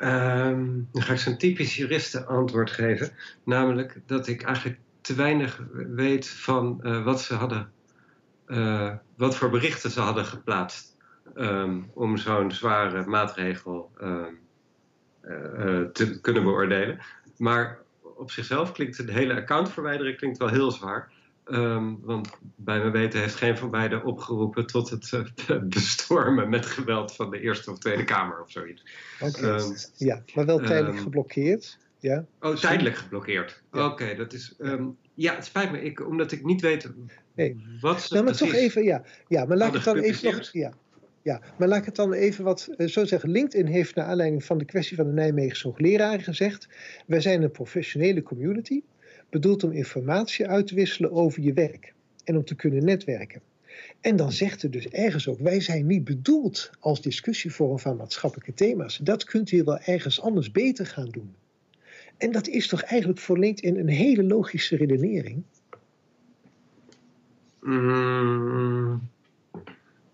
Um, 0.00 0.88
dan 0.92 1.02
ga 1.02 1.12
ik 1.12 1.18
zo'n 1.18 1.36
typisch 1.36 1.76
juristen 1.76 2.26
antwoord 2.26 2.70
geven. 2.70 3.10
Namelijk 3.44 4.00
dat 4.06 4.28
ik 4.28 4.42
eigenlijk 4.42 4.78
te 5.00 5.14
weinig 5.14 5.62
weet 5.72 6.28
van 6.28 6.80
uh, 6.82 7.04
wat 7.04 7.22
ze 7.22 7.34
hadden 7.34 7.72
uh, 8.46 8.92
wat 9.16 9.36
voor 9.36 9.50
berichten 9.50 9.90
ze 9.90 10.00
hadden 10.00 10.24
geplaatst 10.24 10.96
um, 11.34 11.90
om 11.94 12.16
zo'n 12.16 12.50
zware 12.50 13.06
maatregel 13.06 13.90
um, 14.02 14.38
uh, 15.22 15.80
te 15.80 16.20
kunnen 16.20 16.42
beoordelen. 16.42 16.98
Maar 17.36 17.78
op 18.16 18.30
zichzelf 18.30 18.72
klinkt 18.72 18.96
het 18.96 19.10
hele 19.10 19.34
account 19.34 19.72
verwijderen 19.72 20.16
klinkt 20.16 20.38
wel 20.38 20.48
heel 20.48 20.70
zwaar. 20.70 21.12
Um, 21.46 22.00
want 22.02 22.30
bij 22.56 22.78
mijn 22.78 22.92
weten 22.92 23.20
heeft 23.20 23.34
geen 23.34 23.58
van 23.58 23.70
beiden 23.70 24.04
opgeroepen 24.04 24.66
tot 24.66 24.90
het 24.90 25.12
uh, 25.12 25.62
bestormen 25.62 26.48
met 26.48 26.66
geweld 26.66 27.14
van 27.14 27.30
de 27.30 27.40
Eerste 27.40 27.70
of 27.70 27.78
Tweede 27.78 28.04
Kamer 28.04 28.40
of 28.42 28.50
zoiets. 28.50 28.84
Okay. 29.20 29.60
ja, 29.96 30.22
maar 30.34 30.46
wel 30.46 30.58
tijdelijk 30.60 30.98
geblokkeerd. 30.98 31.78
Ja. 31.98 32.24
Oh, 32.40 32.56
tijdelijk 32.56 32.96
geblokkeerd. 32.96 33.62
Ja. 33.72 33.84
Oké, 33.84 33.92
okay, 33.92 34.14
dat 34.14 34.32
is. 34.32 34.54
ja, 35.14 35.34
het 35.34 35.44
spijt 35.44 35.70
me, 35.70 35.82
ik, 35.82 36.06
omdat 36.06 36.32
ik 36.32 36.44
niet 36.44 36.60
weet 36.60 36.92
Nee. 37.34 37.56
Wat 37.80 38.02
ze 38.02 38.12
nou, 38.12 38.24
maar 38.24 38.36
toch 38.36 38.52
even, 38.52 38.84
ja. 38.84 39.02
Ja, 39.28 39.44
maar 39.44 39.56
laat 39.56 39.68
ik 39.68 39.74
het 39.74 39.84
dan 39.84 39.98
even 39.98 40.32
nog. 40.32 40.52
Ja, 40.52 40.72
ja, 41.22 41.40
maar 41.58 41.68
laat 41.68 41.78
ik 41.78 41.84
het 41.84 41.96
dan 41.96 42.12
even 42.12 42.44
wat 42.44 42.68
zo 42.86 43.04
zeggen. 43.04 43.30
LinkedIn 43.30 43.66
heeft 43.66 43.94
naar 43.94 44.06
aanleiding 44.06 44.44
van 44.44 44.58
de 44.58 44.64
kwestie 44.64 44.96
van 44.96 45.06
de 45.06 45.12
Nijmeegse 45.12 45.66
hoogleraren 45.66 46.22
gezegd: 46.22 46.68
wij 47.06 47.20
zijn 47.20 47.42
een 47.42 47.50
professionele 47.50 48.22
community, 48.22 48.82
bedoeld 49.30 49.64
om 49.64 49.72
informatie 49.72 50.48
uit 50.48 50.66
te 50.66 50.74
wisselen 50.74 51.12
over 51.12 51.42
je 51.42 51.52
werk 51.52 51.94
en 52.24 52.36
om 52.36 52.44
te 52.44 52.54
kunnen 52.54 52.84
netwerken. 52.84 53.40
En 54.00 54.16
dan 54.16 54.32
zegt 54.32 54.62
er 54.62 54.70
dus 54.70 54.88
ergens 54.88 55.28
ook: 55.28 55.38
wij 55.38 55.60
zijn 55.60 55.86
niet 55.86 56.04
bedoeld 56.04 56.70
als 56.80 57.02
discussievorm 57.02 57.78
van 57.78 57.96
maatschappelijke 57.96 58.54
thema's. 58.54 58.96
Dat 58.96 59.24
kunt 59.24 59.50
u 59.52 59.62
wel 59.62 59.78
ergens 59.78 60.20
anders 60.20 60.50
beter 60.50 60.86
gaan 60.86 61.08
doen. 61.08 61.34
En 62.16 62.32
dat 62.32 62.48
is 62.48 62.68
toch 62.68 62.82
eigenlijk 62.82 63.20
voor 63.20 63.38
LinkedIn 63.38 63.78
een 63.78 63.88
hele 63.88 64.24
logische 64.24 64.76
redenering. 64.76 65.42
Mm, 67.64 69.10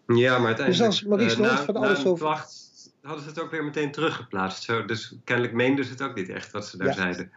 ja, 0.06 0.38
maar 0.38 0.46
uiteindelijk... 0.46 0.66
Dus 0.66 1.06
als 1.08 1.38
uh, 1.38 1.58
van 1.58 1.76
alles 1.76 2.06
over... 2.06 2.26
Wacht, 2.26 2.92
hadden 3.02 3.22
ze 3.22 3.28
het 3.28 3.40
ook 3.40 3.50
weer 3.50 3.64
meteen 3.64 3.92
teruggeplaatst. 3.92 4.62
Zo, 4.62 4.84
dus 4.84 5.16
kennelijk 5.24 5.54
meenden 5.54 5.84
ze 5.84 5.90
het 5.90 6.02
ook 6.02 6.14
niet 6.14 6.28
echt 6.28 6.50
wat 6.50 6.66
ze 6.66 6.76
daar 6.76 6.86
ja. 6.86 6.94
zeiden. 6.94 7.30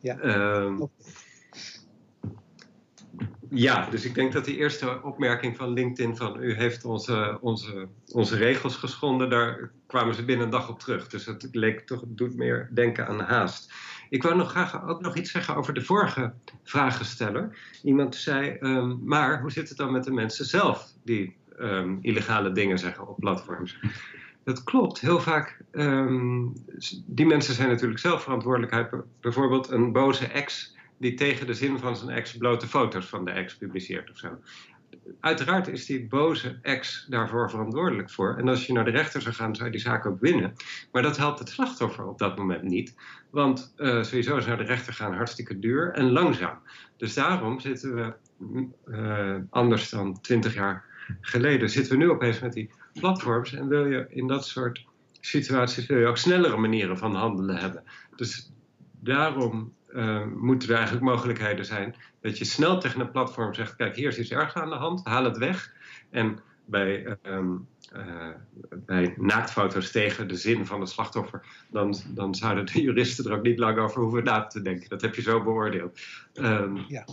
Ja. 0.00 0.18
Um, 0.18 0.80
okay. 0.80 1.12
Ja, 3.52 3.90
dus 3.90 4.04
ik 4.04 4.14
denk 4.14 4.32
dat 4.32 4.44
die 4.44 4.56
eerste 4.56 5.02
opmerking 5.02 5.56
van 5.56 5.72
LinkedIn 5.72 6.16
van 6.16 6.42
u 6.42 6.54
heeft 6.54 6.84
onze, 6.84 7.38
onze, 7.40 7.88
onze 8.12 8.36
regels 8.36 8.76
geschonden, 8.76 9.30
daar 9.30 9.70
kwamen 9.86 10.14
ze 10.14 10.24
binnen 10.24 10.44
een 10.44 10.52
dag 10.52 10.68
op 10.68 10.80
terug. 10.80 11.08
Dus 11.08 11.26
het 11.26 11.48
leek 11.52 11.80
toch, 11.80 12.02
doet 12.06 12.36
meer 12.36 12.70
denken 12.72 13.06
aan 13.06 13.20
haast. 13.20 13.72
Ik 14.10 14.22
wou 14.22 14.36
nog 14.36 14.50
graag 14.50 14.88
ook 14.88 15.00
nog 15.00 15.16
iets 15.16 15.30
zeggen 15.30 15.56
over 15.56 15.74
de 15.74 15.84
vorige 15.84 16.32
vragensteller. 16.62 17.58
Iemand 17.82 18.16
zei, 18.16 18.56
um, 18.60 19.00
maar 19.04 19.40
hoe 19.40 19.50
zit 19.50 19.68
het 19.68 19.78
dan 19.78 19.92
met 19.92 20.04
de 20.04 20.12
mensen 20.12 20.44
zelf 20.44 20.92
die 21.04 21.36
um, 21.58 21.98
illegale 22.02 22.52
dingen 22.52 22.78
zeggen 22.78 23.08
op 23.08 23.16
platforms? 23.18 23.78
Dat 24.44 24.64
klopt. 24.64 25.00
Heel 25.00 25.20
vaak, 25.20 25.60
um, 25.72 26.52
die 27.06 27.26
mensen 27.26 27.54
zijn 27.54 27.68
natuurlijk 27.68 28.00
zelf 28.00 28.22
verantwoordelijk. 28.22 29.04
Bijvoorbeeld 29.20 29.70
een 29.70 29.92
boze 29.92 30.26
ex 30.26 30.76
die 30.98 31.14
tegen 31.14 31.46
de 31.46 31.54
zin 31.54 31.78
van 31.78 31.96
zijn 31.96 32.10
ex 32.10 32.36
blote 32.36 32.66
foto's 32.66 33.06
van 33.06 33.24
de 33.24 33.30
ex 33.30 33.56
publiceert 33.56 34.10
of 34.10 34.16
zo. 34.16 34.38
Uiteraard 35.20 35.68
is 35.68 35.86
die 35.86 36.06
boze 36.06 36.58
ex 36.62 37.06
daarvoor 37.08 37.50
verantwoordelijk 37.50 38.10
voor. 38.10 38.36
En 38.38 38.48
als 38.48 38.66
je 38.66 38.72
naar 38.72 38.84
de 38.84 38.90
rechter 38.90 39.22
zou 39.22 39.34
gaan, 39.34 39.54
zou 39.54 39.66
je 39.66 39.72
die 39.72 39.80
zaak 39.84 40.06
ook 40.06 40.20
winnen. 40.20 40.52
Maar 40.92 41.02
dat 41.02 41.16
helpt 41.16 41.38
het 41.38 41.48
slachtoffer 41.48 42.06
op 42.06 42.18
dat 42.18 42.36
moment 42.36 42.62
niet. 42.62 42.94
Want 43.30 43.74
uh, 43.76 44.02
sowieso 44.02 44.36
is 44.36 44.46
naar 44.46 44.56
de 44.56 44.64
rechter 44.64 44.92
gaan 44.92 45.14
hartstikke 45.14 45.58
duur 45.58 45.92
en 45.92 46.10
langzaam. 46.10 46.58
Dus 46.96 47.14
daarom 47.14 47.60
zitten 47.60 47.94
we, 47.94 48.14
uh, 48.86 49.36
anders 49.50 49.90
dan 49.90 50.20
twintig 50.20 50.54
jaar 50.54 50.84
geleden, 51.20 51.70
zitten 51.70 51.92
we 51.92 51.98
nu 51.98 52.10
opeens 52.10 52.40
met 52.40 52.52
die 52.52 52.70
platforms. 52.92 53.54
En 53.54 53.68
wil 53.68 53.86
je 53.86 54.06
in 54.08 54.26
dat 54.26 54.46
soort 54.46 54.84
situaties 55.20 55.86
wil 55.86 55.98
je 55.98 56.06
ook 56.06 56.18
snellere 56.18 56.56
manieren 56.56 56.98
van 56.98 57.14
handelen 57.14 57.56
hebben. 57.56 57.82
Dus 58.16 58.52
daarom 59.00 59.72
uh, 59.94 60.24
moeten 60.36 60.68
er 60.68 60.74
eigenlijk 60.74 61.04
mogelijkheden 61.04 61.64
zijn 61.64 61.94
dat 62.20 62.38
je 62.38 62.44
snel 62.44 62.80
tegen 62.80 63.00
een 63.00 63.10
platform 63.10 63.54
zegt: 63.54 63.76
kijk, 63.76 63.96
hier 63.96 64.08
is 64.08 64.18
iets 64.18 64.30
ergs 64.30 64.54
aan 64.54 64.70
de 64.70 64.76
hand, 64.76 65.04
haal 65.04 65.24
het 65.24 65.38
weg. 65.38 65.72
En 66.10 66.38
bij, 66.64 67.16
um, 67.22 67.68
uh, 67.96 68.28
bij 68.86 69.14
naaktfoto's 69.16 69.90
tegen 69.90 70.28
de 70.28 70.36
zin 70.36 70.66
van 70.66 70.80
het 70.80 70.88
slachtoffer, 70.88 71.46
dan, 71.70 71.94
dan 72.08 72.34
zouden 72.34 72.66
de 72.66 72.82
juristen 72.82 73.24
er 73.24 73.36
ook 73.36 73.42
niet 73.42 73.58
lang 73.58 73.78
over 73.78 74.02
hoeven 74.02 74.24
na 74.24 74.46
te 74.46 74.62
denken. 74.62 74.88
Dat 74.88 75.00
heb 75.00 75.14
je 75.14 75.22
zo 75.22 75.42
beoordeeld. 75.42 76.00
Um, 76.34 76.84
ja. 76.88 77.04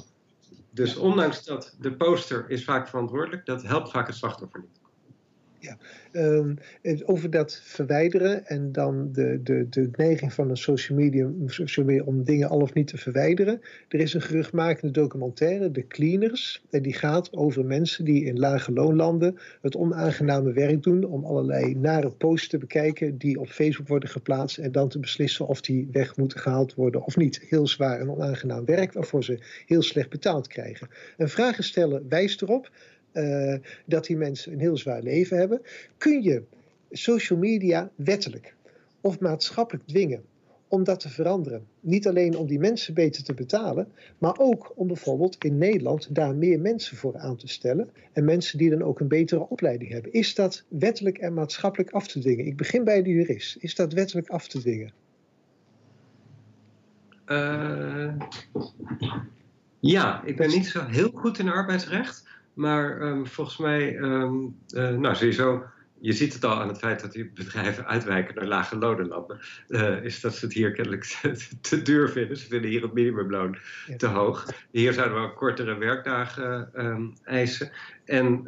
Dus 0.72 0.96
ondanks 0.96 1.46
dat 1.46 1.76
de 1.80 1.94
poster 1.94 2.50
is 2.50 2.64
vaak 2.64 2.88
verantwoordelijk, 2.88 3.46
dat 3.46 3.64
helpt 3.64 3.92
vaak 3.92 4.08
het 4.08 4.16
slachtoffer 4.16 4.60
niet. 4.60 4.80
Um, 6.12 6.58
over 7.06 7.30
dat 7.30 7.62
verwijderen 7.64 8.46
en 8.46 8.72
dan 8.72 9.12
de, 9.12 9.40
de, 9.44 9.70
de 9.70 9.90
neiging 9.96 10.34
van 10.34 10.50
een 10.50 10.58
social 10.58 10.98
media, 10.98 11.30
social 11.46 11.86
media 11.86 12.04
om 12.04 12.24
dingen 12.24 12.50
al 12.50 12.60
of 12.60 12.74
niet 12.74 12.88
te 12.88 12.98
verwijderen. 12.98 13.62
Er 13.88 14.00
is 14.00 14.14
een 14.14 14.22
geruchtmakende 14.22 14.94
documentaire, 14.94 15.72
De 15.72 15.88
Cleaners, 15.88 16.64
en 16.70 16.82
die 16.82 16.94
gaat 16.94 17.34
over 17.34 17.66
mensen 17.66 18.06
die 18.06 18.26
in 18.26 18.40
lage 18.40 18.72
loonlanden 18.72 19.38
het 19.62 19.76
onaangename 19.76 20.52
werk 20.52 20.84
doen 20.84 21.04
om 21.04 21.26
allerlei 21.26 21.76
nare 21.76 22.10
posts 22.10 22.48
te 22.48 22.58
bekijken 22.58 23.18
die 23.18 23.40
op 23.40 23.48
Facebook 23.48 23.88
worden 23.88 24.10
geplaatst 24.10 24.58
en 24.58 24.72
dan 24.72 24.90
te 24.90 25.00
beslissen 25.00 25.48
of 25.48 25.62
die 25.62 25.88
weg 25.92 26.18
moeten 26.18 26.40
gehaald 26.40 26.74
worden 26.74 27.04
of 27.04 27.18
niet. 27.18 27.46
Heel 27.50 27.68
zwaar 27.68 28.00
en 28.00 28.10
onaangenaam 28.10 28.66
werk 28.66 28.94
waarvoor 28.94 29.24
ze 29.24 29.40
heel 29.66 29.82
slecht 29.82 30.10
betaald 30.10 30.48
krijgen. 30.48 30.88
En 31.18 31.30
vragen 31.30 31.64
stellen 31.64 32.06
wijst 32.10 32.42
erop 32.42 32.70
dat 33.86 34.06
die 34.06 34.18
mensen 34.18 34.54
een 34.54 34.60
heel 34.60 34.78
zwaar 34.78 35.02
leven 35.02 35.38
hebben, 35.38 35.62
kun 35.98 36.24
je 36.24 36.44
social 36.92 37.40
media 37.40 37.92
wettelijk 37.96 38.56
of 39.02 39.20
maatschappelijk 39.20 39.88
dwingen 39.88 40.24
om 40.68 40.84
dat 40.84 41.00
te 41.00 41.10
veranderen. 41.10 41.68
Niet 41.80 42.08
alleen 42.08 42.38
om 42.38 42.48
die 42.48 42.60
mensen 42.60 42.94
beter 42.94 43.24
te 43.24 43.34
betalen, 43.34 43.88
maar 44.18 44.38
ook 44.38 44.72
om 44.76 44.88
bijvoorbeeld 44.88 45.44
in 45.44 45.58
Nederland 45.58 46.16
daar 46.16 46.36
meer 46.36 46.60
mensen 46.60 46.98
voor 46.98 47.18
aan 47.18 47.38
te 47.38 47.48
stellen 47.48 47.90
en 48.14 48.26
mensen 48.26 48.58
die 48.58 48.70
dan 48.70 48.82
ook 48.82 49.00
een 49.00 49.08
betere 49.08 49.50
opleiding 49.50 49.92
hebben. 49.92 50.14
Is 50.14 50.36
dat 50.36 50.64
wettelijk 50.68 51.18
en 51.18 51.34
maatschappelijk 51.34 51.92
af 51.92 52.08
te 52.08 52.20
dwingen? 52.20 52.46
Ik 52.46 52.58
begin 52.58 52.84
bij 52.84 53.04
de 53.04 53.10
jurist. 53.10 53.58
Is 53.60 53.76
dat 53.76 53.94
wettelijk 53.94 54.30
af 54.30 54.48
te 54.48 54.60
dwingen? 54.60 54.92
Uh, 57.28 58.14
ja, 59.80 60.24
ik 60.24 60.38
ben 60.38 60.50
niet 60.50 60.66
zo 60.66 60.86
heel 60.86 61.12
goed 61.14 61.40
in 61.40 61.50
arbeidsrecht. 61.50 62.27
Maar 62.58 63.02
um, 63.02 63.28
volgens 63.28 63.58
mij, 63.58 63.98
um, 63.98 64.56
uh, 64.76 64.90
nou 64.90 65.16
sowieso, 65.16 65.64
je 66.00 66.14
ziet 66.14 66.34
het 66.34 66.44
al 66.44 66.60
aan 66.60 66.68
het 66.68 66.78
feit 66.78 67.02
dat 67.02 67.12
die 67.12 67.32
bedrijven 67.34 67.88
uitwijken 67.88 68.36
naar 68.36 68.46
lage 68.46 68.78
lonenlanden. 68.78 69.40
Uh, 69.68 70.04
is 70.04 70.22
dat 70.22 70.36
ze 70.36 70.46
het 70.46 70.54
hier 70.54 70.72
kennelijk 70.72 71.04
te, 71.62 71.82
duur 71.82 72.10
vinden. 72.10 72.38
Ze 72.38 72.48
vinden 72.48 72.70
hier 72.70 72.82
het 72.82 72.94
minimumloon 72.94 73.58
ja. 73.88 73.96
te 73.96 74.08
hoog. 74.08 74.46
Hier 74.72 74.94
zouden 74.94 75.22
we 75.22 75.34
kortere 75.34 75.78
werkdagen 75.78 76.70
um, 76.76 77.14
eisen. 77.24 77.72
En, 78.06 78.44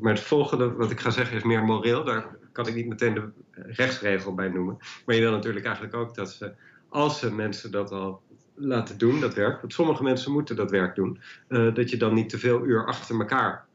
maar 0.00 0.12
het 0.12 0.20
volgende 0.20 0.72
wat 0.72 0.90
ik 0.90 1.00
ga 1.00 1.10
zeggen 1.10 1.36
is 1.36 1.42
meer 1.42 1.64
moreel. 1.64 2.04
Daar 2.04 2.36
kan 2.52 2.66
ik 2.66 2.74
niet 2.74 2.88
meteen 2.88 3.14
de 3.14 3.30
rechtsregel 3.52 4.34
bij 4.34 4.48
noemen. 4.48 4.76
Maar 5.06 5.14
je 5.14 5.20
wil 5.20 5.30
natuurlijk 5.30 5.64
eigenlijk 5.64 5.94
ook 5.94 6.14
dat 6.14 6.32
ze, 6.32 6.54
als 6.88 7.18
ze 7.18 7.34
mensen 7.34 7.70
dat 7.70 7.90
al 7.90 8.22
laten 8.56 8.98
doen, 8.98 9.20
dat 9.20 9.34
werk. 9.34 9.60
Want 9.60 9.72
sommige 9.72 10.02
mensen 10.02 10.32
moeten 10.32 10.56
dat 10.56 10.70
werk 10.70 10.94
doen. 10.94 11.20
Uh, 11.48 11.74
dat 11.74 11.90
je 11.90 11.96
dan 11.96 12.14
niet 12.14 12.28
te 12.28 12.38
veel 12.38 12.66
uur 12.66 12.86
achter 12.86 13.20
elkaar 13.20 13.66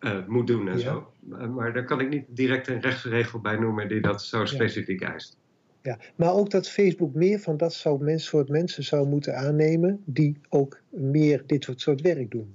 uh, 0.00 0.26
moet 0.26 0.46
doen 0.46 0.68
en 0.68 0.78
ja. 0.78 0.82
zo. 0.82 1.12
Uh, 1.30 1.48
maar 1.48 1.72
daar 1.72 1.84
kan 1.84 2.00
ik 2.00 2.08
niet 2.08 2.24
direct 2.28 2.68
een 2.68 2.80
rechtsregel 2.80 3.40
bij 3.40 3.56
noemen 3.56 3.88
die 3.88 4.00
dat 4.00 4.22
zo 4.22 4.44
specifiek 4.44 5.00
ja. 5.00 5.12
eist. 5.12 5.38
Ja, 5.82 5.98
maar 6.16 6.32
ook 6.32 6.50
dat 6.50 6.68
Facebook 6.68 7.14
meer 7.14 7.40
van 7.40 7.56
dat 7.56 7.74
zou 7.74 8.18
soort 8.18 8.48
mensen 8.48 8.84
zou 8.84 9.08
moeten 9.08 9.36
aannemen 9.36 10.02
die 10.04 10.40
ook 10.48 10.80
meer 10.90 11.42
dit 11.46 11.66
soort 11.76 12.00
werk 12.00 12.30
doen. 12.30 12.54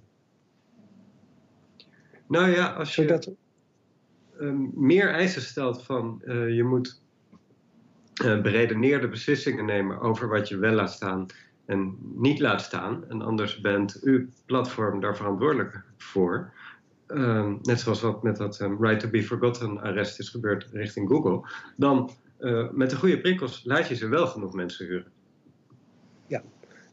Nou 2.28 2.50
ja, 2.50 2.68
als 2.68 2.96
je 2.96 3.02
Zodat... 3.02 3.32
meer 4.74 5.10
eisen 5.14 5.42
stelt 5.42 5.84
van 5.84 6.22
je 6.26 6.64
moet 6.64 7.02
beredeneerde 8.20 9.08
beslissingen 9.08 9.66
nemen 9.66 10.00
over 10.00 10.28
wat 10.28 10.48
je 10.48 10.58
wel 10.58 10.74
laat 10.74 10.92
staan 10.92 11.28
en 11.70 11.98
niet 12.16 12.40
laat 12.40 12.62
staan. 12.62 13.10
En 13.10 13.22
anders 13.22 13.62
bent 13.62 14.00
uw 14.02 14.28
platform 14.46 15.00
daar 15.00 15.16
verantwoordelijk 15.16 15.84
voor. 15.98 16.54
Uh, 17.08 17.52
net 17.62 17.80
zoals 17.80 18.02
wat 18.02 18.24
met 18.24 18.38
dat 18.38 18.60
um, 18.60 18.86
Right 18.86 19.00
to 19.00 19.10
be 19.10 19.24
Forgotten 19.24 19.82
arrest 19.82 20.20
is 20.20 20.30
gebeurd 20.30 20.68
richting 20.72 21.10
Google. 21.10 21.50
Dan 21.76 22.12
uh, 22.40 22.72
met 22.72 22.90
de 22.90 22.96
goede 22.96 23.22
prikkels 23.22 23.62
laat 23.64 23.88
je 23.88 23.96
ze 23.96 24.08
wel 24.08 24.28
genoeg 24.28 24.54
mensen 24.54 24.86
huren. 24.86 25.12
Ja, 26.28 26.44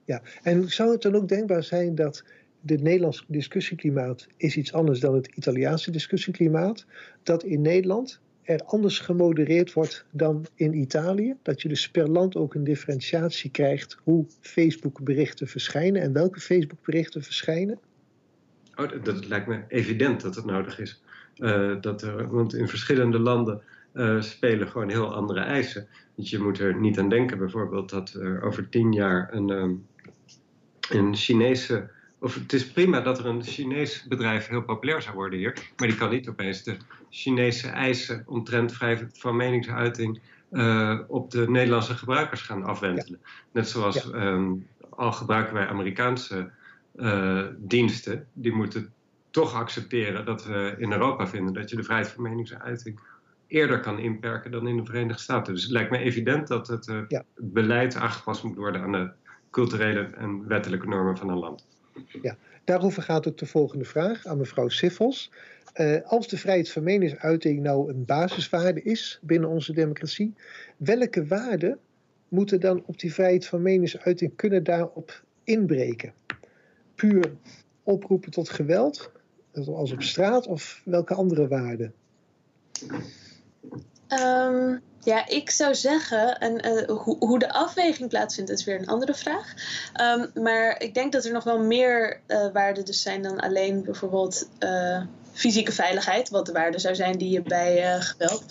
ja. 0.04 0.22
en 0.42 0.68
zou 0.68 0.90
het 0.90 1.02
dan 1.02 1.14
ook 1.14 1.28
denkbaar 1.28 1.62
zijn 1.62 1.94
dat 1.94 2.24
het 2.66 2.82
Nederlandse 2.82 3.24
discussieklimaat 3.26 4.26
is 4.36 4.56
iets 4.56 4.72
anders 4.72 5.00
dan 5.00 5.14
het 5.14 5.26
Italiaanse 5.26 5.90
discussieklimaat? 5.90 6.86
Dat 7.22 7.42
in 7.42 7.60
Nederland 7.60 8.20
er 8.46 8.62
anders 8.64 8.98
gemodereerd 8.98 9.72
wordt 9.72 10.04
dan 10.10 10.46
in 10.54 10.74
Italië. 10.74 11.34
Dat 11.42 11.62
je 11.62 11.68
dus 11.68 11.90
per 11.90 12.08
land 12.08 12.36
ook 12.36 12.54
een 12.54 12.64
differentiatie 12.64 13.50
krijgt 13.50 13.98
hoe 14.02 14.26
Facebook-berichten 14.40 15.48
verschijnen 15.48 16.02
en 16.02 16.12
welke 16.12 16.40
Facebook-berichten 16.40 17.22
verschijnen? 17.22 17.78
Oh, 18.74 19.02
dat, 19.02 19.26
lijkt 19.26 19.46
me 19.46 19.62
evident 19.68 20.20
dat 20.20 20.34
het 20.34 20.44
nodig 20.44 20.78
is. 20.78 21.02
Uh, 21.36 21.80
dat 21.80 22.02
er, 22.02 22.28
want 22.30 22.54
in 22.54 22.68
verschillende 22.68 23.18
landen 23.18 23.62
uh, 23.92 24.20
spelen 24.20 24.68
gewoon 24.68 24.88
heel 24.88 25.14
andere 25.14 25.40
eisen. 25.40 25.86
Dus 26.14 26.30
je 26.30 26.38
moet 26.38 26.58
er 26.58 26.80
niet 26.80 26.98
aan 26.98 27.08
denken 27.08 27.38
bijvoorbeeld 27.38 27.90
dat 27.90 28.12
er 28.12 28.42
over 28.42 28.68
tien 28.68 28.92
jaar 28.92 29.28
een, 29.32 29.50
um, 29.50 29.86
een 30.90 31.16
Chinese 31.16 31.90
of 32.26 32.34
het 32.34 32.52
is 32.52 32.70
prima 32.70 33.00
dat 33.00 33.18
er 33.18 33.26
een 33.26 33.42
Chinees 33.42 34.04
bedrijf 34.08 34.46
heel 34.46 34.62
populair 34.62 35.02
zou 35.02 35.14
worden 35.14 35.38
hier, 35.38 35.70
maar 35.76 35.88
die 35.88 35.96
kan 35.96 36.10
niet 36.10 36.28
opeens 36.28 36.62
de 36.62 36.76
Chinese 37.10 37.68
eisen 37.68 38.22
omtrent 38.26 38.72
vrijheid 38.72 39.18
van 39.18 39.36
meningsuiting 39.36 40.20
uh, 40.50 41.00
op 41.08 41.30
de 41.30 41.50
Nederlandse 41.50 41.94
gebruikers 41.94 42.42
gaan 42.42 42.64
afwentelen. 42.64 43.18
Ja. 43.22 43.28
Net 43.52 43.68
zoals 43.68 44.02
ja. 44.02 44.32
um, 44.32 44.66
al 44.90 45.12
gebruiken 45.12 45.54
wij 45.54 45.66
Amerikaanse 45.66 46.50
uh, 46.96 47.44
diensten, 47.56 48.26
die 48.32 48.52
moeten 48.52 48.92
toch 49.30 49.54
accepteren 49.54 50.24
dat 50.24 50.44
we 50.44 50.74
in 50.78 50.92
Europa 50.92 51.26
vinden 51.26 51.54
dat 51.54 51.70
je 51.70 51.76
de 51.76 51.82
vrijheid 51.82 52.08
van 52.08 52.22
meningsuiting 52.22 53.00
eerder 53.46 53.80
kan 53.80 53.98
inperken 53.98 54.50
dan 54.50 54.66
in 54.66 54.76
de 54.76 54.84
Verenigde 54.84 55.22
Staten. 55.22 55.54
Dus 55.54 55.62
het 55.62 55.72
lijkt 55.72 55.90
me 55.90 55.98
evident 55.98 56.48
dat 56.48 56.66
het 56.66 56.86
uh, 56.86 57.00
ja. 57.08 57.24
beleid 57.36 57.96
aangepast 57.96 58.42
moet 58.44 58.56
worden 58.56 58.82
aan 58.82 58.92
de 58.92 59.10
culturele 59.50 60.00
en 60.00 60.46
wettelijke 60.48 60.88
normen 60.88 61.16
van 61.16 61.28
een 61.28 61.38
land. 61.38 61.66
Ja, 62.22 62.36
daarover 62.64 63.02
gaat 63.02 63.28
ook 63.28 63.38
de 63.38 63.46
volgende 63.46 63.84
vraag 63.84 64.26
aan 64.26 64.38
mevrouw 64.38 64.68
Siffels. 64.68 65.30
Uh, 65.76 65.96
als 66.04 66.28
de 66.28 66.38
vrijheid 66.38 66.70
van 66.70 66.82
meningsuiting 66.82 67.62
nou 67.62 67.90
een 67.90 68.04
basiswaarde 68.04 68.82
is 68.82 69.18
binnen 69.22 69.48
onze 69.48 69.72
democratie, 69.72 70.34
welke 70.76 71.26
waarden 71.26 71.78
moeten 72.28 72.60
dan 72.60 72.82
op 72.86 72.98
die 72.98 73.14
vrijheid 73.14 73.46
van 73.46 73.62
meningsuiting 73.62 74.36
kunnen 74.36 74.64
daarop 74.64 75.22
inbreken? 75.44 76.12
Puur 76.94 77.32
oproepen 77.82 78.30
tot 78.30 78.48
geweld, 78.48 79.10
als 79.66 79.92
op 79.92 80.02
straat, 80.02 80.46
of 80.46 80.82
welke 80.84 81.14
andere 81.14 81.48
waarden? 81.48 81.94
Um, 84.08 84.82
ja, 85.06 85.28
ik 85.28 85.50
zou 85.50 85.74
zeggen, 85.74 86.38
en 86.38 86.66
uh, 86.66 86.88
hoe, 86.88 87.16
hoe, 87.18 87.38
de 87.38 87.52
afweging 87.52 88.08
plaatsvindt, 88.08 88.50
is 88.50 88.64
weer 88.64 88.78
een 88.78 88.86
andere 88.86 89.14
vraag. 89.14 89.54
Um, 90.00 90.42
maar 90.42 90.82
ik 90.82 90.94
denk 90.94 91.12
dat 91.12 91.24
er 91.24 91.32
nog 91.32 91.44
wel 91.44 91.58
meer 91.58 92.20
uh, 92.26 92.46
waarden 92.52 92.84
dus 92.84 93.02
zijn 93.02 93.22
dan 93.22 93.40
alleen 93.40 93.82
bijvoorbeeld 93.82 94.48
uh, 94.60 95.02
fysieke 95.32 95.72
veiligheid, 95.72 96.28
wat 96.28 96.46
de 96.46 96.52
waarde 96.52 96.78
zou 96.78 96.94
zijn 96.94 97.18
die 97.18 97.30
je 97.30 97.42
bij 97.42 98.00
geweld. 98.00 98.44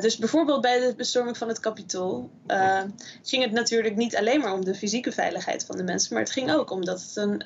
dus 0.00 0.16
bijvoorbeeld 0.16 0.60
bij 0.60 0.80
de 0.80 0.94
bestorming 0.96 1.36
van 1.36 1.48
het 1.48 1.60
kapitool 1.60 2.30
ging 3.22 3.42
het 3.42 3.52
natuurlijk 3.52 3.96
niet 3.96 4.16
alleen 4.16 4.40
maar 4.40 4.52
om 4.52 4.64
de 4.64 4.74
fysieke 4.74 5.12
veiligheid 5.12 5.64
van 5.64 5.76
de 5.76 5.82
mensen, 5.82 6.14
maar 6.14 6.22
het 6.22 6.32
ging 6.32 6.52
ook 6.52 6.70
omdat 6.70 7.00
het 7.00 7.16
een 7.16 7.42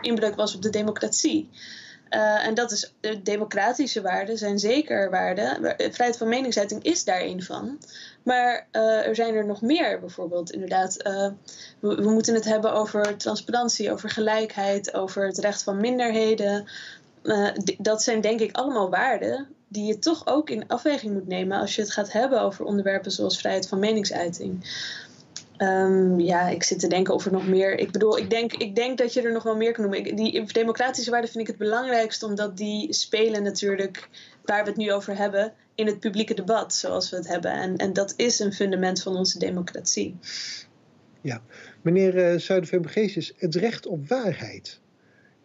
inbreuk 0.00 0.34
was 0.34 0.54
op 0.54 0.62
de 0.62 0.70
democratie. 0.70 1.50
Uh, 2.10 2.46
en 2.46 2.54
dat 2.54 2.72
is 2.72 2.94
de 3.00 3.22
democratische 3.22 4.00
waarden 4.00 4.38
zijn 4.38 4.58
zeker 4.58 5.10
waarden. 5.10 5.74
Vrijheid 5.76 6.16
van 6.16 6.28
meningsuiting 6.28 6.82
is 6.82 7.04
daar 7.04 7.20
een 7.20 7.42
van. 7.42 7.78
Maar 8.22 8.66
uh, 8.72 9.06
er 9.06 9.14
zijn 9.14 9.34
er 9.34 9.46
nog 9.46 9.62
meer, 9.62 10.00
bijvoorbeeld 10.00 10.52
inderdaad. 10.52 10.96
We, 11.80 11.94
we, 11.94 12.10
moeten 12.10 12.34
het 12.34 12.44
hebben 12.44 12.72
over 12.72 13.16
transparantie, 13.16 13.92
over 13.92 14.10
gelijkheid, 14.10 14.94
over 14.94 15.26
het 15.26 15.38
recht 15.38 15.62
van 15.62 15.80
minderheden. 15.80 16.64
dat 17.78 18.02
zijn 18.02 18.20
denk 18.20 18.40
ik 18.40 18.56
allemaal 18.56 18.90
waarden 18.90 19.48
die 19.68 19.84
je 19.84 19.98
toch 19.98 20.26
ook 20.26 20.50
in 20.50 20.68
afweging 20.68 21.12
moet 21.12 21.26
nemen 21.26 21.60
als 21.60 21.74
je 21.74 21.82
het 21.82 21.90
gaat 21.90 22.12
hebben 22.12 22.40
over 22.40 22.64
onderwerpen 22.64 23.10
zoals 23.10 23.38
vrijheid 23.38 23.68
van 23.68 23.78
meningsuiting. 23.78 24.64
Um, 25.58 26.20
ja, 26.20 26.48
ik 26.48 26.62
zit 26.62 26.78
te 26.78 26.86
denken 26.86 27.14
of 27.14 27.26
er 27.26 27.32
nog 27.32 27.46
meer. 27.46 27.78
Ik 27.78 27.90
bedoel, 27.90 28.18
ik 28.18 28.30
denk, 28.30 28.52
ik 28.52 28.74
denk 28.74 28.98
dat 28.98 29.12
je 29.12 29.22
er 29.22 29.32
nog 29.32 29.42
wel 29.42 29.56
meer 29.56 29.72
kan 29.72 29.82
noemen. 29.82 30.06
Ik, 30.06 30.16
die 30.16 30.52
democratische 30.52 31.10
waarden 31.10 31.30
vind 31.30 31.42
ik 31.42 31.48
het 31.48 31.58
belangrijkste, 31.58 32.26
omdat 32.26 32.56
die 32.56 32.92
spelen 32.92 33.42
natuurlijk, 33.42 34.08
waar 34.44 34.62
we 34.62 34.68
het 34.68 34.78
nu 34.78 34.92
over 34.92 35.16
hebben, 35.16 35.52
in 35.74 35.86
het 35.86 36.00
publieke 36.00 36.34
debat 36.34 36.74
zoals 36.74 37.10
we 37.10 37.16
het 37.16 37.28
hebben. 37.28 37.52
En, 37.52 37.76
en 37.76 37.92
dat 37.92 38.14
is 38.16 38.38
een 38.38 38.52
fundament 38.52 39.02
van 39.02 39.16
onze 39.16 39.38
democratie. 39.38 40.16
Ja, 41.20 41.42
meneer 41.82 42.32
uh, 42.32 42.38
Zuiderveen-Begeesjes, 42.38 43.32
het 43.36 43.54
recht 43.54 43.86
op 43.86 44.08
waarheid. 44.08 44.80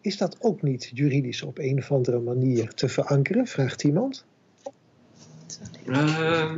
Is 0.00 0.16
dat 0.16 0.36
ook 0.40 0.62
niet 0.62 0.90
juridisch 0.94 1.42
op 1.42 1.58
een 1.58 1.78
of 1.78 1.92
andere 1.92 2.18
manier 2.18 2.74
te 2.74 2.88
verankeren? 2.88 3.46
Vraagt 3.46 3.84
iemand. 3.84 4.24
Uh, 5.86 6.52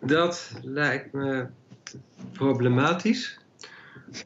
dat 0.00 0.52
lijkt 0.62 1.12
me 1.12 1.46
problematisch, 2.32 3.38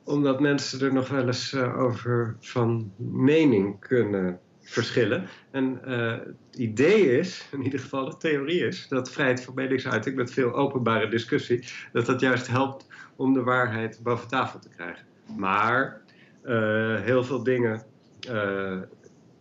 omdat 0.05 0.41
mensen 0.41 0.81
er 0.81 0.93
nog 0.93 1.09
wel 1.09 1.27
eens 1.27 1.53
uh, 1.53 1.79
over 1.79 2.37
van 2.41 2.93
mening 2.97 3.81
kunnen 3.81 4.39
verschillen. 4.61 5.29
En 5.51 5.79
het 5.83 6.57
idee 6.57 7.19
is, 7.19 7.49
in 7.53 7.63
ieder 7.63 7.81
geval 7.81 8.05
de 8.11 8.17
theorie 8.17 8.67
is, 8.67 8.89
dat 8.89 9.11
vrijheid 9.11 9.45
van 9.45 9.55
meningsuiting 9.55 10.17
met 10.17 10.33
veel 10.33 10.55
openbare 10.55 11.09
discussie, 11.09 11.65
dat 11.93 12.07
dat 12.07 12.21
juist 12.21 12.47
helpt 12.47 12.87
om 13.17 13.33
de 13.33 13.43
waarheid 13.43 14.01
boven 14.03 14.29
tafel 14.29 14.59
te 14.59 14.69
krijgen. 14.69 15.05
Maar 15.37 16.01
heel 17.03 17.25
veel 17.25 17.43
dingen 17.43 17.83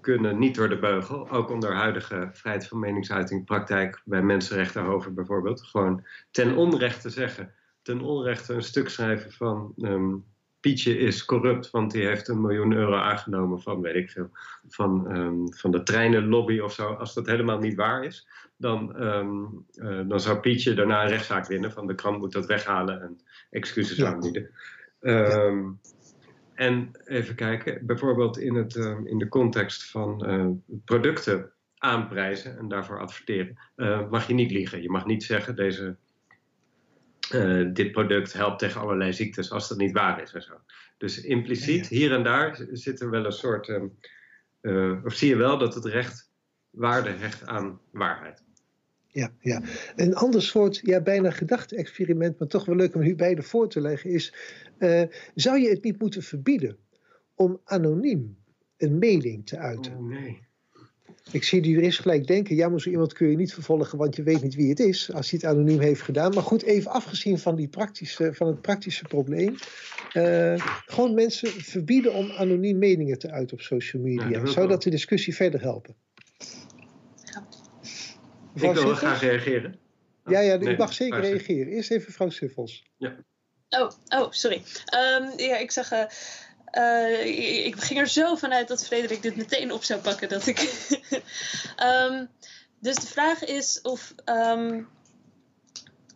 kunnen 0.04 0.40
niet 0.40 0.56
door 0.56 0.70
de 0.70 0.80
beugel. 0.80 1.30
Ook 1.30 1.50
onder 1.50 1.76
huidige 1.76 2.30
vrijheid 2.34 2.68
van 2.68 2.80
meningsuiting 2.80 3.46
praktijk 3.46 4.02
bij 4.06 4.22
Mensenrechtenhoven 4.22 5.14
bijvoorbeeld. 5.14 5.62
Gewoon 5.62 6.06
ten 6.32 6.56
onrechte 6.56 7.10
zeggen, 7.10 7.54
ten 7.82 8.02
onrechte 8.02 8.54
een 8.54 8.64
stuk 8.64 8.90
schrijven 8.90 9.32
van 9.32 9.74
ehm, 9.78 10.16
Pietje 10.60 10.98
is 10.98 11.26
corrupt, 11.26 11.70
want 11.70 11.92
die 11.92 12.06
heeft 12.06 12.28
een 12.28 12.42
miljoen 12.42 12.74
euro 12.74 12.96
aangenomen 12.96 13.62
van, 13.62 13.82
weet 13.82 13.96
ik 13.96 14.10
veel, 14.10 14.30
van, 14.68 15.18
um, 15.18 15.54
van 15.54 15.72
de 15.72 15.84
treinenlobby 15.84 16.60
of 16.60 16.74
zo. 16.74 16.94
Als 16.94 17.14
dat 17.14 17.26
helemaal 17.26 17.60
niet 17.60 17.76
waar 17.76 18.04
is, 18.04 18.28
dan, 18.58 18.96
ehm, 18.96 19.44
eh, 19.74 20.08
dan 20.08 20.20
zou 20.20 20.40
Pietje 20.40 20.74
daarna 20.74 21.04
een 21.04 21.10
rechtszaak 21.10 21.48
winnen 21.48 21.72
van 21.72 21.88
de 21.88 21.96
krant 21.96 22.20
moet 22.20 22.32
dat 22.32 22.46
weghalen 22.46 23.02
en 23.02 23.20
excuses 23.50 24.04
aanbieden. 24.04 24.50
Um, 25.00 25.80
en 26.56 26.92
even 27.06 27.36
kijken, 27.36 27.86
bijvoorbeeld 27.86 28.38
in, 28.38 28.56
het, 28.56 28.76
ehm, 28.76 29.06
in 29.06 29.18
de 29.18 29.28
context 29.28 29.92
van 29.92 30.30
uh, 30.30 30.48
producten 30.86 31.52
aanprijzen 31.78 32.58
en 32.58 32.68
daarvoor 32.68 33.00
adverteren, 33.00 33.58
uh, 33.76 34.10
mag 34.10 34.28
je 34.28 34.34
niet 34.34 34.52
liegen. 34.52 34.82
Je 34.82 34.90
mag 34.90 35.06
niet 35.06 35.24
zeggen, 35.24 35.56
deze, 35.56 35.96
uh, 37.34 37.74
dit 37.74 37.92
product 37.92 38.34
helpt 38.34 38.60
tegen 38.60 38.82
allerlei 38.82 39.14
ziektes, 39.14 39.52
als 39.52 39.68
dat 39.68 39.78
niet 39.78 39.92
waar 39.92 40.22
is 40.22 40.34
en 40.34 40.42
zo. 40.42 40.54
Dus 40.98 41.22
impliciet, 41.22 41.88
hier 41.88 42.14
en 42.14 42.24
daar, 42.24 42.66
zit 42.72 43.02
er 43.02 43.10
wel 43.10 43.26
een 43.26 43.32
soort, 43.32 43.68
um, 43.68 45.02
of 45.04 45.14
zie 45.14 45.30
je 45.30 45.36
wel 45.36 45.58
dat 45.58 45.74
het 45.74 45.86
recht 45.86 46.32
waarde 46.70 47.10
hecht 47.10 47.46
aan 47.46 47.80
waarheid. 47.92 48.44
Ja, 49.14 49.32
ja. 49.40 49.62
Een 49.96 50.16
ander 50.16 50.42
soort, 50.42 50.80
ja, 50.84 51.02
bijna 51.02 51.32
gedachte-experiment, 51.32 52.40
maar 52.40 52.48
toch 52.48 52.66
wel 52.66 52.76
leuk 52.76 52.96
om 52.96 53.02
u 53.02 53.16
beide 53.16 53.42
voor 53.42 53.70
te 53.70 53.82
leggen, 53.82 54.10
is 54.10 54.34
uh, 54.80 55.02
zou 55.36 55.60
je 55.60 55.70
het 55.70 55.84
niet 55.84 56.00
moeten 56.00 56.24
verbieden 56.24 56.78
om 57.36 57.62
anoniem 57.64 58.38
een 58.78 58.98
mening 58.98 59.46
te 59.46 59.58
uiten? 59.58 59.92
Oh, 59.98 60.10
nee. 60.10 60.42
Ik 61.32 61.44
zie 61.44 61.62
de 61.62 61.70
jurist 61.70 62.00
gelijk 62.00 62.28
denken, 62.28 62.56
ja, 62.56 62.70
maar 62.70 62.82
zo 62.82 62.90
iemand 62.90 63.14
kun 63.14 63.30
je 63.30 63.38
niet 63.38 63.54
vervolgen, 63.54 63.98
want 63.98 64.16
je 64.16 64.24
weet 64.24 64.42
niet 64.42 64.56
wie 64.56 64.70
het 64.70 64.80
is, 64.80 65.14
als 65.14 65.30
hij 65.32 65.40
het 65.42 65.52
anoniem 65.52 65.80
heeft 65.80 66.02
gedaan. 66.02 66.34
Maar 66.34 66.44
goed, 66.44 66.64
even 66.64 66.92
afgezien 66.92 67.40
van, 67.40 67.56
die 67.56 67.68
praktische, 67.68 68.34
van 68.34 68.48
het 68.48 68.62
praktische 68.62 69.04
probleem. 69.04 69.56
Uh, 70.14 70.82
gewoon 70.86 71.14
mensen 71.14 71.50
verbieden 71.50 72.14
om 72.14 72.32
anoniem 72.32 72.78
meningen 72.78 73.20
te 73.20 73.32
uiten 73.32 73.58
op 73.58 73.62
social 73.62 74.02
media. 74.02 74.46
Zou 74.46 74.68
dat 74.68 74.84
de 74.84 74.90
discussie 74.90 75.36
verder 75.36 75.62
helpen? 75.62 75.96
Ik 78.54 78.62
wil 78.62 78.74
wel 78.74 78.96
graag 78.96 79.22
reageren. 79.22 79.80
Ja, 80.26 80.40
ja, 80.40 80.54
ik 80.54 80.78
mag 80.78 80.94
zeker 80.94 81.20
reageren. 81.20 81.74
Eerst 81.74 81.92
even 81.92 82.06
mevrouw 82.08 82.30
Siffels. 82.30 82.84
Ja. 82.98 83.16
Oh, 83.70 83.92
oh 84.08 84.32
sorry. 84.32 84.62
Um, 84.96 85.40
ja, 85.40 85.58
ik 85.58 85.72
zag. 85.72 85.92
Uh, 85.92 86.04
uh, 86.78 87.66
ik 87.66 87.76
ging 87.76 88.00
er 88.00 88.08
zo 88.08 88.36
vanuit 88.36 88.68
dat 88.68 88.86
Frederik 88.86 89.22
dit 89.22 89.36
meteen 89.36 89.72
op 89.72 89.84
zou 89.84 90.02
pakken. 90.02 90.30
Dat 90.30 90.48
ik. 90.48 90.60
um, 91.84 92.28
dus 92.80 92.96
de 92.96 93.08
vraag 93.08 93.44
is 93.44 93.82
of. 93.82 94.14
Um, 94.26 94.88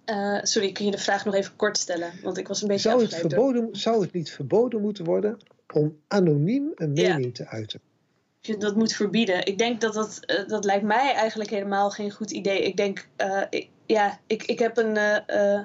uh, 0.05 0.39
sorry, 0.41 0.71
kun 0.71 0.85
je 0.85 0.91
de 0.91 0.97
vraag 0.97 1.25
nog 1.25 1.35
even 1.35 1.55
kort 1.55 1.77
stellen? 1.77 2.11
Want 2.23 2.37
ik 2.37 2.47
was 2.47 2.61
een 2.61 2.67
beetje. 2.67 2.89
Zou 2.89 3.01
het, 3.01 3.15
verboden, 3.15 3.69
zou 3.71 4.01
het 4.01 4.13
niet 4.13 4.31
verboden 4.31 4.81
moeten 4.81 5.05
worden 5.05 5.37
om 5.73 5.97
anoniem 6.07 6.71
een 6.75 6.93
mening 6.93 7.25
ja. 7.25 7.31
te 7.31 7.47
uiten? 7.47 7.81
Je 8.47 8.57
dat 8.57 8.75
moet 8.75 8.93
verbieden. 8.93 9.45
Ik 9.45 9.57
denk 9.57 9.81
dat 9.81 9.93
dat, 9.93 10.19
uh, 10.25 10.47
dat 10.47 10.65
lijkt 10.65 10.83
mij 10.83 11.13
eigenlijk 11.13 11.49
helemaal 11.49 11.89
geen 11.89 12.11
goed 12.11 12.31
idee. 12.31 12.63
Ik 12.63 12.77
denk, 12.77 13.07
uh, 13.17 13.41
ik, 13.49 13.69
ja, 13.85 14.19
ik, 14.27 14.43
ik 14.43 14.59
heb 14.59 14.77
een. 14.77 14.97
Uh, 15.29 15.59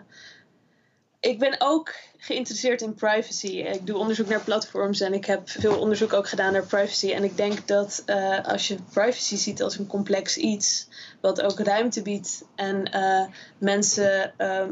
ik 1.20 1.38
ben 1.38 1.56
ook 1.58 1.94
geïnteresseerd 2.16 2.80
in 2.80 2.94
privacy. 2.94 3.46
Ik 3.46 3.86
doe 3.86 3.96
onderzoek 3.96 4.28
naar 4.28 4.40
platforms 4.40 5.00
en 5.00 5.12
ik 5.12 5.24
heb 5.24 5.48
veel 5.48 5.78
onderzoek 5.78 6.12
ook 6.12 6.28
gedaan 6.28 6.52
naar 6.52 6.66
privacy. 6.66 7.12
En 7.12 7.24
ik 7.24 7.36
denk 7.36 7.68
dat 7.68 8.04
als 8.42 8.68
je 8.68 8.76
privacy 8.92 9.36
ziet 9.36 9.62
als 9.62 9.78
een 9.78 9.86
complex 9.86 10.36
iets, 10.36 10.88
wat 11.22 11.42
ook 11.42 11.58
ruimte 11.58 12.02
biedt 12.02 12.44
en 12.54 12.90
uh, 12.94 13.24
mensen 13.58 14.34
uh, 14.38 14.64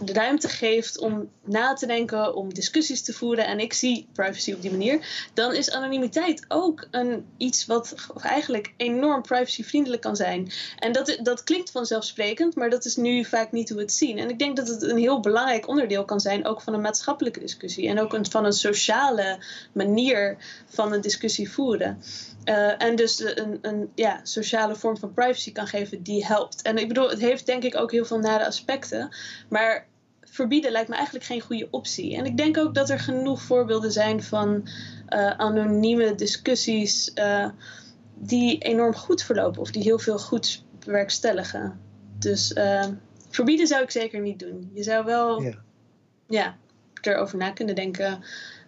de 0.00 0.12
ruimte 0.12 0.48
geeft 0.48 0.98
om 0.98 1.30
na 1.44 1.72
te 1.72 1.86
denken, 1.86 2.34
om 2.34 2.54
discussies 2.54 3.02
te 3.02 3.12
voeren. 3.12 3.46
En 3.46 3.58
ik 3.60 3.72
zie 3.72 4.08
privacy 4.12 4.52
op 4.52 4.62
die 4.62 4.70
manier. 4.70 5.28
Dan 5.34 5.54
is 5.54 5.70
anonimiteit 5.70 6.44
ook 6.48 6.86
een, 6.90 7.26
iets 7.36 7.66
wat 7.66 7.94
eigenlijk 8.22 8.72
enorm 8.76 9.22
privacyvriendelijk 9.22 10.02
kan 10.02 10.16
zijn. 10.16 10.52
En 10.78 10.92
dat, 10.92 11.18
dat 11.22 11.44
klinkt 11.44 11.70
vanzelfsprekend, 11.70 12.54
maar 12.54 12.70
dat 12.70 12.84
is 12.84 12.96
nu 12.96 13.24
vaak 13.24 13.52
niet 13.52 13.68
hoe 13.68 13.76
we 13.78 13.82
het 13.84 13.92
zien. 13.92 14.18
En 14.18 14.28
ik 14.28 14.38
denk 14.38 14.56
dat 14.56 14.68
het 14.68 14.82
een 14.82 14.98
heel 14.98 15.20
belangrijk 15.20 15.68
onderdeel 15.68 16.04
kan 16.04 16.20
zijn 16.20 16.46
ook 16.46 16.60
van 16.60 16.74
een 16.74 16.80
maatschappelijke 16.80 17.40
discussie 17.40 17.88
en 17.88 18.00
ook 18.00 18.18
van 18.30 18.44
een 18.44 18.52
sociale 18.52 19.38
manier 19.72 20.36
van 20.68 20.92
een 20.92 21.00
discussie 21.00 21.50
voeren. 21.50 22.02
Uh, 22.44 22.82
en 22.82 22.96
dus 22.96 23.20
een, 23.20 23.58
een 23.62 23.90
ja, 23.94 24.20
sociale 24.22 24.74
vorm 24.74 24.96
van 24.96 25.12
privacy 25.12 25.43
kan 25.52 25.66
geven 25.66 26.02
die 26.02 26.26
helpt. 26.26 26.62
En 26.62 26.78
ik 26.78 26.88
bedoel, 26.88 27.10
het 27.10 27.20
heeft 27.20 27.46
denk 27.46 27.62
ik 27.62 27.76
ook 27.76 27.90
heel 27.90 28.04
veel 28.04 28.18
nare 28.18 28.46
aspecten. 28.46 29.16
Maar 29.48 29.86
verbieden 30.20 30.72
lijkt 30.72 30.88
me 30.88 30.94
eigenlijk 30.94 31.24
geen 31.24 31.40
goede 31.40 31.68
optie. 31.70 32.16
En 32.16 32.24
ik 32.24 32.36
denk 32.36 32.58
ook 32.58 32.74
dat 32.74 32.90
er 32.90 32.98
genoeg 32.98 33.42
voorbeelden 33.42 33.92
zijn 33.92 34.22
van 34.22 34.68
uh, 35.08 35.30
anonieme 35.30 36.14
discussies 36.14 37.10
uh, 37.14 37.48
die 38.14 38.58
enorm 38.58 38.94
goed 38.94 39.22
verlopen 39.22 39.60
of 39.60 39.70
die 39.70 39.82
heel 39.82 39.98
veel 39.98 40.18
goeds 40.18 40.64
bewerkstelligen. 40.78 41.80
Dus 42.18 42.54
verbieden 43.30 43.66
zou 43.66 43.82
ik 43.82 43.90
zeker 43.90 44.20
niet 44.20 44.38
doen. 44.38 44.70
Je 44.74 44.82
zou 44.82 45.04
wel 45.04 45.42
ja 45.42 45.62
ja, 46.28 46.56
erover 47.00 47.38
na 47.38 47.50
kunnen 47.50 47.74
denken 47.74 48.24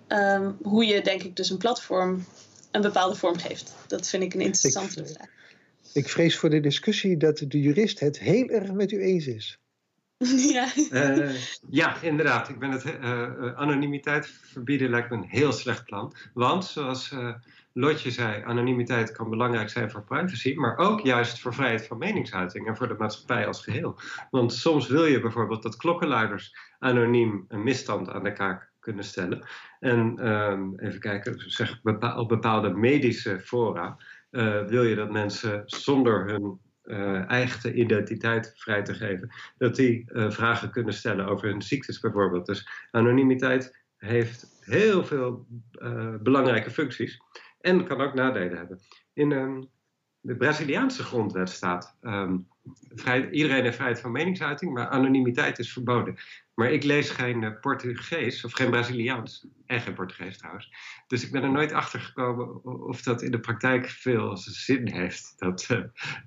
um, 0.09 0.57
hoe 0.63 0.87
je, 0.87 1.03
denk 1.03 1.23
ik, 1.23 1.37
dus 1.37 1.51
een 1.51 1.59
platform 1.59 2.27
een 2.71 2.81
bepaalde 2.81 3.15
vorm 3.15 3.39
geeft. 3.39 3.75
Dat 3.87 4.09
vind 4.09 4.23
ik 4.23 4.35
een 4.35 4.41
interessante 4.41 5.01
ik, 5.01 5.09
vraag. 5.09 5.29
Ik 5.97 6.09
vrees 6.09 6.39
voor 6.39 6.51
de 6.51 6.61
discussie 6.61 7.17
dat 7.17 7.39
de 7.39 7.61
jurist 7.61 8.01
het 8.01 8.19
heel 8.19 8.49
erg 8.49 8.73
met 8.73 8.93
u 8.93 9.03
eens 9.03 9.27
is. 9.27 9.59
ja. 10.55 10.69
Uh, 10.93 11.31
ja, 11.71 12.01
inderdaad. 12.01 12.49
Ik 12.49 12.59
ben 12.59 12.71
het, 12.71 12.85
uh, 12.85 13.55
anonimiteit 13.55 14.27
verbieden 14.27 14.91
lijkt 14.91 15.11
me 15.11 15.17
een 15.17 15.29
heel 15.29 15.53
slecht 15.53 15.85
plan. 15.85 16.15
Want, 16.35 16.65
zoals 16.65 17.13
uh, 17.13 17.35
Lotje 17.73 18.11
zei, 18.11 18.43
anonimiteit 18.45 19.13
kan 19.13 19.31
belangrijk 19.31 19.69
zijn 19.69 19.91
voor 19.91 20.05
privacy, 20.05 20.55
maar 20.55 20.77
ook 20.77 21.01
juist 21.01 21.41
voor 21.41 21.55
vrijheid 21.55 21.87
van 21.87 21.99
meningsuiting 21.99 22.67
en 22.67 22.77
voor 22.77 22.89
de 22.89 22.97
maatschappij 22.99 23.47
als 23.47 23.63
geheel. 23.63 23.99
Want 24.31 24.53
soms 24.53 24.89
wil 24.89 25.05
je 25.05 25.21
bijvoorbeeld 25.21 25.63
dat 25.63 25.77
klokkenluiders 25.77 26.57
anoniem 26.79 27.45
een 27.49 27.63
misstand 27.63 28.09
aan 28.09 28.25
de 28.25 28.33
kaak 28.33 28.71
kunnen 28.81 29.05
stellen. 29.05 29.47
En 29.81 30.29
um, 30.29 30.79
even 30.79 31.01
kijken, 31.01 31.51
zeg 31.51 31.83
bepaalde 32.27 32.69
medische 32.69 33.41
fora 33.41 33.97
wil 34.67 34.83
je 34.83 34.95
dat 34.95 35.11
mensen 35.11 35.63
zonder 35.67 36.27
hun 36.27 36.61
uh, 36.85 37.31
eigen 37.31 37.79
identiteit 37.79 38.53
vrij 38.57 38.83
te 38.83 38.95
geven, 38.95 39.31
dat 39.59 39.77
die 39.77 40.05
uh, 40.13 40.31
vragen 40.31 40.71
kunnen 40.71 40.95
stellen 40.95 41.27
over 41.27 41.49
hun 41.49 41.63
ziektes 41.63 42.01
bijvoorbeeld. 42.01 42.47
Dus 42.47 42.69
anonimiteit 42.91 43.85
heeft 43.97 44.61
heel 44.61 45.05
veel 45.05 45.47
belangrijke 46.23 46.71
functies 46.71 47.21
en 47.61 47.85
kan 47.85 48.01
ook 48.01 48.15
nadelen 48.15 48.57
hebben. 48.57 48.81
In 49.13 49.33
um, 49.33 49.69
de 50.21 50.37
Braziliaanse 50.37 51.03
grondwet 51.03 51.51
staat: 51.51 51.97
um, 52.03 52.49
vrij, 52.95 53.31
iedereen 53.31 53.63
heeft 53.63 53.77
vrijheid 53.77 54.01
van 54.01 54.13
meningsuiting, 54.13 54.73
maar 54.73 54.89
anonimiteit 54.89 55.59
is 55.59 55.73
verboden. 55.73 56.17
Maar 56.57 56.73
ik 56.73 56.85
lees 56.85 57.11
geen 57.11 57.43
uh, 57.43 57.51
Portugees 57.61 58.45
of 58.45 58.53
geen 58.53 58.71
Braziliaans. 58.71 59.47
En 59.67 59.81
geen 59.81 59.95
Portugees 59.95 60.39
trouwens. 60.39 60.73
Dus 61.07 61.25
ik 61.25 61.33
ben 61.33 61.43
er 61.43 61.51
nooit 61.51 61.73
achter 61.73 62.01
gekomen 62.01 62.65
of 62.87 63.03
dat 63.03 63.23
in 63.23 63.31
de 63.31 63.41
praktijk 63.41 63.87
veel 63.87 64.37
zin 64.37 64.89
heeft, 64.93 65.35
dat, 65.37 65.69
uh, 65.71 65.79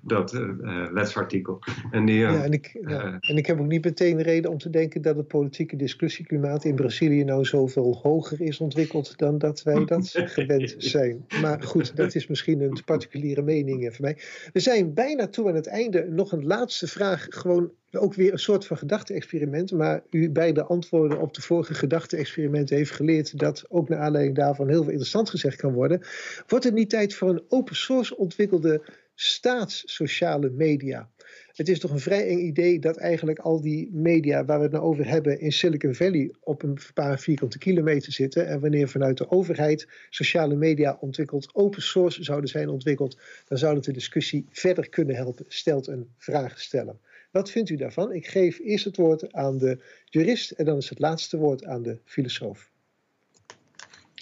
dat 0.02 0.34
uh, 0.34 0.92
wetsartikel. 0.92 1.62
En, 1.90 2.04
die, 2.04 2.16
ja, 2.16 2.42
en, 2.42 2.52
ik, 2.52 2.78
ja. 2.86 3.18
en 3.20 3.36
ik 3.36 3.46
heb 3.46 3.60
ook 3.60 3.66
niet 3.66 3.84
meteen 3.84 4.16
de 4.16 4.22
reden 4.22 4.50
om 4.50 4.58
te 4.58 4.70
denken 4.70 5.02
dat 5.02 5.16
het 5.16 5.28
politieke 5.28 5.76
discussieklimaat 5.76 6.64
in 6.64 6.74
Brazilië 6.74 7.24
nou 7.24 7.44
zoveel 7.44 7.98
hoger 8.02 8.40
is 8.40 8.58
ontwikkeld 8.58 9.18
dan 9.18 9.38
dat 9.38 9.62
wij 9.62 9.84
dat 9.84 10.10
gewend 10.36 10.74
zijn. 10.78 11.26
Maar 11.40 11.62
goed, 11.62 11.96
dat 11.96 12.14
is 12.14 12.26
misschien 12.26 12.60
een 12.60 12.84
particuliere 12.84 13.42
mening 13.42 13.96
van 13.96 14.04
mij. 14.04 14.18
We 14.52 14.60
zijn 14.60 14.94
bijna 14.94 15.28
toe 15.28 15.48
aan 15.48 15.54
het 15.54 15.68
einde. 15.68 16.06
Nog 16.08 16.32
een 16.32 16.46
laatste 16.46 16.86
vraag, 16.86 17.26
gewoon 17.28 17.70
ook 17.98 18.14
weer 18.14 18.32
een 18.32 18.38
soort 18.38 18.66
van 18.66 18.76
gedachte-experiment. 18.76 19.72
Maar 19.72 20.02
u 20.10 20.30
bij 20.30 20.52
de 20.52 20.64
antwoorden 20.64 21.20
op 21.20 21.34
de 21.34 21.42
vorige 21.42 21.74
gedachte-experimenten 21.74 22.76
heeft 22.76 22.90
geleerd 22.90 23.38
dat 23.38 23.64
ook 23.68 23.88
naar 23.88 23.98
aanleiding 23.98 24.36
daarvan 24.36 24.68
heel 24.68 24.82
veel 24.82 24.90
interessant 24.90 25.30
gezegd 25.30 25.56
kan 25.56 25.72
worden. 25.72 26.02
Wordt 26.46 26.64
het 26.64 26.74
niet 26.74 26.90
tijd 26.90 27.14
voor 27.14 27.28
een 27.28 27.44
open 27.48 27.76
source 27.76 28.16
ontwikkelde 28.16 28.82
staatssociale 29.14 30.50
media? 30.50 31.08
Het 31.54 31.68
is 31.68 31.78
toch 31.78 31.90
een 31.90 32.00
vrij 32.00 32.28
eng 32.28 32.38
idee 32.38 32.78
dat 32.78 32.96
eigenlijk 32.96 33.38
al 33.38 33.60
die 33.60 33.90
media 33.92 34.44
waar 34.44 34.56
we 34.56 34.62
het 34.62 34.72
nou 34.72 34.84
over 34.84 35.08
hebben 35.08 35.40
in 35.40 35.52
Silicon 35.52 35.94
Valley 35.94 36.34
op 36.40 36.62
een 36.62 36.78
paar 36.94 37.18
vierkante 37.18 37.58
kilometer 37.58 38.12
zitten. 38.12 38.46
En 38.46 38.60
wanneer 38.60 38.88
vanuit 38.88 39.18
de 39.18 39.30
overheid 39.30 39.88
sociale 40.10 40.56
media 40.56 40.96
ontwikkeld, 41.00 41.54
open 41.54 41.82
source 41.82 42.24
zouden 42.24 42.50
zijn 42.50 42.68
ontwikkeld, 42.68 43.18
dan 43.48 43.58
zou 43.58 43.74
het 43.74 43.84
de 43.84 43.92
discussie 43.92 44.46
verder 44.50 44.88
kunnen 44.88 45.16
helpen, 45.16 45.44
stelt 45.48 45.86
een 45.86 46.08
vraagsteller. 46.16 46.96
Wat 47.30 47.50
vindt 47.50 47.70
u 47.70 47.76
daarvan? 47.76 48.12
Ik 48.12 48.26
geef 48.26 48.58
eerst 48.58 48.84
het 48.84 48.96
woord 48.96 49.32
aan 49.32 49.58
de 49.58 49.82
jurist 50.04 50.50
en 50.50 50.64
dan 50.64 50.76
is 50.76 50.88
het 50.88 50.98
laatste 50.98 51.36
woord 51.36 51.64
aan 51.64 51.82
de 51.82 51.98
filosoof. 52.04 52.70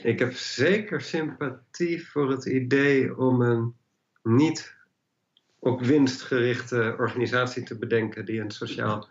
Ik 0.02 0.18
heb 0.18 0.32
zeker 0.32 1.00
sympathie 1.00 2.08
voor 2.08 2.30
het 2.30 2.44
idee 2.44 3.16
om 3.16 3.40
een 3.40 3.74
niet 4.22 4.76
op 5.58 5.80
winst 5.80 6.22
gerichte 6.22 6.94
organisatie 6.98 7.62
te 7.62 7.78
bedenken 7.78 8.24
die 8.24 8.40
een 8.40 8.50
sociaal 8.50 9.08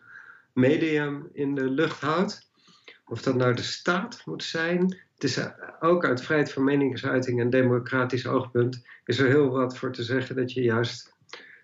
medium 0.53 1.29
in 1.33 1.55
de 1.55 1.69
lucht 1.69 2.01
houdt. 2.01 2.49
Of 3.05 3.21
dat 3.21 3.35
nou 3.35 3.53
de 3.53 3.61
staat 3.61 4.21
moet 4.25 4.43
zijn. 4.43 4.81
Het 5.13 5.23
is 5.23 5.39
ook 5.79 6.05
uit 6.05 6.21
vrijheid 6.21 6.51
van 6.51 6.63
meningsuiting 6.63 7.39
en 7.39 7.49
democratisch 7.49 8.27
oogpunt 8.27 8.85
is 9.05 9.19
er 9.19 9.27
heel 9.27 9.49
wat 9.49 9.77
voor 9.77 9.91
te 9.91 10.03
zeggen 10.03 10.35
dat 10.35 10.51
je 10.53 10.61
juist 10.61 11.15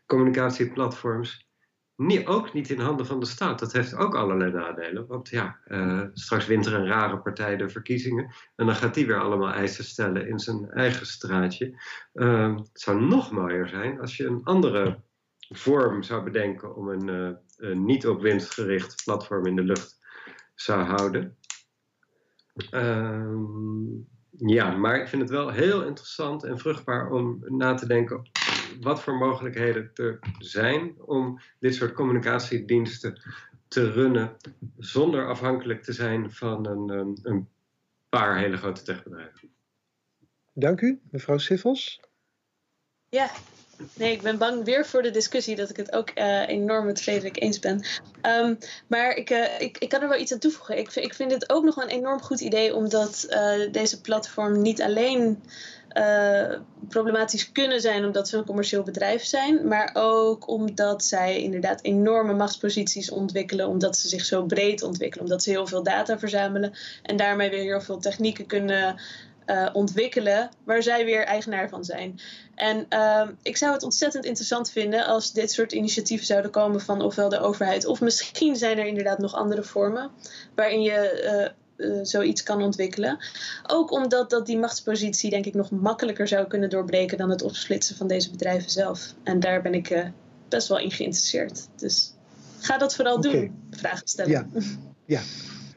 communicatieplatforms 0.05 1.47
ook 2.25 2.53
niet 2.53 2.69
in 2.69 2.79
handen 2.79 3.05
van 3.05 3.19
de 3.19 3.25
staat. 3.25 3.59
Dat 3.59 3.73
heeft 3.73 3.95
ook 3.95 4.15
allerlei 4.15 4.51
nadelen. 4.51 5.07
Want 5.07 5.29
ja, 5.29 5.59
uh, 5.67 6.03
straks 6.13 6.45
wint 6.45 6.65
er 6.65 6.73
een 6.73 6.87
rare 6.87 7.17
partij 7.17 7.57
de 7.57 7.69
verkiezingen. 7.69 8.33
En 8.55 8.65
dan 8.65 8.75
gaat 8.75 8.93
die 8.93 9.07
weer 9.07 9.21
allemaal 9.21 9.51
eisen 9.51 9.83
stellen 9.83 10.27
in 10.27 10.39
zijn 10.39 10.69
eigen 10.69 11.05
straatje. 11.05 11.81
Uh, 12.13 12.57
het 12.57 12.81
zou 12.81 13.01
nog 13.01 13.31
mooier 13.31 13.67
zijn 13.67 13.99
als 13.99 14.17
je 14.17 14.25
een 14.25 14.43
andere 14.43 15.01
vorm 15.49 16.03
zou 16.03 16.23
bedenken 16.23 16.75
om 16.75 16.89
een, 16.89 17.07
uh, 17.07 17.35
een 17.57 17.85
niet 17.85 18.07
op 18.07 18.21
winst 18.21 18.53
gericht 18.53 19.03
platform 19.03 19.45
in 19.45 19.55
de 19.55 19.63
lucht 19.63 19.99
zou 20.55 20.83
houden. 20.83 21.37
Ehm, 22.69 23.83
ja, 24.37 24.77
maar 24.77 25.01
ik 25.01 25.07
vind 25.07 25.21
het 25.21 25.31
wel 25.31 25.49
heel 25.49 25.83
interessant 25.83 26.43
en 26.43 26.59
vruchtbaar 26.59 27.11
om 27.11 27.43
na 27.47 27.73
te 27.73 27.87
denken 27.87 28.29
wat 28.81 29.01
voor 29.01 29.15
mogelijkheden 29.15 29.91
er 29.93 30.19
zijn 30.37 31.01
om 31.01 31.39
dit 31.59 31.75
soort 31.75 31.93
communicatiediensten 31.93 33.21
te 33.67 33.91
runnen 33.91 34.37
zonder 34.77 35.27
afhankelijk 35.27 35.83
te 35.83 35.93
zijn 35.93 36.31
van 36.31 36.67
een, 36.67 37.19
een 37.23 37.49
paar 38.09 38.37
hele 38.37 38.57
grote 38.57 38.81
techbedrijven. 38.81 39.49
Dank 40.53 40.81
u, 40.81 41.01
mevrouw 41.11 41.37
Siffels. 41.37 41.99
Ja, 43.09 43.31
Nee, 43.95 44.11
ik 44.11 44.21
ben 44.21 44.37
bang 44.37 44.63
weer 44.63 44.85
voor 44.85 45.01
de 45.01 45.11
discussie 45.11 45.55
dat 45.55 45.69
ik 45.69 45.77
het 45.77 45.91
ook 45.91 46.11
uh, 46.15 46.47
enorm 46.47 46.85
met 46.85 47.01
Frederik 47.01 47.41
eens 47.41 47.59
ben. 47.59 47.85
Um, 48.21 48.57
maar 48.87 49.15
ik, 49.15 49.29
uh, 49.29 49.61
ik, 49.61 49.77
ik 49.77 49.89
kan 49.89 50.01
er 50.01 50.09
wel 50.09 50.19
iets 50.19 50.33
aan 50.33 50.39
toevoegen. 50.39 50.77
Ik, 50.77 50.95
ik 50.95 51.13
vind 51.13 51.31
het 51.31 51.49
ook 51.49 51.63
nog 51.63 51.77
een 51.77 51.89
enorm 51.89 52.21
goed 52.21 52.39
idee, 52.39 52.75
omdat 52.75 53.25
uh, 53.29 53.71
deze 53.71 54.01
platform 54.01 54.61
niet 54.61 54.81
alleen 54.81 55.43
problematisch 56.89 57.51
kunnen 57.51 57.81
zijn 57.81 58.05
omdat 58.05 58.27
ze 58.27 58.37
een 58.37 58.45
commercieel 58.45 58.83
bedrijf 58.83 59.23
zijn, 59.23 59.67
maar 59.67 59.89
ook 59.93 60.47
omdat 60.47 61.03
zij 61.03 61.41
inderdaad 61.41 61.83
enorme 61.83 62.33
machtsposities 62.33 63.11
ontwikkelen, 63.11 63.67
omdat 63.67 63.97
ze 63.97 64.07
zich 64.07 64.25
zo 64.25 64.45
breed 64.45 64.83
ontwikkelen, 64.83 65.25
omdat 65.25 65.43
ze 65.43 65.49
heel 65.49 65.67
veel 65.67 65.83
data 65.83 66.19
verzamelen 66.19 66.73
en 67.03 67.17
daarmee 67.17 67.49
weer 67.49 67.63
heel 67.63 67.81
veel 67.81 67.99
technieken 67.99 68.45
kunnen 68.45 68.95
uh, 69.45 69.69
ontwikkelen 69.73 70.49
waar 70.63 70.83
zij 70.83 71.05
weer 71.05 71.25
eigenaar 71.25 71.69
van 71.69 71.83
zijn. 71.83 72.19
En 72.55 72.85
uh, 72.89 73.27
ik 73.41 73.57
zou 73.57 73.73
het 73.73 73.83
ontzettend 73.83 74.25
interessant 74.25 74.71
vinden 74.71 75.05
als 75.05 75.31
dit 75.31 75.51
soort 75.51 75.71
initiatieven 75.71 76.25
zouden 76.25 76.51
komen 76.51 76.81
van 76.81 77.01
ofwel 77.01 77.29
de 77.29 77.39
overheid, 77.39 77.85
of 77.85 78.01
misschien 78.01 78.55
zijn 78.55 78.77
er 78.77 78.85
inderdaad 78.85 79.19
nog 79.19 79.35
andere 79.35 79.63
vormen 79.63 80.11
waarin 80.55 80.81
je 80.81 81.51
uh, 81.77 81.99
zoiets 82.03 82.43
kan 82.43 82.61
ontwikkelen. 82.61 83.17
Ook 83.67 83.91
omdat 83.91 84.29
dat 84.29 84.45
die 84.45 84.57
machtspositie 84.57 85.29
denk 85.29 85.45
ik 85.45 85.53
nog 85.53 85.71
makkelijker 85.71 86.27
zou 86.27 86.47
kunnen 86.47 86.69
doorbreken 86.69 87.17
dan 87.17 87.29
het 87.29 87.41
opsplitsen 87.41 87.95
van 87.95 88.07
deze 88.07 88.31
bedrijven 88.31 88.69
zelf. 88.69 89.13
En 89.23 89.39
daar 89.39 89.61
ben 89.61 89.73
ik 89.73 90.11
best 90.49 90.67
wel 90.67 90.79
in 90.79 90.91
geïnteresseerd. 90.91 91.67
Dus 91.75 92.13
ga 92.59 92.77
dat 92.77 92.95
vooral 92.95 93.17
okay. 93.17 93.31
doen, 93.31 93.67
vragen 93.71 94.07
stellen. 94.07 94.31
Ja, 94.31 94.47
ja. 95.05 95.21